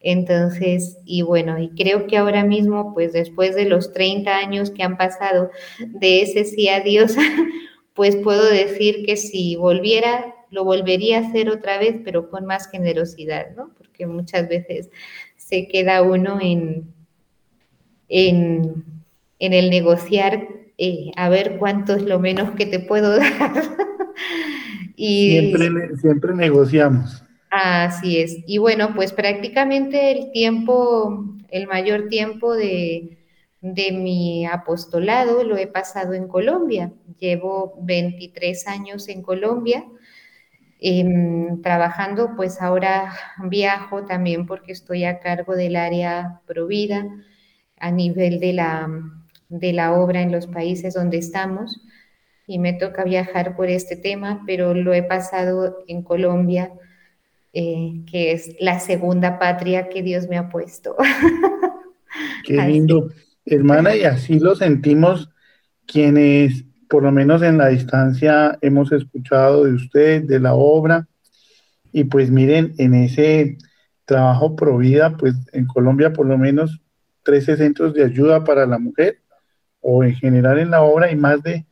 Entonces, 0.00 0.98
y 1.04 1.22
bueno, 1.22 1.58
y 1.58 1.70
creo 1.70 2.06
que 2.06 2.16
ahora 2.16 2.44
mismo, 2.44 2.94
pues 2.94 3.12
después 3.12 3.56
de 3.56 3.64
los 3.64 3.92
30 3.92 4.36
años 4.36 4.70
que 4.70 4.84
han 4.84 4.96
pasado 4.96 5.50
de 5.80 6.22
ese 6.22 6.44
sí 6.44 6.68
a 6.68 6.80
Dios, 6.80 7.16
pues 7.94 8.14
puedo 8.14 8.48
decir 8.48 9.04
que 9.04 9.16
si 9.16 9.56
volviera, 9.56 10.35
lo 10.50 10.64
volvería 10.64 11.18
a 11.18 11.28
hacer 11.28 11.48
otra 11.50 11.78
vez, 11.78 11.96
pero 12.04 12.30
con 12.30 12.46
más 12.46 12.70
generosidad, 12.70 13.54
¿no? 13.56 13.70
Porque 13.76 14.06
muchas 14.06 14.48
veces 14.48 14.90
se 15.36 15.68
queda 15.68 16.02
uno 16.02 16.38
en, 16.40 16.92
en, 18.08 18.84
el 19.38 19.70
negociar, 19.70 20.48
eh, 20.78 21.10
a 21.16 21.28
ver 21.28 21.56
cuánto 21.58 21.94
es 21.94 22.02
lo 22.02 22.18
menos 22.18 22.52
que 22.52 22.66
te 22.66 22.80
puedo 22.80 23.18
dar. 23.18 23.64
y, 24.96 25.30
siempre, 25.30 25.96
siempre 25.96 26.34
negociamos. 26.34 27.22
Así 27.50 28.18
es. 28.18 28.38
Y 28.46 28.58
bueno, 28.58 28.94
pues 28.94 29.12
prácticamente 29.12 30.12
el 30.12 30.32
tiempo, 30.32 31.24
el 31.50 31.66
mayor 31.66 32.08
tiempo 32.08 32.54
de, 32.54 33.16
de 33.60 33.92
mi 33.92 34.46
apostolado 34.46 35.42
lo 35.42 35.56
he 35.56 35.66
pasado 35.66 36.14
en 36.14 36.28
Colombia. 36.28 36.92
Llevo 37.18 37.78
23 37.82 38.66
años 38.68 39.08
en 39.08 39.22
Colombia. 39.22 39.84
Em, 40.88 41.62
trabajando, 41.62 42.36
pues 42.36 42.62
ahora 42.62 43.12
viajo 43.42 44.04
también 44.04 44.46
porque 44.46 44.70
estoy 44.70 45.02
a 45.02 45.18
cargo 45.18 45.56
del 45.56 45.74
área 45.74 46.42
Provida 46.46 47.08
a 47.76 47.90
nivel 47.90 48.38
de 48.38 48.52
la, 48.52 48.88
de 49.48 49.72
la 49.72 49.94
obra 49.94 50.22
en 50.22 50.30
los 50.30 50.46
países 50.46 50.94
donde 50.94 51.18
estamos 51.18 51.80
y 52.46 52.60
me 52.60 52.72
toca 52.72 53.02
viajar 53.02 53.56
por 53.56 53.68
este 53.68 53.96
tema, 53.96 54.44
pero 54.46 54.74
lo 54.74 54.94
he 54.94 55.02
pasado 55.02 55.78
en 55.88 56.04
Colombia, 56.04 56.72
eh, 57.52 58.02
que 58.08 58.30
es 58.30 58.54
la 58.60 58.78
segunda 58.78 59.40
patria 59.40 59.88
que 59.88 60.04
Dios 60.04 60.28
me 60.28 60.38
ha 60.38 60.48
puesto. 60.50 60.94
Qué 62.44 62.62
lindo, 62.62 63.10
hermana, 63.44 63.96
y 63.96 64.04
así 64.04 64.38
lo 64.38 64.54
sentimos 64.54 65.30
quienes, 65.84 66.64
por 66.88 67.02
lo 67.02 67.12
menos 67.12 67.42
en 67.42 67.58
la 67.58 67.68
distancia, 67.68 68.58
hemos 68.60 68.92
escuchado 68.92 69.64
de 69.64 69.72
usted, 69.72 70.22
de 70.22 70.40
la 70.40 70.54
obra, 70.54 71.06
y 71.92 72.04
pues 72.04 72.30
miren, 72.30 72.74
en 72.78 72.94
ese 72.94 73.58
trabajo 74.04 74.56
pro 74.56 74.78
vida, 74.78 75.16
pues 75.16 75.34
en 75.52 75.66
Colombia 75.66 76.12
por 76.12 76.26
lo 76.26 76.38
menos 76.38 76.80
13 77.22 77.56
centros 77.56 77.94
de 77.94 78.04
ayuda 78.04 78.44
para 78.44 78.66
la 78.66 78.78
mujer 78.78 79.20
o 79.80 80.04
en 80.04 80.14
general 80.14 80.58
en 80.58 80.70
la 80.70 80.82
obra 80.82 81.06
hay 81.06 81.16
más 81.16 81.42
de 81.42 81.66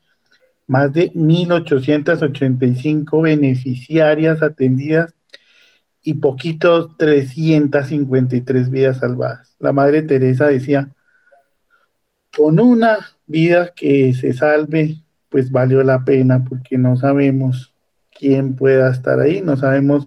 más 0.67 0.93
de 0.93 1.13
1.885 1.13 3.23
beneficiarias 3.23 4.43
atendidas 4.43 5.15
y 6.03 6.15
poquitos 6.15 6.97
353 6.97 8.71
vidas 8.71 8.99
salvadas. 8.99 9.55
La 9.59 9.73
Madre 9.73 10.03
Teresa 10.03 10.47
decía, 10.47 10.89
con 12.35 12.59
una 12.61 12.99
vida 13.27 13.73
que 13.75 14.15
se 14.15 14.33
salve, 14.33 15.04
pues 15.35 15.51
valió 15.51 15.83
la 15.83 16.05
pena 16.05 16.45
porque 16.49 16.79
no 16.79 16.95
sabemos 16.95 17.75
quién 18.17 18.55
pueda 18.55 18.89
estar 18.89 19.19
ahí, 19.19 19.41
no 19.41 19.57
sabemos 19.57 20.07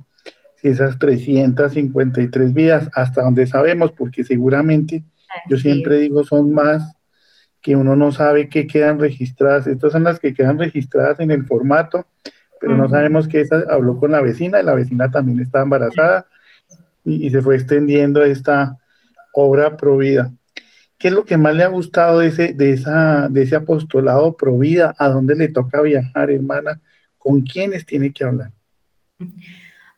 si 0.55 0.69
esas 0.69 0.97
353 0.99 2.53
vidas, 2.53 2.89
hasta 2.93 3.23
donde 3.23 3.45
sabemos, 3.45 3.91
porque 3.91 4.23
seguramente 4.23 5.03
yo 5.49 5.57
siempre 5.57 5.97
digo, 5.97 6.23
son 6.23 6.53
más 6.53 6.95
que 7.61 7.75
uno 7.75 7.97
no 7.97 8.13
sabe 8.13 8.47
que 8.47 8.67
quedan 8.67 9.01
registradas. 9.01 9.67
Estas 9.67 9.91
son 9.91 10.05
las 10.05 10.21
que 10.21 10.33
quedan 10.33 10.59
registradas 10.59 11.19
en 11.19 11.31
el 11.31 11.45
formato, 11.45 12.05
pero 12.61 12.77
no 12.77 12.87
sabemos 12.87 13.27
que 13.27 13.41
esa 13.41 13.65
habló 13.69 13.99
con 13.99 14.13
la 14.13 14.21
vecina 14.21 14.61
y 14.61 14.63
la 14.63 14.75
vecina 14.75 15.11
también 15.11 15.41
está 15.41 15.61
embarazada 15.61 16.25
y, 17.03 17.29
se 17.31 17.41
fue 17.41 17.55
extendiendo 17.55 18.23
esta 18.23 18.77
obra 19.33 19.75
provida. 19.75 20.31
¿Qué 20.97 21.10
es 21.10 21.13
lo 21.13 21.25
que 21.25 21.38
más 21.38 21.55
le 21.55 21.63
ha 21.63 21.67
gustado 21.67 22.19
de 22.19 22.27
ese, 22.27 22.53
de 22.53 22.73
esa, 22.73 23.27
de 23.29 23.43
ese 23.43 23.55
apostolado 23.55 24.36
provida? 24.36 24.95
¿A 24.97 25.10
dónde 25.10 25.36
le 25.36 25.49
toca 25.49 25.81
viajar, 25.81 26.31
hermana? 26.31 26.81
¿Con 27.17 27.41
quiénes 27.41 27.86
tiene 27.86 28.12
que 28.12 28.23
hablar? 28.23 28.51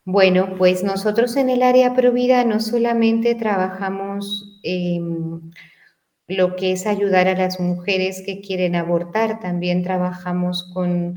Bueno, 0.04 0.56
pues 0.56 0.82
nosotros 0.82 1.36
en 1.36 1.50
el 1.50 1.62
área 1.62 1.94
Provida 1.94 2.44
no 2.44 2.58
solamente 2.60 3.34
trabajamos 3.34 4.58
em, 4.62 5.50
lo 6.26 6.56
que 6.56 6.72
es 6.72 6.86
ayudar 6.86 7.28
a 7.28 7.36
las 7.36 7.60
mujeres 7.60 8.22
que 8.24 8.40
quieren 8.40 8.76
abortar, 8.76 9.40
también 9.40 9.82
trabajamos 9.82 10.70
con 10.72 11.16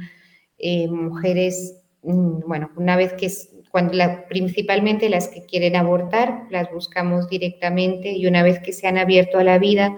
eh, 0.58 0.88
mujeres, 0.88 1.82
mm, 2.04 2.42
bueno, 2.48 2.72
una 2.76 2.96
vez 2.98 3.14
que 3.14 3.32
cuando 3.74 3.98
principalmente 4.30 5.10
las 5.10 5.30
que 5.30 5.48
quieren 5.48 5.76
abortar, 5.76 6.44
las 6.52 6.72
buscamos 6.72 7.28
directamente 7.28 8.12
y 8.12 8.28
una 8.28 8.44
vez 8.44 8.60
que 8.60 8.72
se 8.72 8.86
han 8.86 9.00
abierto 9.00 9.40
a 9.40 9.44
la 9.44 9.58
vida, 9.58 9.98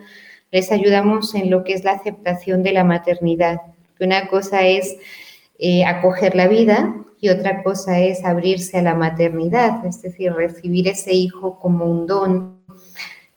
les 0.50 0.72
ayudamos 0.72 1.36
en 1.36 1.50
lo 1.50 1.66
que 1.66 1.74
es 1.74 1.84
la 1.84 1.92
aceptación 1.92 2.64
de 2.64 2.72
la 2.72 2.86
maternidad. 2.86 3.58
Una 4.00 4.30
cosa 4.30 4.66
es 4.66 4.96
eh, 5.60 5.84
acoger 5.84 6.38
la 6.38 6.48
vida 6.48 6.96
y 7.20 7.28
otra 7.28 7.64
cosa 7.64 8.00
es 8.00 8.24
abrirse 8.24 8.78
a 8.78 8.82
la 8.82 8.96
maternidad, 8.96 9.86
es 9.86 10.02
decir, 10.02 10.32
recibir 10.32 10.88
ese 10.88 11.12
hijo 11.12 11.60
como 11.60 11.84
un 11.84 12.08
don, 12.08 12.62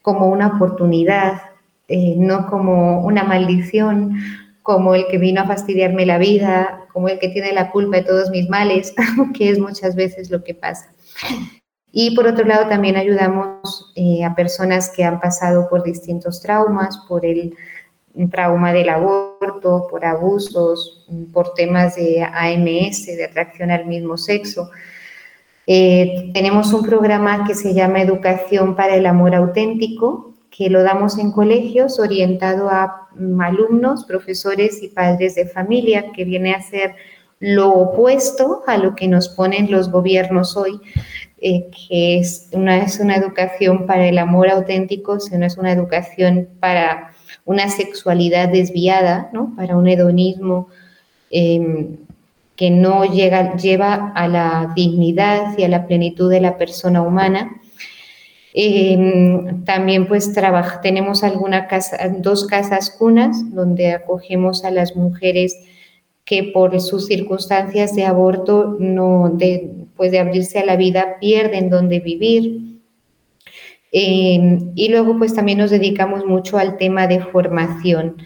como 0.03 0.29
una 0.29 0.55
oportunidad, 0.55 1.43
eh, 1.89 2.15
no 2.17 2.47
como 2.47 3.01
una 3.05 3.25
maldición, 3.25 4.17
como 4.69 4.95
el 4.95 5.07
que 5.07 5.17
vino 5.17 5.41
a 5.41 5.47
fastidiarme 5.47 6.05
la 6.05 6.19
vida, 6.19 6.85
como 6.93 7.09
el 7.09 7.19
que 7.19 7.31
tiene 7.31 7.55
la 7.55 7.71
culpa 7.71 7.97
de 7.97 8.03
todos 8.03 8.29
mis 8.29 8.51
males, 8.51 8.95
que 9.35 9.49
es 9.49 9.59
muchas 9.59 9.97
veces 9.97 10.31
lo 10.31 10.45
que 10.45 10.53
pasa. 10.53 10.93
Y 11.91 12.15
por 12.15 12.27
otro 12.27 12.45
lado, 12.45 12.69
también 12.69 12.97
ayudamos 12.97 13.91
eh, 13.97 14.23
a 14.27 14.35
personas 14.35 14.93
que 14.95 15.05
han 15.05 15.21
pasado 15.21 15.71
por 15.71 15.85
distintos 15.85 16.43
traumas, 16.43 16.99
por 17.09 17.25
el 17.25 17.55
trauma 18.31 18.75
del 18.75 18.91
aborto, 18.91 19.87
por 19.91 20.05
abusos, 20.05 21.09
por 21.33 21.55
temas 21.55 21.97
de 21.97 22.21
AMS, 22.23 23.07
de 23.07 23.25
atracción 23.25 23.71
al 23.71 23.87
mismo 23.87 24.19
sexo. 24.19 24.69
Eh, 25.67 26.31
tenemos 26.35 26.75
un 26.75 26.85
programa 26.85 27.47
que 27.47 27.55
se 27.55 27.73
llama 27.73 28.03
Educación 28.03 28.77
para 28.77 28.97
el 28.97 29.07
Amor 29.07 29.35
Auténtico, 29.35 30.35
que 30.59 30.69
lo 30.69 30.83
damos 30.83 31.19
en 31.19 31.31
colegios 31.31 32.01
orientado 32.01 32.69
a 32.69 33.07
alumnos, 33.41 34.05
profesores 34.05 34.83
y 34.83 34.89
padres 34.89 35.37
de 35.37 35.47
familia, 35.47 36.11
que 36.11 36.25
viene 36.25 36.53
a 36.53 36.61
ser 36.61 36.97
lo 37.39 37.73
opuesto 37.73 38.65
a 38.67 38.77
lo 38.77 38.97
que 38.97 39.07
nos 39.07 39.29
ponen 39.29 39.71
los 39.71 39.89
gobiernos 39.89 40.57
hoy, 40.57 40.81
eh, 41.41 41.71
que 41.71 42.19
es 42.19 42.49
una, 42.51 42.79
es 42.79 42.99
una 42.99 43.15
educación 43.15 43.87
para 43.87 44.09
el 44.09 44.19
amor 44.19 44.51
auténtico, 44.51 45.21
sino 45.21 45.47
es 45.47 45.57
una 45.57 45.71
educación 45.71 46.49
para 46.59 47.13
una 47.45 47.69
sexualidad 47.69 48.49
desviada, 48.49 49.31
¿no? 49.33 49.55
para 49.55 49.77
un 49.77 49.87
hedonismo 49.87 50.71
em, 51.31 51.99
que 52.57 52.71
no 52.71 53.05
llega, 53.05 53.55
lleva 53.55 54.13
a 54.17 54.27
la 54.27 54.73
dignidad 54.75 55.57
y 55.57 55.63
a 55.63 55.69
la 55.69 55.87
plenitud 55.87 56.29
de 56.29 56.41
la 56.41 56.59
persona 56.59 57.01
humana. 57.01 57.61
Em, 58.61 59.65
también 59.65 60.09
pues 60.09 60.33
trabaja, 60.33 60.81
tenemos 60.81 61.23
alguna 61.23 61.69
dos 62.19 62.47
casas 62.47 62.91
cunas 62.91 63.55
donde 63.55 63.93
acogemos 63.93 64.65
a 64.65 64.73
las 64.73 64.97
mujeres 64.97 65.57
que 66.25 66.43
por 66.43 66.81
sus 66.81 67.07
circunstancias 67.07 67.95
de 67.95 68.05
aborto, 68.05 68.77
no 68.81 69.31
de, 69.33 69.71
pues 69.97 70.11
de 70.11 70.19
abrirse 70.19 70.59
a 70.59 70.67
la 70.67 70.77
vida, 70.77 71.19
pierden 71.21 71.71
donde 71.71 72.01
vivir 72.01 72.69
Em, 73.93 74.73
y 74.75 74.89
luego, 74.89 75.17
pues 75.19 75.35
también 75.35 75.59
nos 75.59 75.71
dedicamos 75.71 76.25
mucho 76.27 76.59
al 76.59 76.77
tema 76.77 77.07
de 77.07 77.21
formación. 77.21 78.17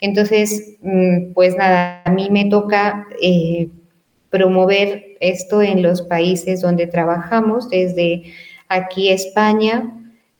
Entonces, 0.00 0.76
mm, 0.80 1.32
pues 1.34 1.56
nada, 1.56 2.02
a 2.04 2.12
mí 2.12 2.28
me 2.30 2.44
toca 2.46 3.06
eh, 3.20 3.68
promover 4.30 5.16
esto 5.20 5.62
en 5.62 5.82
los 5.82 6.02
países 6.02 6.60
donde 6.60 6.86
trabajamos, 6.86 7.68
desde 7.70 8.22
aquí 8.68 9.10
España, 9.10 9.92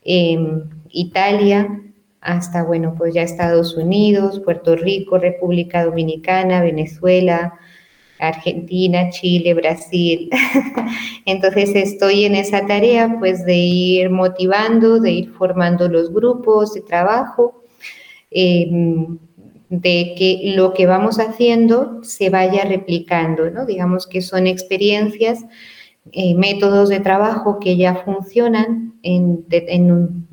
em, 0.05 0.63
Italia, 0.91 1.81
hasta, 2.21 2.63
bueno, 2.65 2.95
pues 2.97 3.15
ya 3.15 3.23
Estados 3.23 3.77
Unidos, 3.77 4.41
Puerto 4.41 4.77
Rico, 4.77 5.19
República 5.19 5.85
Dominicana, 5.85 6.63
Venezuela, 6.63 7.59
Argentina, 8.19 9.11
Chile, 9.11 9.55
Brasil. 9.55 10.29
Entonces 11.25 11.71
estoy 11.75 12.25
en 12.25 12.35
esa 12.35 12.67
tarea 12.67 13.17
pues 13.19 13.45
de 13.45 13.57
ir 13.57 14.11
motivando, 14.11 14.99
de 15.01 15.13
ir 15.13 15.31
formando 15.31 15.89
los 15.89 16.13
grupos 16.13 16.75
de 16.75 16.81
trabajo, 16.81 17.63
em, 18.31 19.19
de 19.71 20.15
que 20.17 20.53
lo 20.57 20.73
que 20.73 20.87
vamos 20.87 21.19
haciendo 21.19 22.03
se 22.03 22.31
vaya 22.31 22.65
replicando, 22.65 23.51
¿no? 23.51 23.67
Digamos 23.67 24.07
que 24.07 24.23
son 24.23 24.47
experiencias, 24.47 25.45
eh, 26.13 26.35
métodos 26.35 26.89
de 26.89 27.01
trabajo 27.01 27.59
que 27.59 27.77
ya 27.77 27.97
funcionan 28.05 28.95
en, 29.03 29.45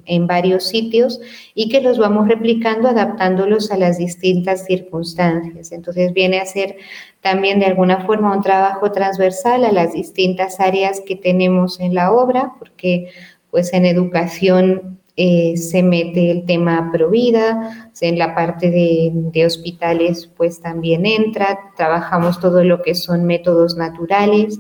en 0.06 0.28
varios 0.28 0.68
sitios 0.68 1.20
y 1.54 1.70
que 1.70 1.82
los 1.82 1.98
vamos 1.98 2.28
replicando 2.28 2.88
adaptándolos 2.88 3.72
a 3.72 3.78
las 3.78 3.98
distintas 3.98 4.66
circunstancias. 4.66 5.72
Entonces 5.72 6.14
viene 6.14 6.40
a 6.40 6.46
ser 6.46 6.78
también 7.22 7.60
de 7.60 7.66
alguna 7.66 8.06
forma 8.06 8.36
un 8.36 8.42
trabajo 8.42 8.92
transversal 8.92 9.66
a 9.66 9.72
las 9.72 9.94
distintas 9.94 10.60
áreas 10.60 11.02
que 11.06 11.16
tenemos 11.16 11.80
en 11.80 11.94
la 11.94 12.12
obra, 12.12 12.54
porque 12.60 13.10
pues 13.52 13.74
en 13.74 13.86
educación 13.86 15.00
eh, 15.18 15.56
se 15.58 15.82
mete 15.82 16.30
el 16.30 16.46
tema 16.46 16.90
provida, 16.92 17.90
en 18.02 18.20
la 18.20 18.36
parte 18.36 18.70
de, 18.70 19.12
de, 19.14 19.46
hospitales 19.46 20.30
pues 20.36 20.60
también 20.60 21.06
entra, 21.06 21.72
trabajamos 21.78 22.42
todo 22.42 22.66
lo 22.66 22.82
que 22.82 22.96
son 22.96 23.24
métodos 23.24 23.78
naturales. 23.78 24.60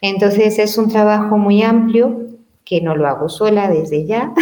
Entonces 0.00 0.58
es 0.58 0.78
un 0.78 0.88
trabajo 0.88 1.36
muy 1.36 1.62
amplio 1.62 2.30
que 2.64 2.80
no 2.80 2.94
lo 2.94 3.08
hago 3.08 3.28
sola 3.28 3.68
desde 3.68 4.06
ya, 4.06 4.32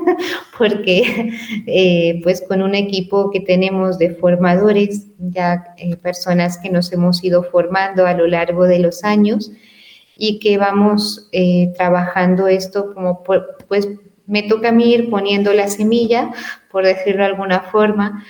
porque 0.58 1.30
eh, 1.66 2.20
pues 2.22 2.42
con 2.48 2.62
un 2.62 2.74
equipo 2.74 3.30
que 3.30 3.40
tenemos 3.40 3.98
de 3.98 4.14
formadores, 4.14 5.08
ya 5.18 5.74
eh, 5.76 5.96
personas 5.96 6.58
que 6.58 6.70
nos 6.70 6.90
hemos 6.92 7.22
ido 7.22 7.42
formando 7.42 8.06
a 8.06 8.14
lo 8.14 8.26
largo 8.26 8.64
de 8.64 8.78
los 8.78 9.04
años 9.04 9.52
y 10.16 10.38
que 10.38 10.56
vamos 10.56 11.28
eh, 11.32 11.72
trabajando 11.76 12.48
esto 12.48 12.94
como 12.94 13.22
pues 13.22 13.88
me 14.26 14.42
toca 14.42 14.70
a 14.70 14.72
mí 14.72 14.90
ir 14.90 15.10
poniendo 15.10 15.52
la 15.52 15.68
semilla, 15.68 16.32
por 16.70 16.86
decirlo 16.86 17.24
de 17.24 17.30
alguna 17.30 17.60
forma, 17.60 18.24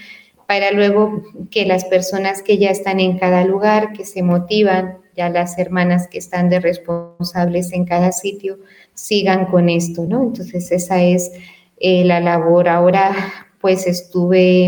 para 0.49 0.73
luego 0.73 1.23
que 1.51 1.65
las 1.65 1.85
personas 1.85 2.43
que 2.43 2.59
ya 2.59 2.71
están 2.71 2.99
en 2.99 3.19
cada 3.19 3.45
lugar, 3.45 3.93
que 3.93 4.05
se 4.05 4.23
motivan, 4.23 5.04
ya 5.17 5.29
las 5.29 5.59
hermanas 5.59 6.09
que 6.09 6.19
están 6.19 6.49
de 6.49 6.61
responsables 6.61 7.73
en 7.73 7.85
cada 7.85 8.13
sitio, 8.13 8.59
sigan 8.95 9.47
con 9.47 9.69
esto, 9.69 10.05
¿no? 10.07 10.23
Entonces 10.23 10.71
esa 10.73 11.03
es 11.03 11.33
eh, 11.79 12.05
la 12.05 12.21
labor. 12.21 12.69
Ahora 12.69 13.15
pues 13.61 13.87
estuve 13.87 14.65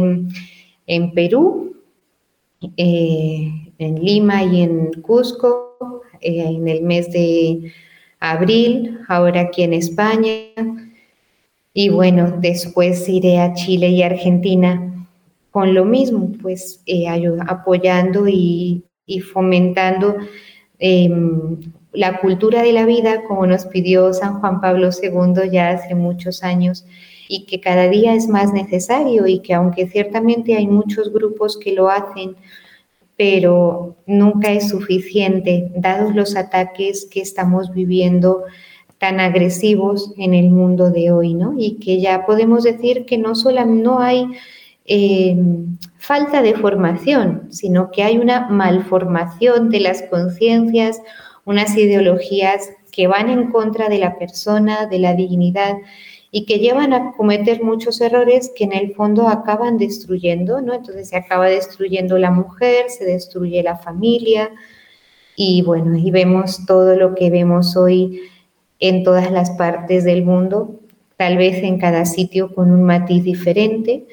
en 0.87 1.13
Perú, 1.13 1.77
eh, 2.77 3.51
en 3.79 3.95
Lima 4.03 4.43
y 4.45 4.63
en 4.63 5.03
Cusco 5.03 6.03
eh, 6.21 6.43
en 6.43 6.67
el 6.67 6.83
mes 6.83 7.11
de 7.11 7.73
abril, 8.21 9.01
ahora 9.09 9.43
aquí 9.43 9.63
en 9.63 9.75
España. 9.75 10.33
Y 11.75 11.91
bueno, 11.91 12.39
después 12.41 13.07
iré 13.09 13.39
a 13.39 13.53
Chile 13.53 13.91
y 13.91 14.03
Argentina 14.03 14.93
con 15.51 15.75
lo 15.75 15.85
mismo, 15.85 16.33
pues 16.41 16.83
apoyando 17.47 18.27
y, 18.29 18.86
y 19.07 19.21
fomentando 19.21 20.17
em, 20.79 21.61
la 21.93 22.19
cultura 22.21 22.63
de 22.63 22.73
la 22.73 22.85
vida, 22.85 23.25
como 23.25 23.47
nos 23.47 23.65
pidió 23.67 24.13
San 24.13 24.41
Juan 24.41 24.61
Pablo 24.61 24.91
II 24.91 25.51
ya 25.51 25.71
hace 25.71 25.95
muchos 25.95 26.43
años, 26.43 26.85
y 27.29 27.45
que 27.47 27.61
cada 27.61 27.89
día 27.89 28.15
es 28.15 28.29
más 28.29 28.53
necesario 28.53 29.27
y 29.27 29.41
que 29.41 29.55
aunque 29.55 29.89
ciertamente 29.89 30.57
hay 30.57 30.67
muchos 30.67 31.13
grupos 31.13 31.57
que 31.57 31.73
lo 31.73 31.89
hacen, 31.89 32.37
pero 33.17 33.97
nunca 34.07 34.53
es 34.53 34.69
suficiente, 34.69 35.71
dados 35.75 36.15
los 36.15 36.37
ataques 36.37 37.09
que 37.11 37.21
estamos 37.21 37.73
viviendo 37.73 38.45
tan 38.99 39.21
agresivos 39.21 40.13
en 40.17 40.35
el 40.35 40.51
mundo 40.51 40.91
de 40.91 41.13
hoy, 41.13 41.35
¿no? 41.35 41.55
Y 41.59 41.77
que 41.77 42.01
ya 42.01 42.27
podemos 42.27 42.63
decir 42.63 43.05
que 43.07 43.19
no 43.19 43.35
solo 43.35 43.65
no 43.65 44.01
hay 44.01 44.27
eh, 44.87 45.37
falta 45.99 46.43
de 46.43 46.55
formación, 46.55 47.49
sino 47.51 47.91
que 47.91 48.03
hay 48.03 48.19
una 48.19 48.49
malformación 48.49 49.71
de 49.71 49.81
las 49.81 50.03
conciencias, 50.03 51.01
unas 51.45 51.77
ideologías 51.77 52.71
que 52.93 53.07
van 53.07 53.29
en 53.29 53.51
contra 53.51 53.89
de 53.89 53.99
la 53.99 54.19
persona, 54.19 54.87
de 54.87 54.99
la 54.99 55.15
dignidad 55.15 55.77
y 56.31 56.45
que 56.45 56.59
llevan 56.59 56.93
a 56.93 57.13
cometer 57.13 57.63
muchos 57.63 58.01
errores 58.01 58.53
que 58.55 58.65
en 58.65 58.73
el 58.73 58.95
fondo 58.95 59.29
acaban 59.29 59.79
destruyendo, 59.79 60.61
¿no? 60.61 60.75
Entonces 60.75 61.09
se 61.09 61.17
acaba 61.17 61.47
destruyendo 61.49 62.19
la 62.19 62.31
mujer, 62.31 62.89
se 62.89 63.05
destruye 63.05 63.63
la 63.63 63.77
familia 63.77 64.51
y 65.35 65.63
bueno, 65.63 65.97
y 65.97 66.11
vemos 66.11 66.65
todo 66.67 66.97
lo 66.97 67.15
que 67.15 67.31
vemos 67.31 67.77
hoy 67.77 68.23
en 68.81 69.03
todas 69.05 69.31
las 69.31 69.51
partes 69.51 70.05
del 70.05 70.25
mundo, 70.25 70.81
tal 71.17 71.37
vez 71.37 71.63
en 71.63 71.79
cada 71.79 72.05
sitio 72.05 72.55
con 72.55 72.71
un 72.71 72.83
matiz 72.83 73.25
diferente, 73.25 74.07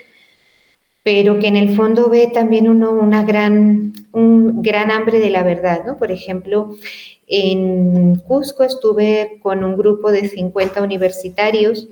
pero 1.03 1.37
que 1.37 1.47
en 1.47 1.57
el 1.57 1.75
fondo 1.75 2.09
ve 2.09 2.31
también 2.33 2.69
uno 2.69 2.91
una 2.91 3.23
gran, 3.23 3.93
un 4.13 4.61
gran 4.61 4.89
hambre 4.89 5.19
de 5.19 5.29
la 5.29 5.43
verdad, 5.43 5.83
¿no? 5.85 5.97
Por 5.97 6.11
ejemplo, 6.11 6.75
en 7.27 8.15
Cusco 8.19 8.63
estuve 8.63 9.39
con 9.41 9.65
un 9.65 9.75
grupo 9.75 10.11
de 10.13 10.29
50 10.29 10.81
universitarios, 10.81 11.89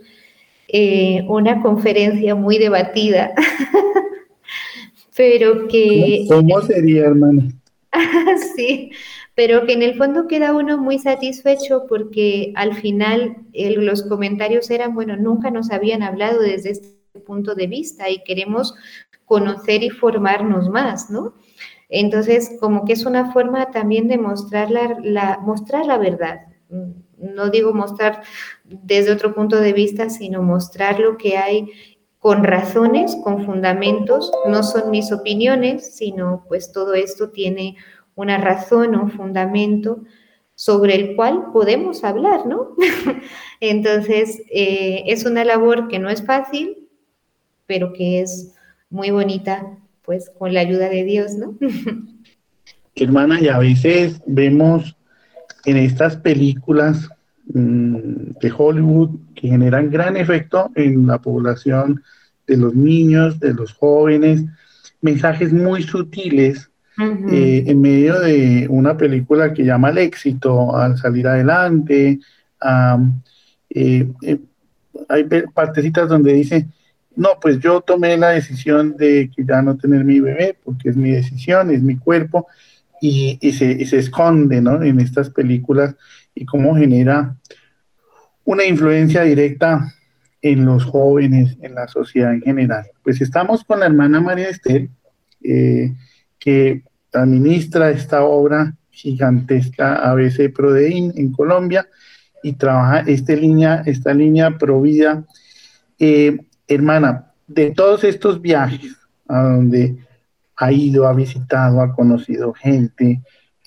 eh, 0.69 1.25
una 1.27 1.61
conferencia 1.61 2.35
muy 2.35 2.57
debatida, 2.57 3.33
pero 5.15 5.67
que... 5.67 6.25
¿Cómo 6.29 6.61
sería, 6.61 7.03
hermana? 7.03 7.49
sí, 8.55 8.91
pero 9.35 9.65
que 9.65 9.73
en 9.73 9.81
el 9.81 9.95
fondo 9.95 10.27
queda 10.29 10.53
uno 10.53 10.77
muy 10.77 10.99
satisfecho 10.99 11.85
porque 11.89 12.53
al 12.55 12.75
final 12.75 13.35
los 13.53 14.03
comentarios 14.03 14.69
eran, 14.69 14.95
bueno, 14.95 15.17
nunca 15.17 15.51
nos 15.51 15.69
habían 15.69 16.01
hablado 16.01 16.39
desde 16.39 16.71
este 16.71 17.00
punto 17.19 17.55
de 17.55 17.67
vista 17.67 18.09
y 18.09 18.23
queremos 18.23 18.75
conocer 19.25 19.83
y 19.83 19.89
formarnos 19.89 20.69
más, 20.69 21.09
¿no? 21.09 21.33
Entonces, 21.89 22.57
como 22.59 22.85
que 22.85 22.93
es 22.93 23.05
una 23.05 23.33
forma 23.33 23.69
también 23.71 24.07
de 24.07 24.17
mostrar 24.17 24.69
la, 24.71 25.39
mostrar 25.41 25.85
la 25.85 25.97
verdad. 25.97 26.39
No 27.17 27.49
digo 27.49 27.73
mostrar 27.73 28.23
desde 28.63 29.11
otro 29.11 29.35
punto 29.35 29.57
de 29.57 29.73
vista, 29.73 30.09
sino 30.09 30.41
mostrar 30.41 30.99
lo 30.99 31.17
que 31.17 31.37
hay 31.37 31.69
con 32.17 32.43
razones, 32.43 33.17
con 33.23 33.45
fundamentos. 33.45 34.31
No 34.47 34.63
son 34.63 34.89
mis 34.89 35.11
opiniones, 35.11 35.95
sino 35.95 36.45
pues 36.47 36.71
todo 36.71 36.93
esto 36.93 37.29
tiene 37.29 37.75
una 38.15 38.37
razón, 38.37 38.95
un 38.95 39.11
fundamento 39.11 40.03
sobre 40.55 40.95
el 40.95 41.15
cual 41.15 41.51
podemos 41.51 42.03
hablar, 42.03 42.45
¿no? 42.45 42.75
Entonces, 43.59 44.41
eh, 44.51 45.03
es 45.07 45.25
una 45.25 45.43
labor 45.43 45.87
que 45.87 45.99
no 45.99 46.09
es 46.09 46.25
fácil, 46.25 46.80
pero 47.71 47.93
que 47.93 48.19
es 48.19 48.53
muy 48.89 49.11
bonita, 49.11 49.65
pues 50.03 50.29
con 50.37 50.53
la 50.53 50.59
ayuda 50.59 50.89
de 50.89 51.05
Dios, 51.05 51.35
¿no? 51.35 51.57
Hermana, 52.95 53.39
y 53.39 53.47
a 53.47 53.59
veces 53.59 54.19
vemos 54.27 54.97
en 55.63 55.77
estas 55.77 56.17
películas 56.17 57.07
mm, 57.53 58.31
de 58.41 58.53
Hollywood 58.57 59.11
que 59.35 59.47
generan 59.47 59.89
gran 59.89 60.17
efecto 60.17 60.69
en 60.75 61.07
la 61.07 61.21
población 61.21 62.03
de 62.45 62.57
los 62.57 62.75
niños, 62.75 63.39
de 63.39 63.53
los 63.53 63.71
jóvenes, 63.71 64.43
mensajes 64.99 65.53
muy 65.53 65.83
sutiles 65.83 66.69
eh, 66.99 67.63
en 67.67 67.79
medio 67.79 68.19
de 68.19 68.67
una 68.69 68.97
película 68.97 69.53
que 69.53 69.63
llama 69.63 69.91
el 69.91 69.99
éxito, 69.99 70.75
al 70.75 70.97
salir 70.97 71.25
adelante. 71.25 72.19
Eh, 73.69 74.11
eh, 74.23 74.39
hay 75.07 75.23
partecitas 75.53 76.09
donde 76.09 76.33
dice, 76.33 76.67
no, 77.15 77.29
pues 77.41 77.59
yo 77.59 77.81
tomé 77.81 78.17
la 78.17 78.29
decisión 78.29 78.95
de 78.97 79.29
que 79.35 79.43
ya 79.43 79.61
no 79.61 79.77
tener 79.77 80.03
mi 80.03 80.19
bebé, 80.19 80.57
porque 80.63 80.89
es 80.89 80.95
mi 80.95 81.11
decisión, 81.11 81.71
es 81.71 81.81
mi 81.81 81.97
cuerpo, 81.97 82.47
y, 83.01 83.37
se, 83.51 83.83
se, 83.85 83.97
esconde 83.97 84.57
en 84.57 84.99
estas 84.99 85.31
películas 85.31 85.95
y 86.35 86.45
cómo 86.45 86.75
genera 86.75 87.35
una 88.43 88.63
influencia 88.63 89.23
directa 89.23 89.91
en 90.41 90.65
los 90.65 90.85
jóvenes, 90.85 91.57
en 91.61 91.75
la 91.75 91.87
sociedad 91.87 92.33
en 92.33 92.41
general. 92.41 92.85
Pues 93.03 93.19
estamos 93.21 93.63
con 93.63 93.79
la 93.79 93.87
hermana 93.87 94.21
María 94.21 94.49
Esther, 94.49 94.89
que 95.41 96.83
administra 97.13 97.91
esta 97.91 98.23
obra 98.23 98.75
gigantesca 98.89 100.09
ABC 100.09 100.53
Prodein 100.53 101.13
en 101.15 101.31
Colombia 101.31 101.87
y 102.43 102.53
trabaja 102.53 102.99
esta 103.01 103.33
línea, 103.33 103.83
esta 103.85 104.13
línea 104.13 104.57
Provida. 104.57 105.25
Eh, 105.99 106.37
hermana, 106.73 107.33
de 107.47 107.71
todos 107.71 108.03
estos 108.03 108.41
viajes 108.41 108.95
a 109.27 109.43
donde 109.43 109.97
ha 110.55 110.71
ido, 110.71 111.07
ha 111.07 111.13
visitado, 111.13 111.81
ha 111.81 111.93
conocido 111.93 112.53
gente, 112.53 113.21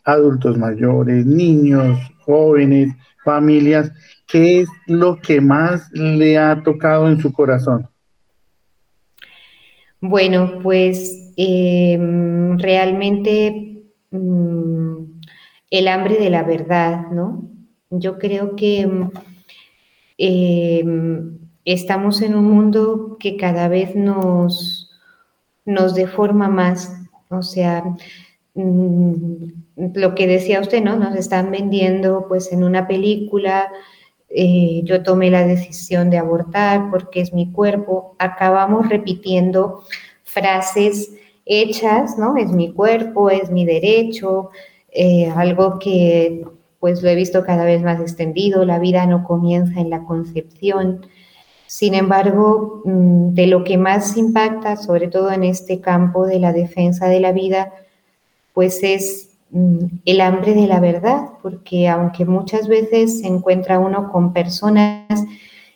adultos 0.04 0.56
mayores, 0.56 1.26
niños, 1.26 1.98
jóvenes, 2.24 2.94
familias, 3.24 3.90
¿qué 4.26 4.60
es 4.60 4.68
lo 4.86 5.20
que 5.20 5.40
más 5.40 5.90
le 5.92 6.38
ha 6.38 6.62
tocado 6.62 7.08
en 7.08 7.20
su 7.20 7.32
corazón? 7.32 7.88
Bueno, 10.00 10.60
pues 10.62 11.32
em, 11.36 12.58
realmente 12.58 13.82
mm, 14.10 14.96
el 15.70 15.88
hambre 15.88 16.16
de 16.18 16.30
la 16.30 16.42
verdad, 16.42 17.10
¿no? 17.10 17.50
Yo 17.90 18.18
creo 18.18 18.54
que 18.54 18.86
em, 20.18 21.38
estamos 21.64 22.22
en 22.22 22.34
un 22.34 22.50
mundo 22.50 23.16
que 23.18 23.36
cada 23.36 23.68
vez 23.68 23.94
nos, 23.94 24.90
nos 25.64 25.94
deforma 25.94 26.48
más, 26.48 26.92
o 27.30 27.42
sea, 27.42 27.84
mm, 28.54 29.34
lo 29.94 30.14
que 30.14 30.26
decía 30.26 30.60
usted, 30.60 30.82
¿no? 30.82 30.96
Nos 30.96 31.16
están 31.16 31.50
vendiendo 31.50 32.26
pues 32.28 32.52
en 32.52 32.64
una 32.64 32.86
película 32.86 33.70
eh, 34.36 34.82
yo 34.84 35.02
tomé 35.04 35.30
la 35.30 35.46
decisión 35.46 36.10
de 36.10 36.18
abortar 36.18 36.90
porque 36.90 37.20
es 37.20 37.32
mi 37.32 37.52
cuerpo, 37.52 38.16
acabamos 38.18 38.88
repitiendo 38.88 39.84
frases 40.24 41.12
hechas, 41.46 42.18
¿no? 42.18 42.36
Es 42.36 42.50
mi 42.50 42.72
cuerpo, 42.72 43.30
es 43.30 43.50
mi 43.50 43.64
derecho, 43.64 44.50
eh, 44.90 45.30
algo 45.36 45.78
que 45.78 46.44
pues 46.80 47.00
lo 47.00 47.10
he 47.10 47.14
visto 47.14 47.44
cada 47.44 47.64
vez 47.64 47.82
más 47.82 48.00
extendido, 48.00 48.64
la 48.64 48.80
vida 48.80 49.06
no 49.06 49.22
comienza 49.22 49.80
en 49.80 49.90
la 49.90 50.04
concepción. 50.04 51.06
Sin 51.76 51.94
embargo, 51.94 52.82
mm, 52.84 53.34
de 53.34 53.46
lo 53.46 53.64
que 53.64 53.78
más 53.78 54.16
impacta, 54.16 54.76
sobre 54.76 55.08
todo 55.08 55.32
en 55.32 55.44
este 55.44 55.80
campo 55.80 56.26
de 56.26 56.38
la 56.38 56.52
defensa 56.52 57.06
de 57.06 57.20
la 57.20 57.32
vida, 57.32 57.72
pues 58.52 58.82
es 58.82 59.34
Mm, 59.54 60.00
el 60.04 60.20
hambre 60.20 60.52
de 60.52 60.66
la 60.66 60.80
verdad, 60.80 61.28
porque 61.40 61.88
aunque 61.88 62.24
muchas 62.24 62.66
veces 62.66 63.20
se 63.20 63.28
encuentra 63.28 63.78
uno 63.78 64.10
con 64.10 64.32
personas 64.32 65.24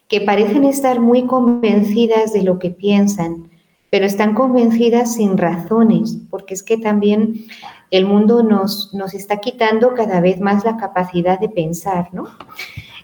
que 0.08 0.20
parecen 0.20 0.64
estar 0.64 0.98
muy 0.98 1.26
convencidas 1.26 2.32
de 2.32 2.42
lo 2.42 2.58
que 2.58 2.70
piensan, 2.70 3.48
pero 3.88 4.04
están 4.04 4.34
convencidas 4.34 5.14
sin 5.14 5.38
razones, 5.38 6.18
porque 6.28 6.54
es 6.54 6.64
que 6.64 6.76
también 6.76 7.46
el 7.92 8.04
mundo 8.04 8.42
nos, 8.42 8.92
nos 8.94 9.14
está 9.14 9.37
quitando 9.37 9.94
cada 9.94 10.20
vez 10.20 10.40
más 10.40 10.64
la 10.64 10.76
capacidad 10.76 11.38
de 11.38 11.48
pensar, 11.48 12.08
¿no? 12.12 12.26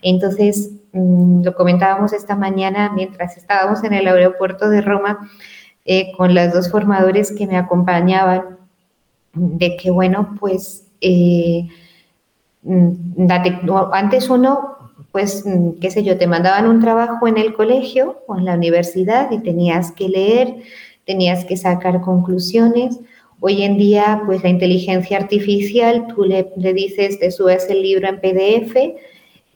Entonces, 0.04 0.70
mm, 0.92 1.42
lo 1.44 1.54
comentábamos 1.54 2.12
esta 2.12 2.36
mañana 2.36 2.92
mientras 2.94 3.38
estábamos 3.38 3.82
en 3.84 3.94
el 3.94 4.06
aeropuerto 4.06 4.68
de 4.68 4.82
Roma 4.82 5.30
eh, 5.86 6.12
con 6.16 6.34
las 6.34 6.52
dos 6.52 6.70
formadores 6.70 7.32
que 7.32 7.46
me 7.46 7.56
acompañaban 7.56 8.58
de 9.32 9.76
que, 9.78 9.90
bueno, 9.90 10.36
pues 10.38 10.86
eh, 11.00 11.68
mm, 12.62 13.26
antes 13.92 14.28
uno, 14.28 14.76
pues, 15.10 15.44
mm, 15.46 15.80
qué 15.80 15.90
sé 15.90 16.04
yo, 16.04 16.18
te 16.18 16.26
mandaban 16.26 16.66
un 16.66 16.80
trabajo 16.80 17.26
en 17.26 17.38
el 17.38 17.54
colegio 17.54 18.22
o 18.26 18.36
en 18.36 18.44
la 18.44 18.54
universidad 18.54 19.30
y 19.30 19.38
tenías 19.38 19.90
que 19.90 20.10
leer, 20.10 20.56
tenías 21.06 21.46
que 21.46 21.56
sacar 21.56 22.02
conclusiones. 22.02 23.00
Hoy 23.40 23.62
en 23.62 23.78
día, 23.78 24.22
pues 24.26 24.42
la 24.42 24.50
inteligencia 24.50 25.16
artificial, 25.16 26.08
tú 26.14 26.24
le, 26.24 26.44
dices, 26.74 27.18
te 27.18 27.30
subes 27.30 27.68
el 27.70 27.80
libro 27.82 28.06
en 28.06 28.20
PDF 28.20 28.76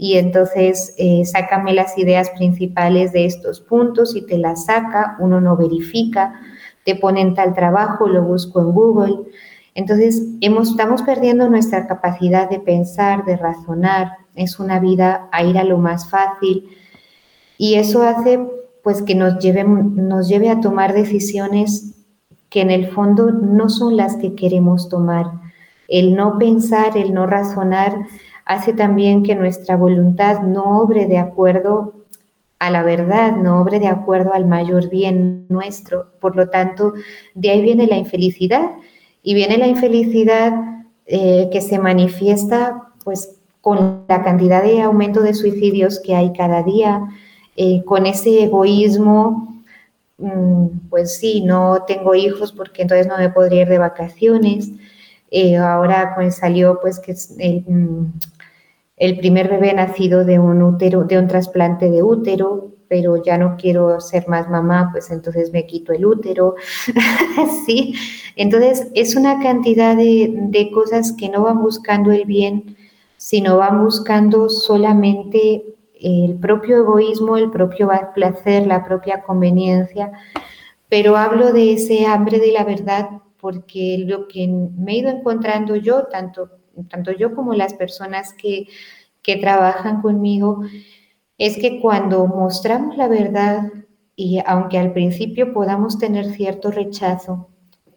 y 0.00 0.16
entonces 0.16 0.94
eh, 0.96 1.24
sácame 1.24 1.72
las 1.72 1.98
ideas 1.98 2.30
principales 2.30 3.12
de 3.12 3.24
estos 3.24 3.60
puntos 3.60 4.14
y 4.14 4.22
te 4.24 4.38
las 4.38 4.66
saca, 4.66 5.16
uno 5.18 5.40
no 5.40 5.56
verifica, 5.56 6.40
te 6.84 6.94
ponen 6.94 7.34
tal 7.34 7.52
trabajo, 7.52 8.06
lo 8.06 8.22
busco 8.22 8.60
en 8.60 8.70
Google. 8.70 9.16
Entonces, 9.74 10.22
hemos, 10.40 10.70
estamos 10.70 11.02
perdiendo 11.02 11.50
nuestra 11.50 11.88
capacidad 11.88 12.48
de 12.48 12.60
pensar, 12.60 13.24
de 13.24 13.36
razonar. 13.36 14.12
Es 14.36 14.60
una 14.60 14.78
vida 14.78 15.28
a 15.32 15.42
ir 15.42 15.58
a 15.58 15.64
lo 15.64 15.78
más 15.78 16.08
fácil. 16.08 16.68
Y 17.58 17.74
eso 17.74 18.02
hace 18.02 18.40
pues 18.84 19.02
que 19.02 19.16
nos 19.16 19.40
lleve, 19.40 19.64
nos 19.64 20.28
lleve 20.28 20.48
a 20.48 20.60
tomar 20.60 20.94
decisiones 20.94 22.06
que 22.50 22.60
en 22.60 22.70
el 22.70 22.88
fondo 22.92 23.32
no 23.32 23.68
son 23.68 23.96
las 23.96 24.16
que 24.16 24.36
queremos 24.36 24.88
tomar. 24.88 25.26
El 25.88 26.14
no 26.14 26.38
pensar, 26.38 26.96
el 26.96 27.12
no 27.12 27.26
razonar, 27.26 27.94
hace 28.48 28.72
también 28.72 29.22
que 29.22 29.34
nuestra 29.34 29.76
voluntad 29.76 30.40
no 30.40 30.80
obre 30.80 31.06
de 31.06 31.18
acuerdo 31.18 31.92
a 32.58 32.70
la 32.70 32.82
verdad, 32.82 33.36
no 33.36 33.60
obre 33.60 33.78
de 33.78 33.88
acuerdo 33.88 34.32
al 34.32 34.46
mayor 34.46 34.88
bien 34.88 35.46
nuestro. 35.50 36.06
Por 36.18 36.34
lo 36.34 36.48
tanto, 36.48 36.94
de 37.34 37.50
ahí 37.50 37.60
viene 37.60 37.86
la 37.86 37.98
infelicidad 37.98 38.70
y 39.22 39.34
viene 39.34 39.58
la 39.58 39.66
infelicidad 39.66 40.52
eh, 41.06 41.50
que 41.52 41.60
se 41.60 41.78
manifiesta 41.78 42.88
pues 43.04 43.36
con 43.60 44.04
la 44.08 44.22
cantidad 44.24 44.62
de 44.62 44.80
aumento 44.80 45.20
de 45.20 45.34
suicidios 45.34 46.00
que 46.00 46.14
hay 46.16 46.32
cada 46.32 46.62
día, 46.62 47.06
eh, 47.54 47.84
con 47.84 48.06
ese 48.06 48.44
egoísmo, 48.44 49.62
mm, 50.16 50.88
pues 50.88 51.18
sí, 51.18 51.42
no 51.42 51.84
tengo 51.86 52.14
hijos 52.14 52.52
porque 52.52 52.80
entonces 52.80 53.06
no 53.06 53.18
me 53.18 53.28
podría 53.28 53.62
ir 53.62 53.68
de 53.68 53.78
vacaciones. 53.78 54.70
Eh, 55.30 55.58
ahora 55.58 56.14
pues 56.14 56.36
salió 56.36 56.80
pues 56.80 56.98
que 56.98 57.12
mm, 57.66 58.06
el 58.98 59.16
primer 59.18 59.48
bebé 59.48 59.72
nacido 59.72 60.24
de 60.24 60.38
un 60.38 60.62
útero, 60.62 61.04
de 61.04 61.18
un 61.18 61.28
trasplante 61.28 61.88
de 61.90 62.02
útero, 62.02 62.72
pero 62.88 63.22
ya 63.22 63.38
no 63.38 63.56
quiero 63.56 64.00
ser 64.00 64.26
más 64.28 64.48
mamá, 64.48 64.88
pues 64.92 65.10
entonces 65.10 65.52
me 65.52 65.66
quito 65.66 65.92
el 65.92 66.04
útero, 66.06 66.56
¿sí? 67.66 67.94
Entonces 68.34 68.88
es 68.94 69.14
una 69.14 69.40
cantidad 69.40 69.96
de, 69.96 70.70
cosas 70.72 71.12
que 71.12 71.28
no 71.28 71.42
van 71.42 71.60
buscando 71.60 72.10
el 72.12 72.24
bien, 72.24 72.76
sino 73.16 73.58
van 73.58 73.84
buscando 73.84 74.48
solamente 74.48 75.64
el 76.00 76.36
propio 76.36 76.78
egoísmo, 76.78 77.36
el 77.36 77.50
propio 77.50 77.90
placer, 78.14 78.66
la 78.66 78.84
propia 78.84 79.22
conveniencia, 79.22 80.12
pero 80.88 81.16
hablo 81.16 81.52
de 81.52 81.74
ese 81.74 82.06
hambre 82.06 82.38
de 82.38 82.52
la 82.52 82.64
verdad 82.64 83.08
porque 83.40 84.04
lo 84.06 84.26
que 84.28 84.48
me 84.48 84.92
he 84.92 84.98
ido 84.98 85.10
encontrando 85.10 85.76
yo, 85.76 86.04
tanto, 86.04 86.57
tanto 86.84 87.12
yo 87.12 87.34
como 87.34 87.54
las 87.54 87.74
personas 87.74 88.32
que, 88.34 88.68
que 89.22 89.36
trabajan 89.36 90.02
conmigo, 90.02 90.62
es 91.38 91.56
que 91.56 91.80
cuando 91.80 92.26
mostramos 92.26 92.96
la 92.96 93.08
verdad, 93.08 93.72
y 94.16 94.40
aunque 94.46 94.78
al 94.78 94.92
principio 94.92 95.52
podamos 95.52 95.98
tener 95.98 96.32
cierto 96.32 96.70
rechazo, 96.70 97.48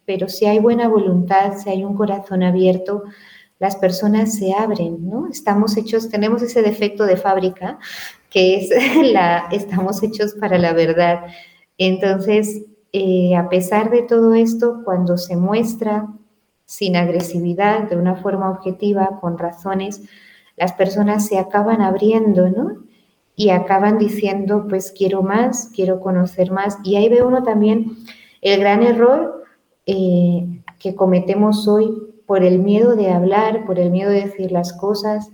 pero 0.06 0.30
si 0.30 0.46
hay 0.46 0.60
buena 0.60 0.88
voluntad, 0.88 1.54
si 1.58 1.70
hay 1.70 1.84
un 1.84 1.96
corazón 1.96 2.44
abierto, 2.44 3.04
las 3.60 3.76
personas 3.76 4.36
se 4.36 4.54
abren, 4.54 5.08
¿no? 5.08 5.28
Estamos 5.28 5.78
hechos, 5.78 6.10
tenemos 6.10 6.42
ese 6.42 6.62
defecto 6.62 7.06
de 7.06 7.16
fábrica, 7.16 7.80
que 8.30 8.56
es 8.56 8.70
la, 9.14 9.48
estamos 9.52 10.02
hechos 10.04 10.34
para 10.40 10.58
la 10.58 10.74
verdad. 10.74 11.26
Entonces, 11.78 12.66
eh, 12.94 13.36
a 13.36 13.50
pesar 13.50 13.90
de 13.90 14.02
todo 14.02 14.34
esto, 14.34 14.82
cuando 14.84 15.18
se 15.18 15.38
muestra 15.38 16.08
sin 16.72 16.96
agresividad, 16.96 17.90
de 17.90 17.98
una 17.98 18.16
forma 18.16 18.50
objetiva, 18.50 19.20
con 19.20 19.38
razones, 19.38 20.04
las 20.56 20.72
personas 20.72 21.28
se 21.28 21.38
acaban 21.38 21.82
abriendo, 21.82 22.50
¿no? 22.50 22.78
Y 23.36 23.50
acaban 23.50 23.98
diciendo, 23.98 24.68
pues 24.70 24.94
quiero 24.98 25.22
más, 25.22 25.70
quiero 25.76 26.00
conocer 26.00 26.50
más. 26.50 26.78
Y 26.86 26.96
ahí 26.96 27.10
ve 27.10 27.24
uno 27.24 27.44
también 27.44 27.98
el 28.40 28.62
gran 28.62 28.84
error 28.84 29.44
eh, 29.86 30.64
que 30.80 30.96
cometemos 30.96 31.68
hoy 31.68 31.92
por 32.26 32.42
el 32.42 32.60
miedo 32.60 32.96
de 32.96 33.12
hablar, 33.12 33.66
por 33.66 33.78
el 33.78 33.92
miedo 33.92 34.10
de 34.10 34.22
decir 34.22 34.54
las 34.54 34.72
cosas. 34.72 35.30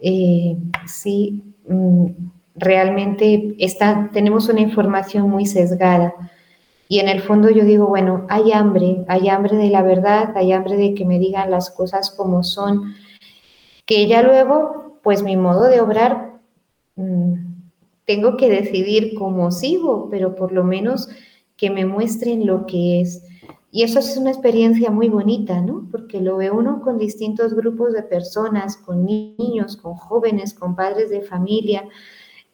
Eh, 0.00 0.56
sí, 0.84 1.44
mm, 1.68 2.06
realmente 2.56 3.54
está, 3.60 4.10
tenemos 4.12 4.48
una 4.48 4.62
información 4.62 5.30
muy 5.30 5.46
sesgada 5.46 6.12
y 6.88 7.00
en 7.00 7.08
el 7.08 7.20
fondo 7.20 7.50
yo 7.50 7.64
digo, 7.64 7.86
bueno, 7.86 8.26
hay 8.28 8.52
hambre, 8.52 9.04
hay 9.08 9.28
hambre 9.28 9.56
de 9.56 9.70
la 9.70 9.82
verdad, 9.82 10.36
hay 10.36 10.52
hambre 10.52 10.76
de 10.76 10.94
que 10.94 11.04
me 11.04 11.18
digan 11.18 11.50
las 11.50 11.70
cosas 11.70 12.10
como 12.10 12.44
son, 12.44 12.94
que 13.86 14.06
ya 14.06 14.22
luego, 14.22 14.98
pues 15.02 15.22
mi 15.22 15.36
modo 15.36 15.64
de 15.64 15.80
obrar, 15.80 16.40
mm, 16.94 17.34
tengo 18.04 18.36
que 18.36 18.48
decidir 18.48 19.14
cómo 19.14 19.50
sigo, 19.50 20.08
pero 20.10 20.36
por 20.36 20.52
lo 20.52 20.62
menos 20.62 21.08
que 21.56 21.70
me 21.70 21.84
muestren 21.84 22.46
lo 22.46 22.66
que 22.66 23.00
es. 23.00 23.24
Y 23.72 23.82
eso 23.82 23.98
es 23.98 24.16
una 24.16 24.30
experiencia 24.30 24.90
muy 24.90 25.08
bonita, 25.08 25.60
¿no? 25.60 25.88
Porque 25.90 26.20
lo 26.20 26.36
ve 26.36 26.50
uno 26.50 26.80
con 26.82 26.98
distintos 26.98 27.54
grupos 27.54 27.92
de 27.92 28.04
personas, 28.04 28.76
con 28.76 29.04
niños, 29.04 29.76
con 29.76 29.94
jóvenes, 29.94 30.54
con 30.54 30.76
padres 30.76 31.10
de 31.10 31.22
familia. 31.22 31.84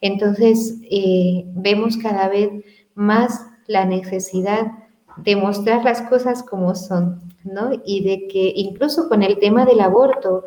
Entonces, 0.01 0.79
eh, 0.91 1.45
vemos 1.55 1.99
cada 1.99 2.29
vez 2.29 2.51
más 2.95 3.52
la 3.67 3.85
necesidad 3.85 4.73
de 5.17 5.37
mostrar 5.37 5.85
las 5.85 6.03
cosas 6.03 6.43
como 6.43 6.75
son, 6.75 7.21
¿no? 7.45 7.71
Y 7.85 8.03
de 8.03 8.29
que 8.29 8.53
incluso 8.57 9.09
con 9.09 9.23
el 9.23 9.39
tema 9.39 9.65
del 9.65 9.81
aborto, 9.81 10.45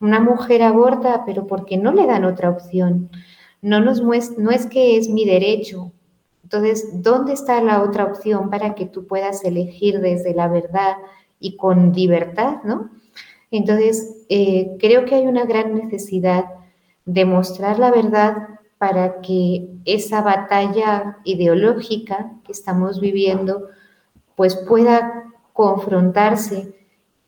una 0.00 0.20
mujer 0.20 0.62
aborta, 0.62 1.24
pero 1.24 1.46
porque 1.46 1.76
no 1.76 1.92
le 1.92 2.06
dan 2.06 2.24
otra 2.24 2.50
opción. 2.50 3.10
No, 3.60 3.80
nos 3.80 4.02
no 4.02 4.50
es 4.50 4.66
que 4.66 4.96
es 4.96 5.08
mi 5.08 5.24
derecho. 5.24 5.92
Entonces, 6.42 7.02
¿dónde 7.02 7.32
está 7.32 7.62
la 7.62 7.82
otra 7.82 8.04
opción 8.04 8.50
para 8.50 8.74
que 8.74 8.86
tú 8.86 9.06
puedas 9.06 9.44
elegir 9.44 10.00
desde 10.00 10.34
la 10.34 10.48
verdad 10.48 10.96
y 11.38 11.56
con 11.56 11.92
libertad, 11.92 12.58
¿no? 12.64 12.90
Entonces, 13.50 14.24
eh, 14.28 14.76
creo 14.78 15.04
que 15.04 15.14
hay 15.14 15.26
una 15.26 15.44
gran 15.44 15.74
necesidad 15.74 16.44
de 17.04 17.24
mostrar 17.24 17.78
la 17.78 17.90
verdad 17.90 18.48
para 18.82 19.20
que 19.20 19.68
esa 19.84 20.22
batalla 20.22 21.18
ideológica 21.22 22.32
que 22.42 22.50
estamos 22.50 23.00
viviendo 23.00 23.68
pues 24.34 24.56
pueda 24.56 25.22
confrontarse 25.52 26.74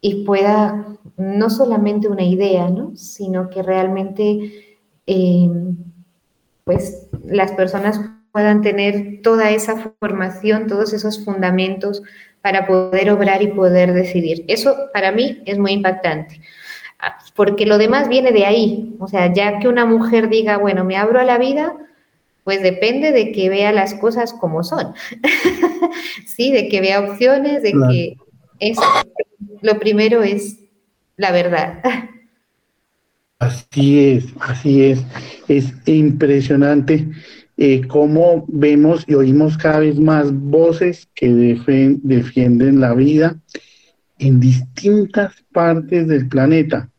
y 0.00 0.24
pueda 0.24 0.84
no 1.16 1.50
solamente 1.50 2.08
una 2.08 2.24
idea, 2.24 2.68
¿no? 2.70 2.96
sino 2.96 3.50
que 3.50 3.62
realmente 3.62 4.80
eh, 5.06 5.48
pues 6.64 7.06
las 7.24 7.52
personas 7.52 8.00
puedan 8.32 8.60
tener 8.60 9.20
toda 9.22 9.52
esa 9.52 9.92
formación, 10.00 10.66
todos 10.66 10.92
esos 10.92 11.24
fundamentos 11.24 12.02
para 12.42 12.66
poder 12.66 13.12
obrar 13.12 13.42
y 13.42 13.52
poder 13.52 13.92
decidir. 13.92 14.44
Eso 14.48 14.74
para 14.92 15.12
mí 15.12 15.40
es 15.46 15.56
muy 15.56 15.70
impactante 15.70 16.40
porque 17.34 17.66
lo 17.66 17.78
demás 17.78 18.08
viene 18.08 18.32
de 18.32 18.46
ahí. 18.46 18.94
O 18.98 19.08
sea, 19.08 19.32
ya 19.32 19.58
que 19.58 19.68
una 19.68 19.86
mujer 19.86 20.28
diga, 20.28 20.56
bueno, 20.58 20.84
me 20.84 20.96
abro 20.96 21.20
a 21.20 21.24
la 21.24 21.38
vida, 21.38 21.74
pues 22.44 22.62
depende 22.62 23.12
de 23.12 23.32
que 23.32 23.48
vea 23.48 23.72
las 23.72 23.94
cosas 23.94 24.32
como 24.32 24.62
son. 24.62 24.94
sí, 26.26 26.52
de 26.52 26.68
que 26.68 26.80
vea 26.80 27.00
opciones, 27.00 27.62
de 27.62 27.72
que 27.72 28.16
es, 28.60 28.78
lo 29.62 29.78
primero 29.78 30.22
es 30.22 30.58
la 31.16 31.32
verdad. 31.32 31.82
Así 33.38 33.98
es, 33.98 34.26
así 34.40 34.84
es. 34.84 35.04
Es 35.48 35.72
impresionante 35.86 37.08
eh, 37.56 37.86
cómo 37.86 38.44
vemos 38.48 39.04
y 39.06 39.14
oímos 39.14 39.56
cada 39.56 39.80
vez 39.80 39.98
más 39.98 40.32
voces 40.32 41.08
que 41.14 41.32
defienden 41.32 42.80
la 42.80 42.94
vida 42.94 43.38
en 44.18 44.40
distintas 44.40 45.34
partes 45.52 46.08
del 46.08 46.28
planeta. 46.28 46.90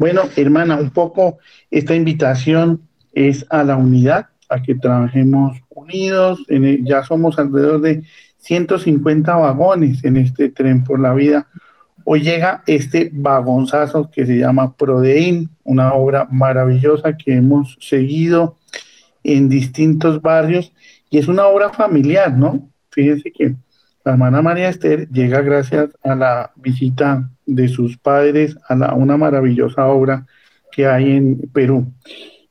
Bueno, 0.00 0.22
hermana, 0.34 0.80
un 0.80 0.88
poco 0.88 1.40
esta 1.70 1.94
invitación 1.94 2.88
es 3.12 3.44
a 3.50 3.62
la 3.64 3.76
unidad, 3.76 4.28
a 4.48 4.62
que 4.62 4.74
trabajemos 4.74 5.58
unidos. 5.68 6.42
ya 6.84 7.04
somos 7.04 7.38
alrededor 7.38 7.82
de 7.82 8.04
150 8.38 9.36
vagones 9.36 10.02
en 10.02 10.16
este 10.16 10.48
tren 10.48 10.84
por 10.84 11.00
la 11.00 11.12
vida. 11.12 11.48
Hoy 12.06 12.22
llega 12.22 12.62
este 12.66 13.10
vagonzazo 13.12 14.10
que 14.10 14.24
se 14.24 14.38
llama 14.38 14.74
Prodein, 14.74 15.50
una 15.64 15.92
obra 15.92 16.26
maravillosa 16.30 17.18
que 17.18 17.34
hemos 17.34 17.76
seguido 17.78 18.56
en 19.22 19.50
distintos 19.50 20.22
barrios 20.22 20.72
y 21.10 21.18
es 21.18 21.28
una 21.28 21.46
obra 21.46 21.74
familiar, 21.74 22.32
¿no? 22.32 22.70
Fíjense 22.90 23.30
que 23.32 23.54
la 24.02 24.12
hermana 24.12 24.40
María 24.40 24.70
Esther 24.70 25.10
llega 25.10 25.42
gracias 25.42 25.90
a 26.02 26.14
la 26.14 26.52
visita 26.56 27.28
de 27.50 27.68
sus 27.68 27.98
padres 27.98 28.56
a, 28.68 28.94
una 28.94 29.16
maravillosa 29.16 29.86
obra 29.86 30.26
que 30.70 30.86
hay 30.86 31.12
en 31.12 31.38
Perú. 31.52 31.92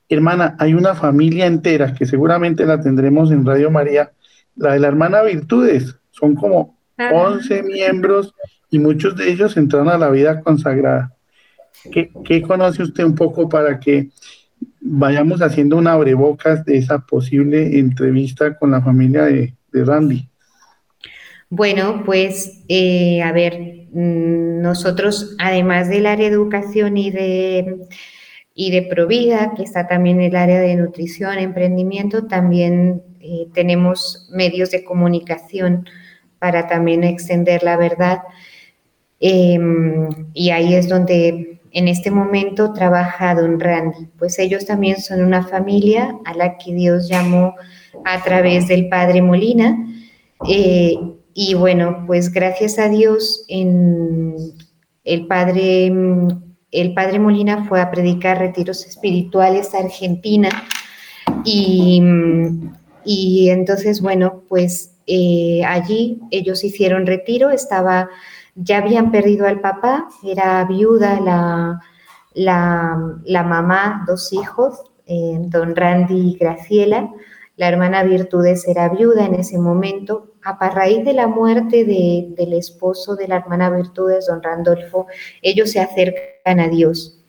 Hermana, 0.10 0.56
hay 0.60 0.74
una 0.74 0.96
familia 0.96 1.46
entera 1.46 1.94
que 1.94 2.06
seguramente 2.06 2.66
la 2.66 2.82
tendremos 2.82 3.32
en 3.32 3.46
Radio 3.46 3.72
María, 3.72 4.12
la 4.56 4.74
de 4.74 4.80
la 4.80 4.88
hermana 4.88 5.22
Virtudes. 5.24 5.96
Son 6.12 6.36
como 6.36 6.78
11 6.98 7.64
miembros 7.64 8.34
y 8.70 8.80
muchos 8.80 9.16
de 9.16 9.32
ellos 9.32 9.56
entraron 9.58 9.90
a 9.90 9.98
la 9.98 10.10
vida 10.10 10.42
consagrada. 10.42 11.14
¿Qué, 11.92 12.42
conoce 12.42 12.84
usted 12.84 13.06
un 13.06 13.16
poco 13.16 13.48
para 13.48 13.80
que 13.80 14.10
vayamos 14.82 15.42
haciendo 15.42 15.78
una 15.78 15.94
abrebocas 15.94 16.66
de 16.66 16.78
esa 16.78 17.00
posible 17.00 17.80
entrevista 17.80 18.58
con 18.58 18.72
la 18.72 18.82
familia 18.82 19.24
de, 19.24 19.56
Randy? 19.72 20.29
Bueno, 21.50 22.04
pues 22.06 22.64
eh, 22.68 23.22
a 23.22 23.32
ver, 23.32 23.80
Mm, 23.92 24.62
nosotros, 24.62 25.36
además 25.40 25.90
del 25.90 26.06
área 26.06 26.30
de 26.30 26.36
educación 26.36 26.98
y 26.98 27.10
de, 27.12 27.88
y 28.54 28.72
de 28.72 28.84
Provida, 28.84 29.54
que 29.56 29.64
está 29.64 29.88
también 29.88 30.22
el 30.22 30.36
área 30.36 30.60
de 30.60 30.76
nutrición, 30.76 31.40
emprendimiento, 31.40 32.28
también 32.28 33.02
eh, 33.20 33.48
tenemos 33.54 34.30
medios 34.32 34.72
de 34.72 34.84
comunicación 34.84 35.86
para 36.40 36.68
también 36.68 37.04
extender 37.04 37.64
la 37.64 37.78
verdad. 37.78 38.20
Em, 39.20 40.08
y 40.34 40.52
ahí 40.52 40.76
es 40.76 40.88
donde 40.88 41.60
en 41.72 41.88
este 41.88 42.12
momento 42.12 42.74
trabaja 42.74 43.36
Don 43.36 43.60
Randy, 43.60 44.08
pues 44.18 44.40
ellos 44.40 44.66
también 44.66 45.02
son 45.02 45.22
una 45.24 45.46
familia 45.46 46.16
a 46.26 46.34
la 46.36 46.58
que 46.58 46.74
Dios 46.74 47.10
llamó 47.10 47.56
a 48.06 48.24
través 48.24 48.68
del 48.68 48.88
Padre 48.90 49.22
Molina. 49.22 49.78
Eh, 50.48 50.96
y 51.42 51.54
bueno, 51.54 52.04
pues 52.06 52.34
gracias 52.34 52.80
a 52.80 52.90
Dios, 52.90 53.46
en 53.48 54.36
el 55.06 55.26
padre, 55.26 55.86
el 55.86 56.94
padre 56.94 57.18
Molina 57.18 57.64
fue 57.64 57.80
a 57.80 57.90
predicar 57.92 58.40
retiros 58.40 58.86
espirituales 58.86 59.74
a 59.74 59.78
Argentina 59.78 60.50
y, 61.46 62.04
y 63.06 63.50
entonces, 63.52 64.02
bueno, 64.02 64.44
pues 64.50 64.98
eh, 65.08 65.64
allí 65.66 66.20
ellos 66.30 66.66
hicieron 66.66 67.06
retiro, 67.08 67.52
estaba, 67.52 68.10
ya 68.56 68.80
habían 68.80 69.10
perdido 69.10 69.48
al 69.48 69.62
papá, 69.62 70.10
era 70.26 70.66
viuda 70.66 71.22
la, 71.22 71.80
la, 72.34 73.44
mamá, 73.44 74.04
dos 74.06 74.34
hijos, 74.34 74.82
eh, 75.06 75.38
don 75.40 75.74
Randy 75.74 76.32
y 76.32 76.38
Graciela, 76.38 77.10
la 77.56 77.70
hermana 77.70 78.04
Virtudes 78.04 78.68
era 78.68 78.90
viuda 78.90 79.26
en 79.26 79.36
ese 79.36 79.58
momento. 79.58 80.29
A 80.44 80.70
raíz 80.70 81.04
de 81.04 81.14
la 81.14 81.28
muerte 81.28 81.84
del 81.84 82.54
esposo 82.54 83.16
de 83.16 83.28
la 83.28 83.38
hermana 83.38 83.70
Virtudes, 83.70 84.28
don 84.28 84.42
Randolfo, 84.42 85.08
ellos 85.42 85.72
se 85.72 85.80
acercan 85.80 86.60
a 86.60 86.70
Dios 86.70 87.20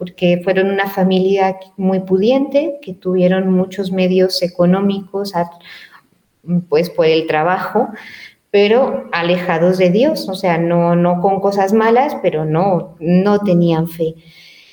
porque 0.00 0.40
fueron 0.42 0.70
una 0.70 0.88
familia 0.88 1.58
muy 1.76 2.00
pudiente, 2.00 2.78
que 2.80 2.94
tuvieron 2.94 3.52
muchos 3.52 3.92
medios 3.92 4.40
económicos, 4.40 5.34
pues 6.70 6.88
por 6.88 7.04
el 7.04 7.26
trabajo, 7.26 7.86
pero 8.50 9.10
alejados 9.12 9.76
de 9.76 9.90
Dios, 9.90 10.26
o 10.30 10.34
sea, 10.34 10.56
no, 10.56 10.96
no 10.96 11.20
con 11.20 11.38
cosas 11.40 11.74
malas, 11.74 12.16
pero 12.22 12.46
no, 12.46 12.96
no 12.98 13.40
tenían 13.40 13.88
fe. 13.88 14.14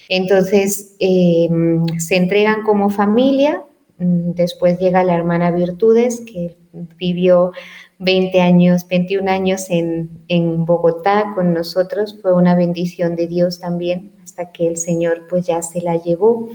Entonces, 0.08 0.96
eh, 1.02 1.50
se 1.98 2.16
entregan 2.16 2.64
como 2.64 2.90
familia 2.90 3.64
mm, 3.98 4.32
después 4.32 4.80
llega 4.80 5.04
la 5.04 5.16
hermana 5.16 5.52
Virtudes, 5.52 6.22
que 6.22 6.56
vivió 6.98 7.52
20 8.00 8.42
años, 8.42 8.88
21 8.88 9.30
años 9.30 9.68
en, 9.70 10.66
Bogotá 10.66 11.34
con 11.36 11.54
nosotros. 11.54 12.18
Fue 12.22 12.34
una 12.34 12.56
bendición 12.56 13.16
de 13.16 13.28
Dios 13.28 13.60
también, 13.60 14.12
hasta 14.24 14.52
que 14.52 14.68
el 14.68 14.78
Señor 14.78 15.28
pues 15.30 15.48
ya 15.48 15.62
se 15.62 15.82
la 15.82 15.96
llevó. 15.96 16.50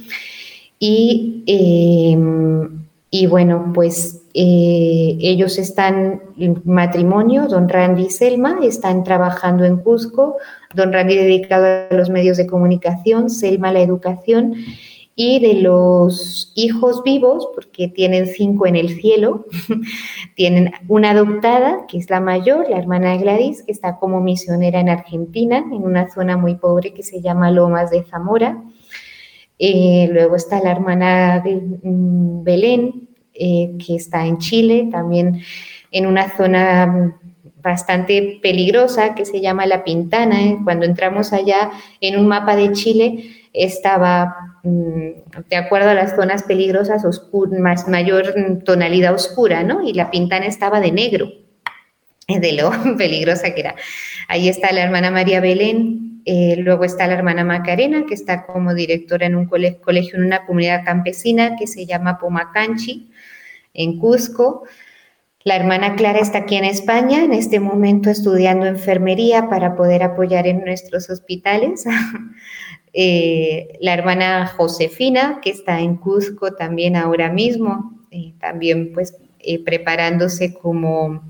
Y, 0.78 1.43
em, 1.47 2.86
y 3.11 3.26
bueno, 3.26 3.72
pues 3.74 4.22
eh, 4.34 5.18
ellos 5.20 5.59
están 5.59 6.22
en 6.38 6.62
matrimonio, 6.64 7.47
don 7.47 7.68
Randy 7.68 8.05
y 8.05 8.11
Selma, 8.11 8.59
están 8.62 9.05
trabajando 9.05 9.64
en 9.64 9.76
Cusco, 9.78 10.38
don 10.74 10.93
Randy 10.93 11.16
dedicado 11.16 11.66
a 11.66 11.95
los 11.95 12.09
medios 12.09 12.36
de 12.36 12.47
comunicación, 12.47 13.28
Selma 13.30 13.68
a 13.68 13.72
la 13.72 13.80
educación 13.80 14.55
y 15.15 15.41
de 15.41 15.55
los 15.55 16.53
hijos 16.55 17.03
vivos, 17.03 17.49
porque 17.55 17.89
tienen 17.89 18.27
cinco 18.27 18.67
en 18.67 18.77
el 18.77 19.01
cielo, 19.01 19.47
tienen 20.37 20.73
una 20.89 21.11
adoptada, 21.11 21.87
que 21.87 21.99
es 21.99 22.09
la 22.09 22.21
mayor, 22.21 22.69
la 22.71 22.79
hermana 22.79 23.17
Gladys, 23.17 23.63
que 23.63 23.73
está 23.73 23.99
como 23.99 24.21
misionera 24.21 24.81
en 24.81 24.89
Argentina, 24.89 25.59
en 25.59 25.83
una 25.85 26.11
zona 26.11 26.37
muy 26.37 26.55
pobre 26.55 26.95
que 26.95 27.03
se 27.03 27.21
llama 27.21 27.51
Lomas 27.51 27.91
de 27.91 28.05
Zamora. 28.05 28.63
Eh, 29.59 30.09
luego 30.11 30.37
está 30.37 30.61
la 30.61 30.73
hermana 30.73 31.43
mm, 31.45 32.43
Belén, 32.43 33.09
eh, 33.35 33.73
que 33.85 33.97
está 33.97 34.27
en 34.27 34.39
Chile, 34.39 34.89
también 34.91 35.43
en 35.91 36.07
una 36.07 36.37
zona 36.37 37.17
bastante 37.63 38.41
peligrosa 38.43 39.15
que 39.15 39.25
se 39.25 39.41
llama 39.41 39.67
La 39.67 39.85
Pintana. 39.85 40.59
Cuando 40.65 40.85
entramos 40.85 41.33
allá 41.33 41.71
en 42.01 42.19
un 42.19 42.27
mapa 42.27 42.57
de 42.57 42.73
Chile, 42.73 43.25
estaba, 43.53 44.27
mm, 44.27 44.51
de 44.63 45.57
acuerdo 45.57 45.91
a 45.91 45.95
las 45.95 46.15
zonas 46.15 46.45
peligrosas, 46.45 47.03
más, 47.59 47.89
mayor 47.89 48.63
tonalidad 48.65 49.15
oscura, 49.15 49.63
¿no? 49.65 49.83
Y 49.87 49.93
la 49.93 50.11
pintana 50.11 50.47
estaba 50.47 50.81
de 50.81 50.93
negro, 50.93 51.29
de 52.29 52.53
lo 52.53 52.71
peligrosa 52.97 53.55
que 53.55 53.61
era. 53.61 53.75
Ahí 54.29 54.49
está 54.49 54.73
la 54.73 54.83
hermana 54.83 55.11
María 55.11 55.41
Belén, 55.41 56.23
eh, 56.25 56.57
luego 56.59 56.85
está 56.85 57.09
la 57.09 57.15
hermana 57.15 57.45
Macarena, 57.45 58.05
que 58.07 58.15
está 58.15 58.47
como 58.47 58.75
directora 58.75 59.27
en 59.27 59.35
un 59.35 59.47
colegio, 59.47 60.19
en 60.19 60.25
una 60.25 60.47
comunidad 60.47 60.85
campesina 60.85 61.57
que 61.57 61.67
se 61.67 61.85
llama 61.85 62.19
Pomacanchi, 62.19 63.11
en 63.75 63.99
Cusco. 63.99 64.65
La 65.45 65.57
hermana 65.57 65.97
Clara 65.97 66.21
está 66.21 66.39
aquí 66.39 66.55
en 66.55 66.65
España, 66.65 67.25
en 67.25 67.33
este 67.33 67.59
momento 67.59 68.11
estudiando 68.11 68.67
enfermería 68.67 69.49
para 69.49 69.75
poder 69.75 70.05
apoyar 70.05 70.47
en 70.47 70.65
nuestros 70.65 71.11
hospitales. 71.11 71.85
Eh, 72.95 73.78
la 73.80 73.95
hermana 73.95 74.47
Josefina, 74.47 75.40
que 75.43 75.51
está 75.51 75.80
en 75.80 75.97
Cusco 75.97 76.53
también 76.55 76.97
ahora 76.97 77.30
mismo, 77.30 77.99
eh, 78.11 78.34
también 78.38 78.93
pues 78.93 79.16
eh, 79.40 79.62
preparándose 79.64 80.55
como, 80.55 81.22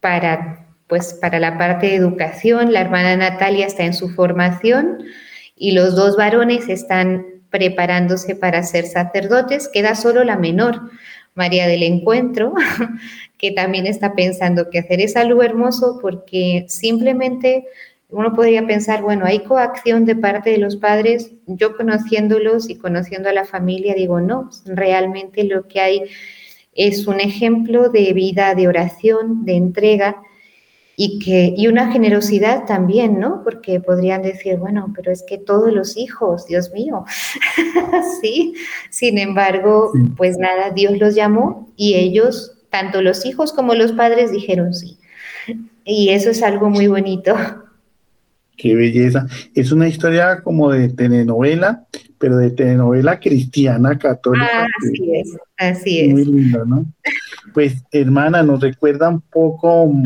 para, 0.00 0.66
pues, 0.86 1.14
para 1.14 1.38
la 1.40 1.58
parte 1.58 1.86
de 1.86 1.96
educación. 1.96 2.72
La 2.72 2.80
hermana 2.80 3.16
Natalia 3.16 3.66
está 3.66 3.84
en 3.84 3.94
su 3.94 4.08
formación 4.10 4.98
y 5.56 5.72
los 5.72 5.96
dos 5.96 6.16
varones 6.16 6.68
están 6.68 7.26
preparándose 7.50 8.36
para 8.36 8.62
ser 8.62 8.86
sacerdotes. 8.86 9.68
Queda 9.68 9.94
solo 9.94 10.24
la 10.24 10.36
menor, 10.36 10.90
María 11.34 11.66
del 11.66 11.82
Encuentro, 11.82 12.54
que 13.38 13.50
también 13.50 13.86
está 13.86 14.14
pensando 14.14 14.70
que 14.70 14.78
hacer 14.78 15.00
es 15.00 15.16
algo 15.16 15.42
hermoso 15.42 15.98
porque 16.00 16.64
simplemente 16.68 17.66
uno 18.16 18.32
podría 18.32 18.66
pensar, 18.66 19.02
bueno, 19.02 19.26
hay 19.26 19.40
coacción 19.40 20.06
de 20.06 20.16
parte 20.16 20.48
de 20.48 20.56
los 20.56 20.76
padres, 20.76 21.32
yo 21.46 21.76
conociéndolos 21.76 22.70
y 22.70 22.76
conociendo 22.76 23.28
a 23.28 23.34
la 23.34 23.44
familia, 23.44 23.94
digo, 23.94 24.22
no, 24.22 24.48
realmente 24.64 25.44
lo 25.44 25.68
que 25.68 25.80
hay 25.80 26.02
es 26.72 27.06
un 27.06 27.20
ejemplo 27.20 27.90
de 27.90 28.14
vida, 28.14 28.54
de 28.54 28.68
oración, 28.68 29.44
de 29.44 29.56
entrega 29.56 30.22
y, 30.96 31.18
que, 31.18 31.52
y 31.54 31.66
una 31.66 31.92
generosidad 31.92 32.64
también, 32.64 33.20
¿no? 33.20 33.42
Porque 33.44 33.80
podrían 33.80 34.22
decir, 34.22 34.56
bueno, 34.56 34.94
pero 34.96 35.12
es 35.12 35.22
que 35.22 35.36
todos 35.36 35.70
los 35.70 35.98
hijos, 35.98 36.46
Dios 36.46 36.72
mío, 36.72 37.04
sí, 38.22 38.54
sin 38.88 39.18
embargo, 39.18 39.92
pues 40.16 40.38
nada, 40.38 40.70
Dios 40.70 40.96
los 40.98 41.14
llamó 41.14 41.68
y 41.76 41.96
ellos, 41.96 42.56
tanto 42.70 43.02
los 43.02 43.26
hijos 43.26 43.52
como 43.52 43.74
los 43.74 43.92
padres, 43.92 44.32
dijeron 44.32 44.72
sí. 44.72 44.96
Y 45.84 46.08
eso 46.08 46.30
es 46.30 46.42
algo 46.42 46.70
muy 46.70 46.86
bonito. 46.86 47.36
Qué 48.56 48.74
belleza. 48.74 49.26
Es 49.54 49.70
una 49.70 49.86
historia 49.86 50.40
como 50.42 50.70
de 50.70 50.88
telenovela, 50.88 51.84
pero 52.18 52.38
de 52.38 52.50
telenovela 52.50 53.20
cristiana 53.20 53.98
católica. 53.98 54.46
Ah, 54.62 54.66
así 54.78 55.12
es, 55.14 55.36
así 55.58 56.00
es. 56.00 56.12
Muy 56.12 56.24
linda, 56.24 56.64
¿no? 56.66 56.86
Pues, 57.54 57.82
hermana, 57.90 58.42
nos 58.42 58.60
recuerda 58.60 59.08
un 59.08 59.22
poco 59.22 59.86
mm, 59.86 60.02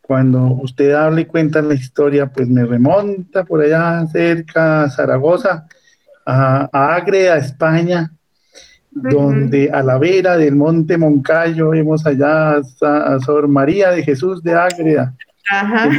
cuando 0.00 0.44
usted 0.62 0.92
habla 0.92 1.20
y 1.20 1.26
cuenta 1.26 1.60
la 1.60 1.74
historia, 1.74 2.26
pues 2.26 2.48
me 2.48 2.64
remonta 2.64 3.44
por 3.44 3.60
allá 3.60 4.06
cerca 4.06 4.84
a 4.84 4.90
Zaragoza, 4.90 5.66
a, 6.24 6.94
Agre, 6.94 7.28
a 7.28 7.36
España, 7.36 8.10
donde 8.90 9.70
a 9.70 9.82
la 9.82 9.98
vera 9.98 10.38
del 10.38 10.56
monte 10.56 10.96
Moncayo 10.96 11.70
vemos 11.70 12.06
allá 12.06 12.56
a, 12.56 13.20
Sor 13.20 13.48
María 13.48 13.90
de 13.90 14.02
Jesús 14.02 14.42
de 14.42 14.54
Ágreda, 14.54 15.14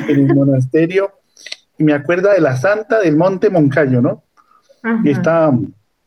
en 0.07 0.19
el 0.19 0.33
monasterio 0.33 1.18
y 1.79 1.83
me 1.83 1.93
acuerdo 1.93 2.29
de 2.29 2.41
la 2.41 2.57
santa 2.57 2.99
del 2.99 3.15
Monte 3.15 3.49
Moncayo, 3.49 4.01
¿no? 4.01 4.23
Esta 5.05 5.51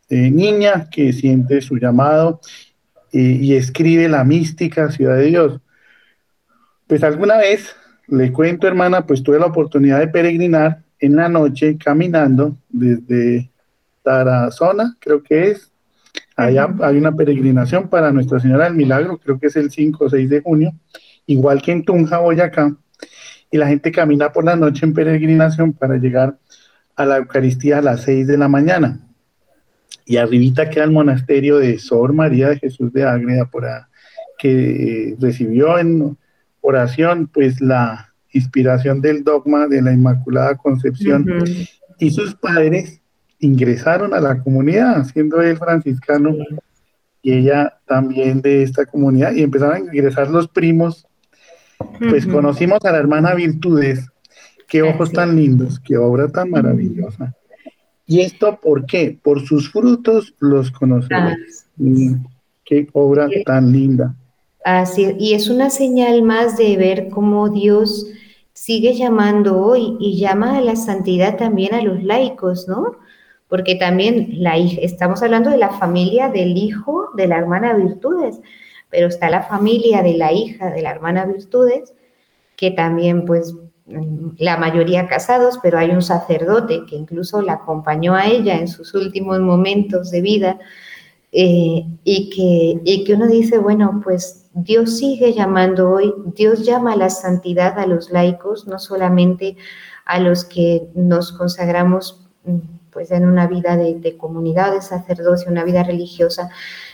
eh, 0.08 0.30
niña 0.30 0.88
que 0.90 1.12
siente 1.12 1.62
su 1.62 1.78
llamado 1.78 2.40
eh, 3.10 3.38
y 3.40 3.54
escribe 3.54 4.08
la 4.08 4.22
mística 4.22 4.90
Ciudad 4.90 5.16
de 5.16 5.24
Dios. 5.24 5.60
Pues 6.86 7.02
alguna 7.02 7.38
vez, 7.38 7.74
le 8.06 8.32
cuento 8.32 8.66
hermana, 8.66 9.06
pues 9.06 9.22
tuve 9.22 9.38
la 9.38 9.46
oportunidad 9.46 9.98
de 9.98 10.08
peregrinar 10.08 10.82
en 10.98 11.16
la 11.16 11.30
noche 11.30 11.78
caminando 11.78 12.56
desde 12.68 13.50
Tarazona, 14.02 14.96
creo 15.00 15.22
que 15.22 15.52
es. 15.52 15.72
Allá 16.36 16.68
hay 16.82 16.98
una 16.98 17.12
peregrinación 17.12 17.88
para 17.88 18.12
Nuestra 18.12 18.40
Señora 18.40 18.64
del 18.64 18.74
Milagro, 18.74 19.16
creo 19.16 19.38
que 19.38 19.46
es 19.46 19.56
el 19.56 19.70
5 19.70 20.04
o 20.04 20.10
6 20.10 20.28
de 20.28 20.40
junio, 20.42 20.72
igual 21.26 21.62
que 21.62 21.72
en 21.72 21.84
Tunja, 21.84 22.18
Boyacá 22.18 22.76
y 23.52 23.58
la 23.58 23.68
gente 23.68 23.92
camina 23.92 24.32
por 24.32 24.44
la 24.44 24.56
noche 24.56 24.86
en 24.86 24.94
peregrinación 24.94 25.74
para 25.74 25.98
llegar 25.98 26.38
a 26.96 27.04
la 27.04 27.18
Eucaristía 27.18 27.78
a 27.78 27.82
las 27.82 28.00
6 28.00 28.26
de 28.26 28.38
la 28.38 28.48
mañana. 28.48 28.98
Y 30.06 30.16
arribita 30.16 30.70
queda 30.70 30.84
el 30.84 30.90
monasterio 30.90 31.58
de 31.58 31.78
Sor 31.78 32.14
María 32.14 32.48
de 32.48 32.58
Jesús 32.58 32.92
de 32.94 33.04
Ágreda, 33.04 33.44
por 33.44 33.64
que 34.38 35.10
eh, 35.10 35.16
recibió 35.20 35.78
en 35.78 36.16
oración 36.62 37.28
pues 37.28 37.60
la 37.60 38.12
inspiración 38.32 39.02
del 39.02 39.22
dogma 39.22 39.68
de 39.68 39.82
la 39.82 39.92
Inmaculada 39.92 40.56
Concepción. 40.56 41.26
Y 41.98 42.10
sus 42.10 42.34
padres 42.34 43.02
ingresaron 43.38 44.14
a 44.14 44.20
la 44.20 44.38
comunidad, 44.38 45.04
siendo 45.04 45.42
él 45.42 45.58
franciscano 45.58 46.34
y 47.20 47.34
ella 47.34 47.78
también 47.86 48.40
de 48.40 48.62
esta 48.62 48.86
comunidad, 48.86 49.32
y 49.32 49.42
empezaron 49.42 49.74
a 49.74 49.78
ingresar 49.78 50.30
los 50.30 50.48
primos 50.48 51.06
pues 51.98 52.26
conocimos 52.26 52.84
a 52.84 52.92
la 52.92 52.98
hermana 52.98 53.34
Virtudes, 53.34 54.08
qué 54.68 54.82
ojos 54.82 55.12
tan 55.12 55.36
lindos, 55.36 55.80
qué 55.80 55.96
obra 55.96 56.28
tan 56.28 56.50
maravillosa. 56.50 57.34
¿Y 58.06 58.20
esto 58.20 58.58
por 58.60 58.86
qué? 58.86 59.18
Por 59.22 59.46
sus 59.46 59.70
frutos 59.70 60.34
los 60.40 60.70
conocemos. 60.70 61.34
Mm, 61.76 62.24
qué 62.64 62.88
obra 62.92 63.28
tan 63.44 63.72
linda. 63.72 64.14
Así, 64.64 65.16
y 65.18 65.34
es 65.34 65.48
una 65.48 65.70
señal 65.70 66.22
más 66.22 66.56
de 66.56 66.76
ver 66.76 67.08
cómo 67.08 67.48
Dios 67.48 68.06
sigue 68.52 68.94
llamando 68.94 69.60
hoy 69.60 69.96
y 69.98 70.18
llama 70.18 70.58
a 70.58 70.60
la 70.60 70.76
santidad 70.76 71.36
también 71.36 71.74
a 71.74 71.82
los 71.82 72.02
laicos, 72.04 72.68
¿no? 72.68 72.96
Porque 73.48 73.74
también 73.74 74.28
la 74.42 74.56
estamos 74.56 75.22
hablando 75.22 75.50
de 75.50 75.58
la 75.58 75.70
familia 75.70 76.28
del 76.28 76.56
hijo 76.56 77.10
de 77.16 77.26
la 77.26 77.38
hermana 77.38 77.74
Virtudes, 77.74 78.40
pero 78.92 79.08
está 79.08 79.30
la 79.30 79.42
familia 79.42 80.02
de 80.02 80.18
la 80.18 80.32
hija 80.32 80.70
de 80.70 80.82
la 80.82 80.90
hermana 80.90 81.24
Virtudes, 81.24 81.94
que 82.56 82.70
también 82.70 83.24
pues 83.24 83.54
la 84.36 84.58
mayoría 84.58 85.08
casados, 85.08 85.58
pero 85.62 85.78
hay 85.78 85.90
un 85.90 86.02
sacerdote 86.02 86.82
que 86.86 86.96
incluso 86.96 87.40
la 87.40 87.54
acompañó 87.54 88.14
a 88.14 88.26
ella 88.26 88.58
en 88.58 88.68
sus 88.68 88.94
últimos 88.94 89.40
momentos 89.40 90.10
de 90.10 90.20
vida 90.20 90.58
eh, 91.32 91.86
y, 92.04 92.30
que, 92.30 92.82
y 92.84 93.04
que 93.04 93.14
uno 93.14 93.26
dice, 93.26 93.56
bueno, 93.56 94.02
pues 94.04 94.50
Dios 94.52 94.98
sigue 94.98 95.32
llamando 95.32 95.90
hoy, 95.90 96.12
Dios 96.36 96.66
llama 96.66 96.92
a 96.92 96.96
la 96.96 97.08
santidad 97.08 97.78
a 97.78 97.86
los 97.86 98.10
laicos, 98.10 98.66
no 98.66 98.78
solamente 98.78 99.56
a 100.04 100.20
los 100.20 100.44
que 100.44 100.88
nos 100.94 101.32
consagramos 101.32 102.28
pues 102.90 103.10
en 103.10 103.24
una 103.24 103.46
vida 103.46 103.78
de, 103.78 103.94
de 103.94 104.18
comunidad, 104.18 104.72
de 104.72 104.82
sacerdocio, 104.82 105.50
una 105.50 105.64
vida 105.64 105.82
religiosa, 105.82 106.50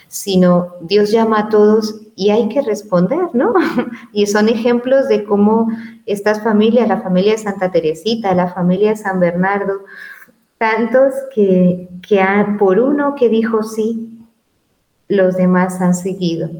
sino 0.09 0.75
Dios 0.81 1.11
llama 1.11 1.41
a 1.41 1.49
todos 1.49 2.01
y 2.17 2.31
hay 2.31 2.49
que 2.49 2.63
responder, 2.63 3.29
¿no? 3.33 3.55
Y 4.13 4.27
son 4.27 4.49
ejemplos 4.49 5.09
de 5.09 5.25
cómo 5.25 5.69
estas 6.07 6.43
familias, 6.43 6.89
la 6.89 7.01
familia 7.01 7.33
de 7.33 7.39
Santa 7.39 7.71
Teresita, 7.71 8.35
la 8.35 8.49
familia 8.49 8.91
de 8.91 8.97
San 8.97 9.21
Bernardo, 9.21 9.85
tantos 10.59 11.15
que, 11.35 11.89
que 12.07 12.21
por 12.59 12.81
uno 12.81 13.15
que 13.15 13.29
dijo 13.29 13.63
sí, 13.63 14.27
los 15.09 15.37
demás 15.37 15.81
han 15.81 15.95
seguido. 15.95 16.51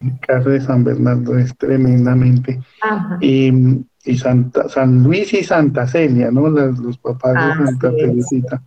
El 0.00 0.18
caso 0.20 0.50
de 0.50 0.60
San 0.60 0.84
Bernardo 0.84 1.36
es 1.36 1.56
tremendamente. 1.56 2.60
Y, 4.08 4.18
Santa, 4.18 4.68
San 4.68 5.02
Luis 5.02 5.32
y 5.34 5.44
Santa 5.44 5.86
Celia, 5.86 6.30
¿no? 6.30 6.48
los 6.48 6.98
papás 6.98 7.34
de 7.34 7.64
Santa 7.66 7.90
Teresita. 7.90 8.62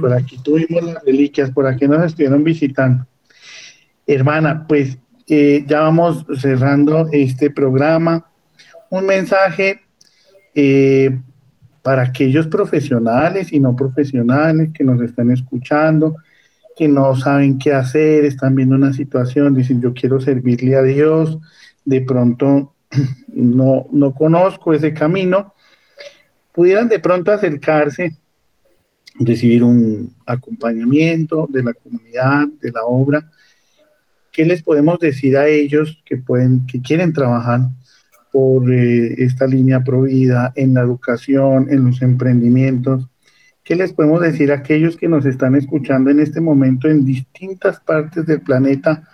Por 0.00 0.12
aquí 0.12 0.38
tuvimos 0.42 0.82
las 0.84 1.04
reliquias, 1.04 1.50
por 1.50 1.66
aquí 1.66 1.86
nos 1.86 2.04
estuvieron 2.04 2.44
visitando. 2.44 3.06
Hermana, 4.06 4.66
pues 4.66 4.98
eh, 5.26 5.64
ya 5.66 5.80
vamos 5.80 6.24
cerrando 6.38 7.08
este 7.12 7.50
programa. 7.50 8.24
Un 8.90 9.04
mensaje 9.04 9.82
eh, 10.54 11.18
para 11.82 12.02
aquellos 12.02 12.46
profesionales 12.46 13.52
y 13.52 13.60
no 13.60 13.76
profesionales 13.76 14.70
que 14.72 14.84
nos 14.84 15.00
están 15.02 15.30
escuchando, 15.30 16.16
que 16.76 16.88
no 16.88 17.14
saben 17.16 17.58
qué 17.58 17.74
hacer, 17.74 18.24
están 18.24 18.54
viendo 18.54 18.74
una 18.74 18.92
situación, 18.92 19.54
dicen 19.54 19.80
yo 19.80 19.92
quiero 19.92 20.20
servirle 20.20 20.76
a 20.76 20.82
Dios, 20.82 21.38
de 21.84 22.00
pronto 22.00 22.74
no, 23.28 23.86
no 23.92 24.14
conozco 24.14 24.72
ese 24.72 24.92
camino, 24.92 25.54
pudieran 26.52 26.88
de 26.88 26.98
pronto 26.98 27.32
acercarse, 27.32 28.16
recibir 29.20 29.64
un 29.64 30.14
acompañamiento 30.26 31.46
de 31.50 31.62
la 31.62 31.72
comunidad, 31.72 32.48
de 32.60 32.70
la 32.72 32.84
obra. 32.84 33.30
¿Qué 34.32 34.44
les 34.44 34.62
podemos 34.62 34.98
decir 34.98 35.36
a 35.36 35.48
ellos 35.48 36.02
que 36.04 36.16
pueden, 36.16 36.66
que 36.66 36.80
quieren 36.80 37.12
trabajar 37.12 37.60
por 38.32 38.72
eh, 38.72 39.14
esta 39.18 39.46
línea 39.46 39.82
provida 39.82 40.52
en 40.54 40.74
la 40.74 40.82
educación, 40.82 41.68
en 41.70 41.86
los 41.86 42.02
emprendimientos? 42.02 43.08
¿Qué 43.64 43.76
les 43.76 43.92
podemos 43.92 44.20
decir 44.20 44.50
a 44.50 44.56
aquellos 44.56 44.96
que 44.96 45.08
nos 45.08 45.26
están 45.26 45.54
escuchando 45.54 46.10
en 46.10 46.20
este 46.20 46.40
momento 46.40 46.88
en 46.88 47.04
distintas 47.04 47.80
partes 47.80 48.24
del 48.24 48.40
planeta? 48.40 49.06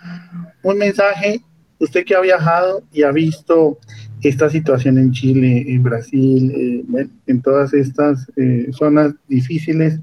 Un 0.63 0.77
mensaje, 0.77 1.41
usted 1.85 2.05
que 2.05 2.15
ha 2.15 2.21
viajado 2.21 2.83
y 2.91 3.03
ha 3.03 3.11
visto 3.11 3.79
esta 4.21 4.49
situación 4.49 4.97
en 4.97 5.11
Chile, 5.11 5.65
en 5.67 5.83
Brasil, 5.83 6.51
eh, 6.97 7.07
en 7.27 7.41
todas 7.41 7.73
estas 7.73 8.29
eh, 8.35 8.67
zonas 8.71 9.13
difíciles 9.27 9.99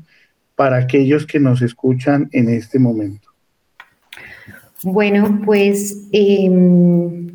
para 0.56 0.76
aquellos 0.78 1.26
que 1.26 1.40
nos 1.40 1.60
escuchan 1.62 2.28
en 2.32 2.48
este 2.48 2.78
momento. 2.78 3.28
Bueno, 4.82 5.40
pues 5.44 6.08
em, 6.12 7.28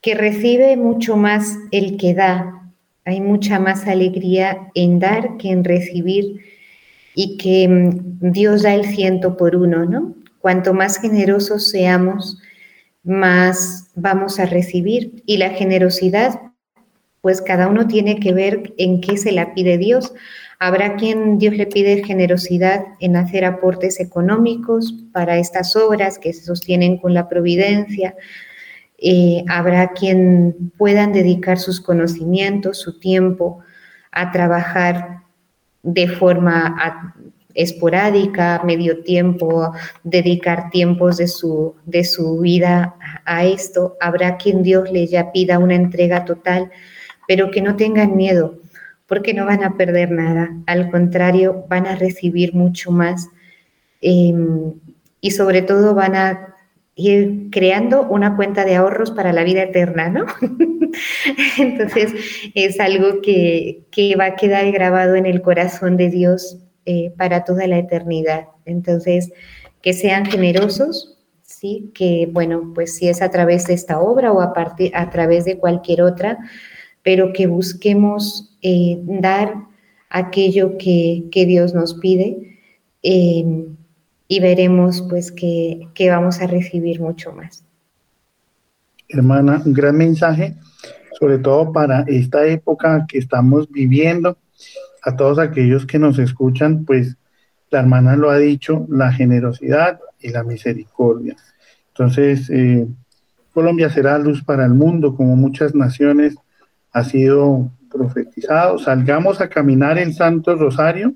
que 0.00 0.14
recibe 0.14 0.76
mucho 0.76 1.16
más 1.16 1.56
el 1.70 1.96
que 1.96 2.14
da 2.14 2.62
hay 3.04 3.20
mucha 3.20 3.58
más 3.58 3.86
alegría 3.86 4.70
en 4.74 4.98
dar 5.00 5.36
que 5.36 5.50
en 5.50 5.64
recibir 5.64 6.40
y 7.14 7.36
que 7.36 7.68
mm, 7.68 8.32
Dios 8.32 8.62
da 8.62 8.74
el 8.74 8.86
ciento 8.86 9.36
por 9.36 9.56
uno, 9.56 9.84
¿no? 9.84 10.14
Cuanto 10.40 10.72
más 10.72 11.00
generosos 11.00 11.68
seamos, 11.68 12.40
más 13.02 13.90
vamos 13.94 14.38
a 14.38 14.46
recibir. 14.46 15.22
Y 15.26 15.36
la 15.36 15.50
generosidad, 15.50 16.40
pues 17.20 17.40
cada 17.42 17.68
uno 17.68 17.86
tiene 17.86 18.20
que 18.20 18.32
ver 18.32 18.74
en 18.78 19.00
qué 19.00 19.16
se 19.16 19.32
la 19.32 19.54
pide 19.54 19.78
Dios. 19.78 20.12
Habrá 20.58 20.96
quien 20.96 21.38
Dios 21.38 21.56
le 21.56 21.66
pide 21.66 22.04
generosidad 22.04 22.84
en 23.00 23.16
hacer 23.16 23.44
aportes 23.44 23.98
económicos 23.98 24.94
para 25.12 25.38
estas 25.38 25.74
obras 25.74 26.18
que 26.18 26.32
se 26.32 26.44
sostienen 26.44 26.98
con 26.98 27.14
la 27.14 27.28
providencia, 27.28 28.14
eh, 29.04 29.42
habrá 29.48 29.88
quien 29.88 30.70
puedan 30.78 31.12
dedicar 31.12 31.58
sus 31.58 31.80
conocimientos, 31.80 32.78
su 32.78 33.00
tiempo 33.00 33.58
a 34.12 34.30
trabajar 34.30 35.22
de 35.82 36.06
forma 36.06 36.76
esporádica, 37.54 38.62
medio 38.64 39.02
tiempo, 39.02 39.72
dedicar 40.02 40.70
tiempos 40.70 41.18
de 41.18 41.28
su, 41.28 41.74
de 41.84 42.04
su 42.04 42.40
vida 42.40 42.94
a 43.24 43.44
esto. 43.44 43.96
Habrá 44.00 44.36
quien 44.36 44.62
Dios 44.62 44.90
le 44.90 45.06
ya 45.06 45.32
pida 45.32 45.58
una 45.58 45.74
entrega 45.74 46.24
total, 46.24 46.70
pero 47.26 47.50
que 47.50 47.62
no 47.62 47.76
tengan 47.76 48.16
miedo, 48.16 48.58
porque 49.06 49.34
no 49.34 49.46
van 49.46 49.64
a 49.64 49.76
perder 49.76 50.10
nada. 50.10 50.50
Al 50.66 50.90
contrario, 50.90 51.64
van 51.68 51.86
a 51.86 51.96
recibir 51.96 52.54
mucho 52.54 52.90
más 52.90 53.28
em, 54.00 54.72
y 55.20 55.30
sobre 55.30 55.62
todo 55.62 55.94
van 55.94 56.16
a 56.16 56.52
ir 56.94 57.48
creando 57.50 58.02
una 58.02 58.36
cuenta 58.36 58.64
de 58.64 58.76
ahorros 58.76 59.10
para 59.10 59.32
la 59.32 59.44
vida 59.44 59.62
eterna, 59.62 60.08
¿no? 60.08 60.26
Entonces 61.58 62.12
es 62.54 62.80
algo 62.80 63.22
que, 63.22 63.84
va 64.18 64.26
a 64.26 64.36
quedar 64.36 64.70
grabado 64.72 65.14
en 65.14 65.26
el 65.26 65.42
corazón 65.42 65.96
de 65.96 66.10
Dios 66.10 66.58
eh, 66.86 67.12
para 67.16 67.44
toda 67.44 67.66
la 67.66 67.78
eternidad. 67.78 68.48
Entonces, 68.64 69.32
que 69.80 69.92
sean 69.92 70.26
generosos, 70.26 71.18
¿sí? 71.42 71.90
Que, 71.94 72.28
bueno, 72.30 72.72
pues 72.74 72.94
si 72.96 73.08
es 73.08 73.22
a 73.22 73.30
través 73.30 73.66
de 73.66 73.74
esta 73.74 74.00
obra 74.00 74.32
o 74.32 74.40
a, 74.40 74.52
a 74.94 75.10
través 75.10 75.44
de 75.44 75.58
cualquier 75.58 76.02
otra, 76.02 76.38
pero 77.02 77.32
que 77.32 77.46
busquemos 77.46 78.56
eh, 78.62 79.00
dar 79.02 79.54
aquello 80.08 80.76
que, 80.78 81.28
Dios 81.32 81.74
nos 81.74 81.94
pide. 81.94 82.58
Eh, 83.02 83.66
y 84.28 84.40
veremos 84.40 85.04
pues 85.10 85.30
que, 85.30 85.88
vamos 86.08 86.40
a 86.40 86.46
recibir 86.46 87.00
mucho 87.00 87.32
más. 87.32 87.64
Hermana, 89.08 89.60
un 89.62 89.74
gran 89.74 89.98
mensaje, 89.98 90.56
sobre 91.20 91.38
todo 91.38 91.70
para 91.70 92.06
esta 92.08 92.46
época 92.46 93.04
que 93.06 93.18
estamos 93.18 93.70
viviendo. 93.70 94.38
A 95.02 95.16
todos 95.16 95.38
aquellos 95.38 95.84
que 95.86 95.98
nos 95.98 96.18
escuchan, 96.18 96.84
pues 96.84 97.16
la 97.70 97.80
hermana 97.80 98.16
lo 98.16 98.30
ha 98.30 98.38
dicho, 98.38 98.86
la 98.88 99.12
generosidad 99.12 100.00
y 100.20 100.30
la 100.30 100.44
misericordia. 100.44 101.36
Entonces, 101.88 102.48
eh, 102.50 102.86
Colombia 103.52 103.90
será 103.90 104.18
luz 104.18 104.42
para 104.42 104.64
el 104.64 104.74
mundo, 104.74 105.14
como 105.14 105.36
muchas 105.36 105.74
naciones 105.74 106.36
ha 106.92 107.04
sido 107.04 107.70
profetizado. 107.90 108.78
Salgamos 108.78 109.40
a 109.40 109.48
caminar 109.48 109.98
el 109.98 110.14
Santo 110.14 110.54
Rosario 110.54 111.14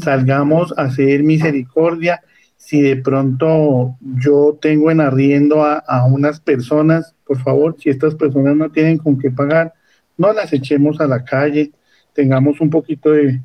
Salgamos 0.00 0.74
a 0.76 0.82
hacer 0.82 1.22
misericordia. 1.22 2.22
Si 2.56 2.80
de 2.80 2.96
pronto 2.96 3.96
yo 4.00 4.58
tengo 4.60 4.90
en 4.90 5.00
arriendo 5.00 5.64
a, 5.64 6.04
unas 6.06 6.40
personas, 6.40 7.14
por 7.26 7.38
favor, 7.42 7.76
si 7.78 7.90
estas 7.90 8.14
personas 8.14 8.56
no 8.56 8.70
tienen 8.70 8.98
con 8.98 9.18
qué 9.18 9.30
pagar, 9.30 9.74
no 10.16 10.32
las 10.32 10.52
echemos 10.52 11.00
a 11.00 11.06
la 11.06 11.24
calle, 11.24 11.72
tengamos 12.12 12.60
un 12.60 12.70
poquito 12.70 13.10
de 13.10 13.40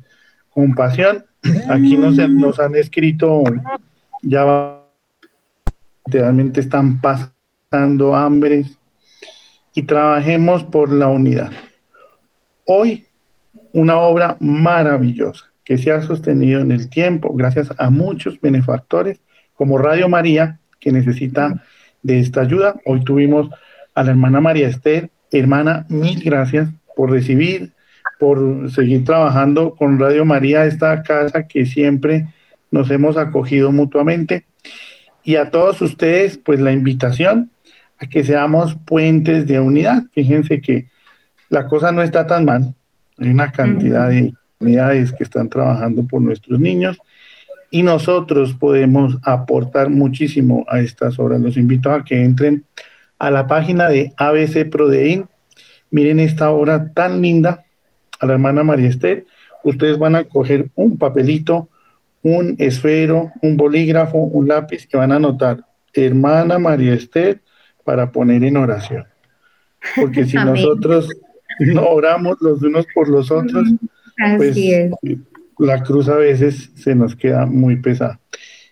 compasión. 0.50 1.24
Aquí 1.68 1.96
nos, 1.96 2.16
nos 2.16 2.58
han 2.58 2.74
escrito, 2.74 3.44
ya 4.22 4.82
realmente 6.06 6.60
están 6.60 7.00
pasando 7.00 8.14
hambre 8.14 8.64
y 9.74 9.82
trabajemos 9.82 10.64
por 10.64 10.92
la 10.92 11.08
unidad. 11.08 11.52
Hoy, 12.64 13.06
una 13.72 13.98
obra 13.98 14.36
maravillosa 14.40 15.44
que 15.64 15.78
se 15.78 15.92
ha 15.92 16.02
sostenido 16.02 16.60
en 16.60 16.72
el 16.72 16.88
tiempo 16.88 17.32
gracias 17.34 17.68
a 17.78 17.90
muchos 17.90 18.40
benefactores 18.40 19.20
como 19.54 19.78
Radio 19.78 20.08
María, 20.08 20.58
que 20.80 20.92
necesita 20.92 21.62
de 22.02 22.20
esta 22.20 22.40
ayuda. 22.40 22.80
Hoy 22.86 23.04
tuvimos 23.04 23.50
a 23.94 24.02
la 24.02 24.10
hermana 24.10 24.40
María 24.40 24.68
Esther. 24.68 25.10
Hermana, 25.30 25.84
mil 25.88 26.22
gracias 26.22 26.70
por 26.96 27.10
recibir, 27.10 27.72
por 28.18 28.70
seguir 28.70 29.04
trabajando 29.04 29.74
con 29.74 29.98
Radio 29.98 30.24
María, 30.24 30.64
esta 30.64 31.02
casa 31.02 31.46
que 31.46 31.66
siempre 31.66 32.26
nos 32.70 32.90
hemos 32.90 33.16
acogido 33.16 33.72
mutuamente. 33.72 34.46
Y 35.22 35.36
a 35.36 35.50
todos 35.50 35.80
ustedes, 35.82 36.38
pues 36.38 36.60
la 36.60 36.72
invitación 36.72 37.50
a 37.98 38.06
que 38.06 38.24
seamos 38.24 38.76
puentes 38.84 39.46
de 39.46 39.60
unidad. 39.60 40.04
Fíjense 40.12 40.60
que 40.60 40.86
la 41.48 41.66
cosa 41.66 41.92
no 41.92 42.02
está 42.02 42.26
tan 42.26 42.44
mal. 42.44 42.74
Hay 43.18 43.28
una 43.30 43.50
cantidad 43.50 44.08
de 44.08 44.32
comunidades 44.58 45.12
que 45.12 45.24
están 45.24 45.48
trabajando 45.48 46.06
por 46.06 46.20
nuestros 46.20 46.60
niños 46.60 46.98
y 47.70 47.82
nosotros 47.82 48.54
podemos 48.54 49.18
aportar 49.22 49.90
muchísimo 49.90 50.64
a 50.68 50.80
estas 50.80 51.18
obras. 51.18 51.40
Los 51.40 51.56
invito 51.56 51.92
a 51.92 52.04
que 52.04 52.22
entren 52.22 52.64
a 53.18 53.30
la 53.30 53.46
página 53.46 53.88
de 53.88 54.12
ABC 54.16 54.70
Prodein. 54.70 55.26
Miren 55.90 56.20
esta 56.20 56.50
obra 56.50 56.92
tan 56.92 57.20
linda 57.20 57.64
a 58.20 58.26
la 58.26 58.34
hermana 58.34 58.62
María 58.62 58.88
Esther. 58.88 59.26
Ustedes 59.64 59.98
van 59.98 60.16
a 60.16 60.24
coger 60.24 60.70
un 60.74 60.98
papelito, 60.98 61.68
un 62.22 62.56
esfero, 62.58 63.32
un 63.42 63.56
bolígrafo, 63.56 64.18
un 64.18 64.48
lápiz 64.48 64.86
que 64.86 64.96
van 64.96 65.12
a 65.12 65.16
anotar 65.16 65.64
hermana 65.92 66.58
María 66.58 66.94
Esther 66.94 67.40
para 67.84 68.12
poner 68.12 68.44
en 68.44 68.56
oración. 68.56 69.06
Porque 69.96 70.24
si 70.24 70.36
nosotros 70.36 71.08
no 71.60 71.86
oramos 71.86 72.36
los 72.40 72.62
unos 72.62 72.86
por 72.94 73.08
los 73.08 73.30
otros, 73.30 73.68
pues, 74.36 74.56
la 75.58 75.82
cruz 75.82 76.08
a 76.08 76.16
veces 76.16 76.70
se 76.74 76.94
nos 76.94 77.16
queda 77.16 77.46
muy 77.46 77.76
pesada. 77.76 78.20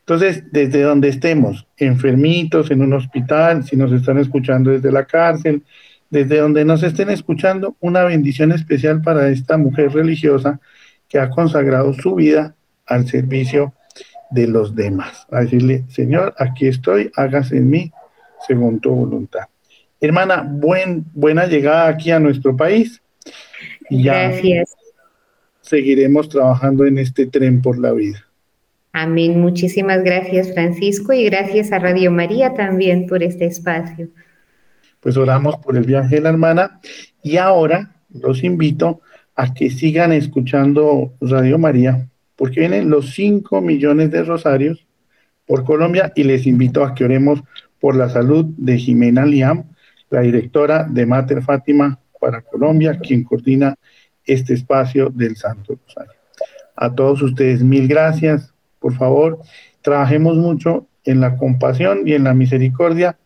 Entonces, 0.01 0.45
desde 0.53 0.83
donde 0.83 1.09
estemos, 1.09 1.67
enfermitos, 1.77 2.71
en 2.71 2.81
un 2.81 2.93
hospital, 2.93 3.65
si 3.65 3.77
nos 3.77 3.91
están 3.91 4.19
escuchando 4.19 4.71
desde 4.71 4.93
la 4.93 5.05
cárcel, 5.05 5.65
desde 6.11 6.39
donde 6.39 6.65
nos 6.65 6.83
estén 6.83 7.11
escuchando, 7.11 7.77
una 7.81 8.05
bendición 8.05 8.53
especial 8.53 9.03
para 9.03 9.29
esta 9.29 9.57
mujer 9.57 9.93
religiosa 9.93 10.61
que 11.09 11.19
ha 11.19 11.31
consagrado 11.31 11.93
su 11.95 12.15
vida 12.15 12.55
al 12.87 13.07
servicio 13.07 13.75
de 14.31 14.47
los 14.47 14.75
demás. 14.75 15.27
A 15.31 15.41
decirle, 15.41 15.85
Señor, 15.89 16.35
aquí 16.39 16.67
estoy, 16.67 17.11
hágase 17.17 17.57
en 17.59 17.71
mí 17.71 17.93
según 18.47 18.81
tu 18.81 18.91
voluntad. 18.91 19.45
Hermana, 20.01 20.47
buen, 20.49 21.05
buena 21.15 21.47
llegada 21.47 21.89
aquí 21.89 22.11
a 22.11 22.21
nuestro 22.21 22.57
país. 22.57 23.01
Y 23.89 24.05
ya 24.05 24.29
Gracias. 24.29 24.75
Seguiremos 25.61 26.29
trabajando 26.29 26.85
en 26.85 26.99
este 26.99 27.27
tren 27.27 27.61
por 27.61 27.79
la 27.79 27.93
vida. 27.93 28.25
Amén. 28.93 29.41
Muchísimas 29.41 30.03
gracias, 30.05 30.53
Francisco, 30.55 31.13
y 31.13 31.25
gracias 31.25 31.73
a 31.73 31.79
Radio 31.79 32.11
María 32.11 32.55
también 32.55 33.07
por 33.07 33.23
este 33.23 33.47
espacio. 33.47 34.09
Pues 35.07 35.17
oramos 35.17 35.59
por 35.59 35.77
el 35.77 35.85
viaje 35.85 36.17
de 36.17 36.21
la 36.21 36.31
hermana 36.31 36.81
y 37.23 37.37
ahora 37.37 37.95
los 38.11 38.43
invito 38.43 39.03
a 39.37 39.55
que 39.55 39.71
sigan 39.71 40.11
escuchando 40.11 41.13
Radio 41.21 41.59
María, 41.59 42.09
porque 42.35 42.59
vienen 42.59 42.91
los 42.91 43.15
5 43.15 43.61
millones 43.61 44.11
de 44.11 44.25
rosarios 44.25 44.85
por 45.47 45.63
Colombia 45.63 46.13
y 46.17 46.25
les 46.25 46.45
invito 46.45 46.83
a 46.83 46.93
que 46.93 47.05
oremos 47.05 47.41
por 47.79 47.95
la 47.95 48.09
salud 48.09 48.47
de 48.57 48.79
Jimena 48.79 49.25
Liam, 49.25 49.67
la 50.11 50.23
directora 50.23 50.83
de 50.91 51.07
Mater 51.07 51.41
Fátima 51.41 52.01
para 52.21 52.43
Colombia, 52.43 52.99
quien 52.99 53.23
coordina 53.23 53.77
este 54.25 54.55
espacio 54.55 55.09
del 55.11 55.37
Santo 55.37 55.79
Rosario. 55.87 56.19
A 56.75 56.93
todos 56.93 57.23
ustedes, 57.23 57.63
mil 57.63 57.87
gracias 57.87 58.53
por 58.81 58.93
favor, 58.95 59.39
trabajemos 59.83 60.37
mucho 60.37 60.89
en 61.05 61.21
la 61.21 61.37
compasión 61.37 62.01
y 62.09 62.15
en 62.15 62.25
la 62.25 62.35
misericordia, 62.35 63.17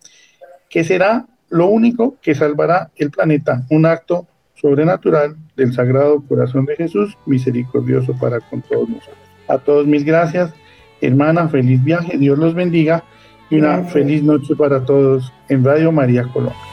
que 0.68 0.84
será 0.84 1.24
lo 1.50 1.66
único 1.66 2.16
que 2.22 2.34
salvará 2.34 2.90
el 2.96 3.10
planeta, 3.10 3.64
un 3.70 3.84
acto 3.84 4.26
sobrenatural 4.54 5.36
del 5.56 5.72
Sagrado 5.72 6.22
Corazón 6.26 6.64
de 6.64 6.76
Jesús, 6.76 7.16
misericordioso 7.26 8.14
para 8.18 8.40
con 8.40 8.62
todos 8.62 8.88
nosotros. 8.88 9.18
A 9.48 9.58
todos 9.58 9.86
mil 9.86 10.04
gracias, 10.04 10.52
hermana, 11.00 11.48
feliz 11.48 11.82
viaje, 11.82 12.16
Dios 12.18 12.38
los 12.38 12.54
bendiga 12.54 13.04
y 13.50 13.56
una 13.56 13.84
feliz 13.84 14.22
noche 14.22 14.54
para 14.54 14.84
todos 14.84 15.32
en 15.48 15.64
Radio 15.64 15.90
María 15.92 16.22
Colombia. 16.24 16.69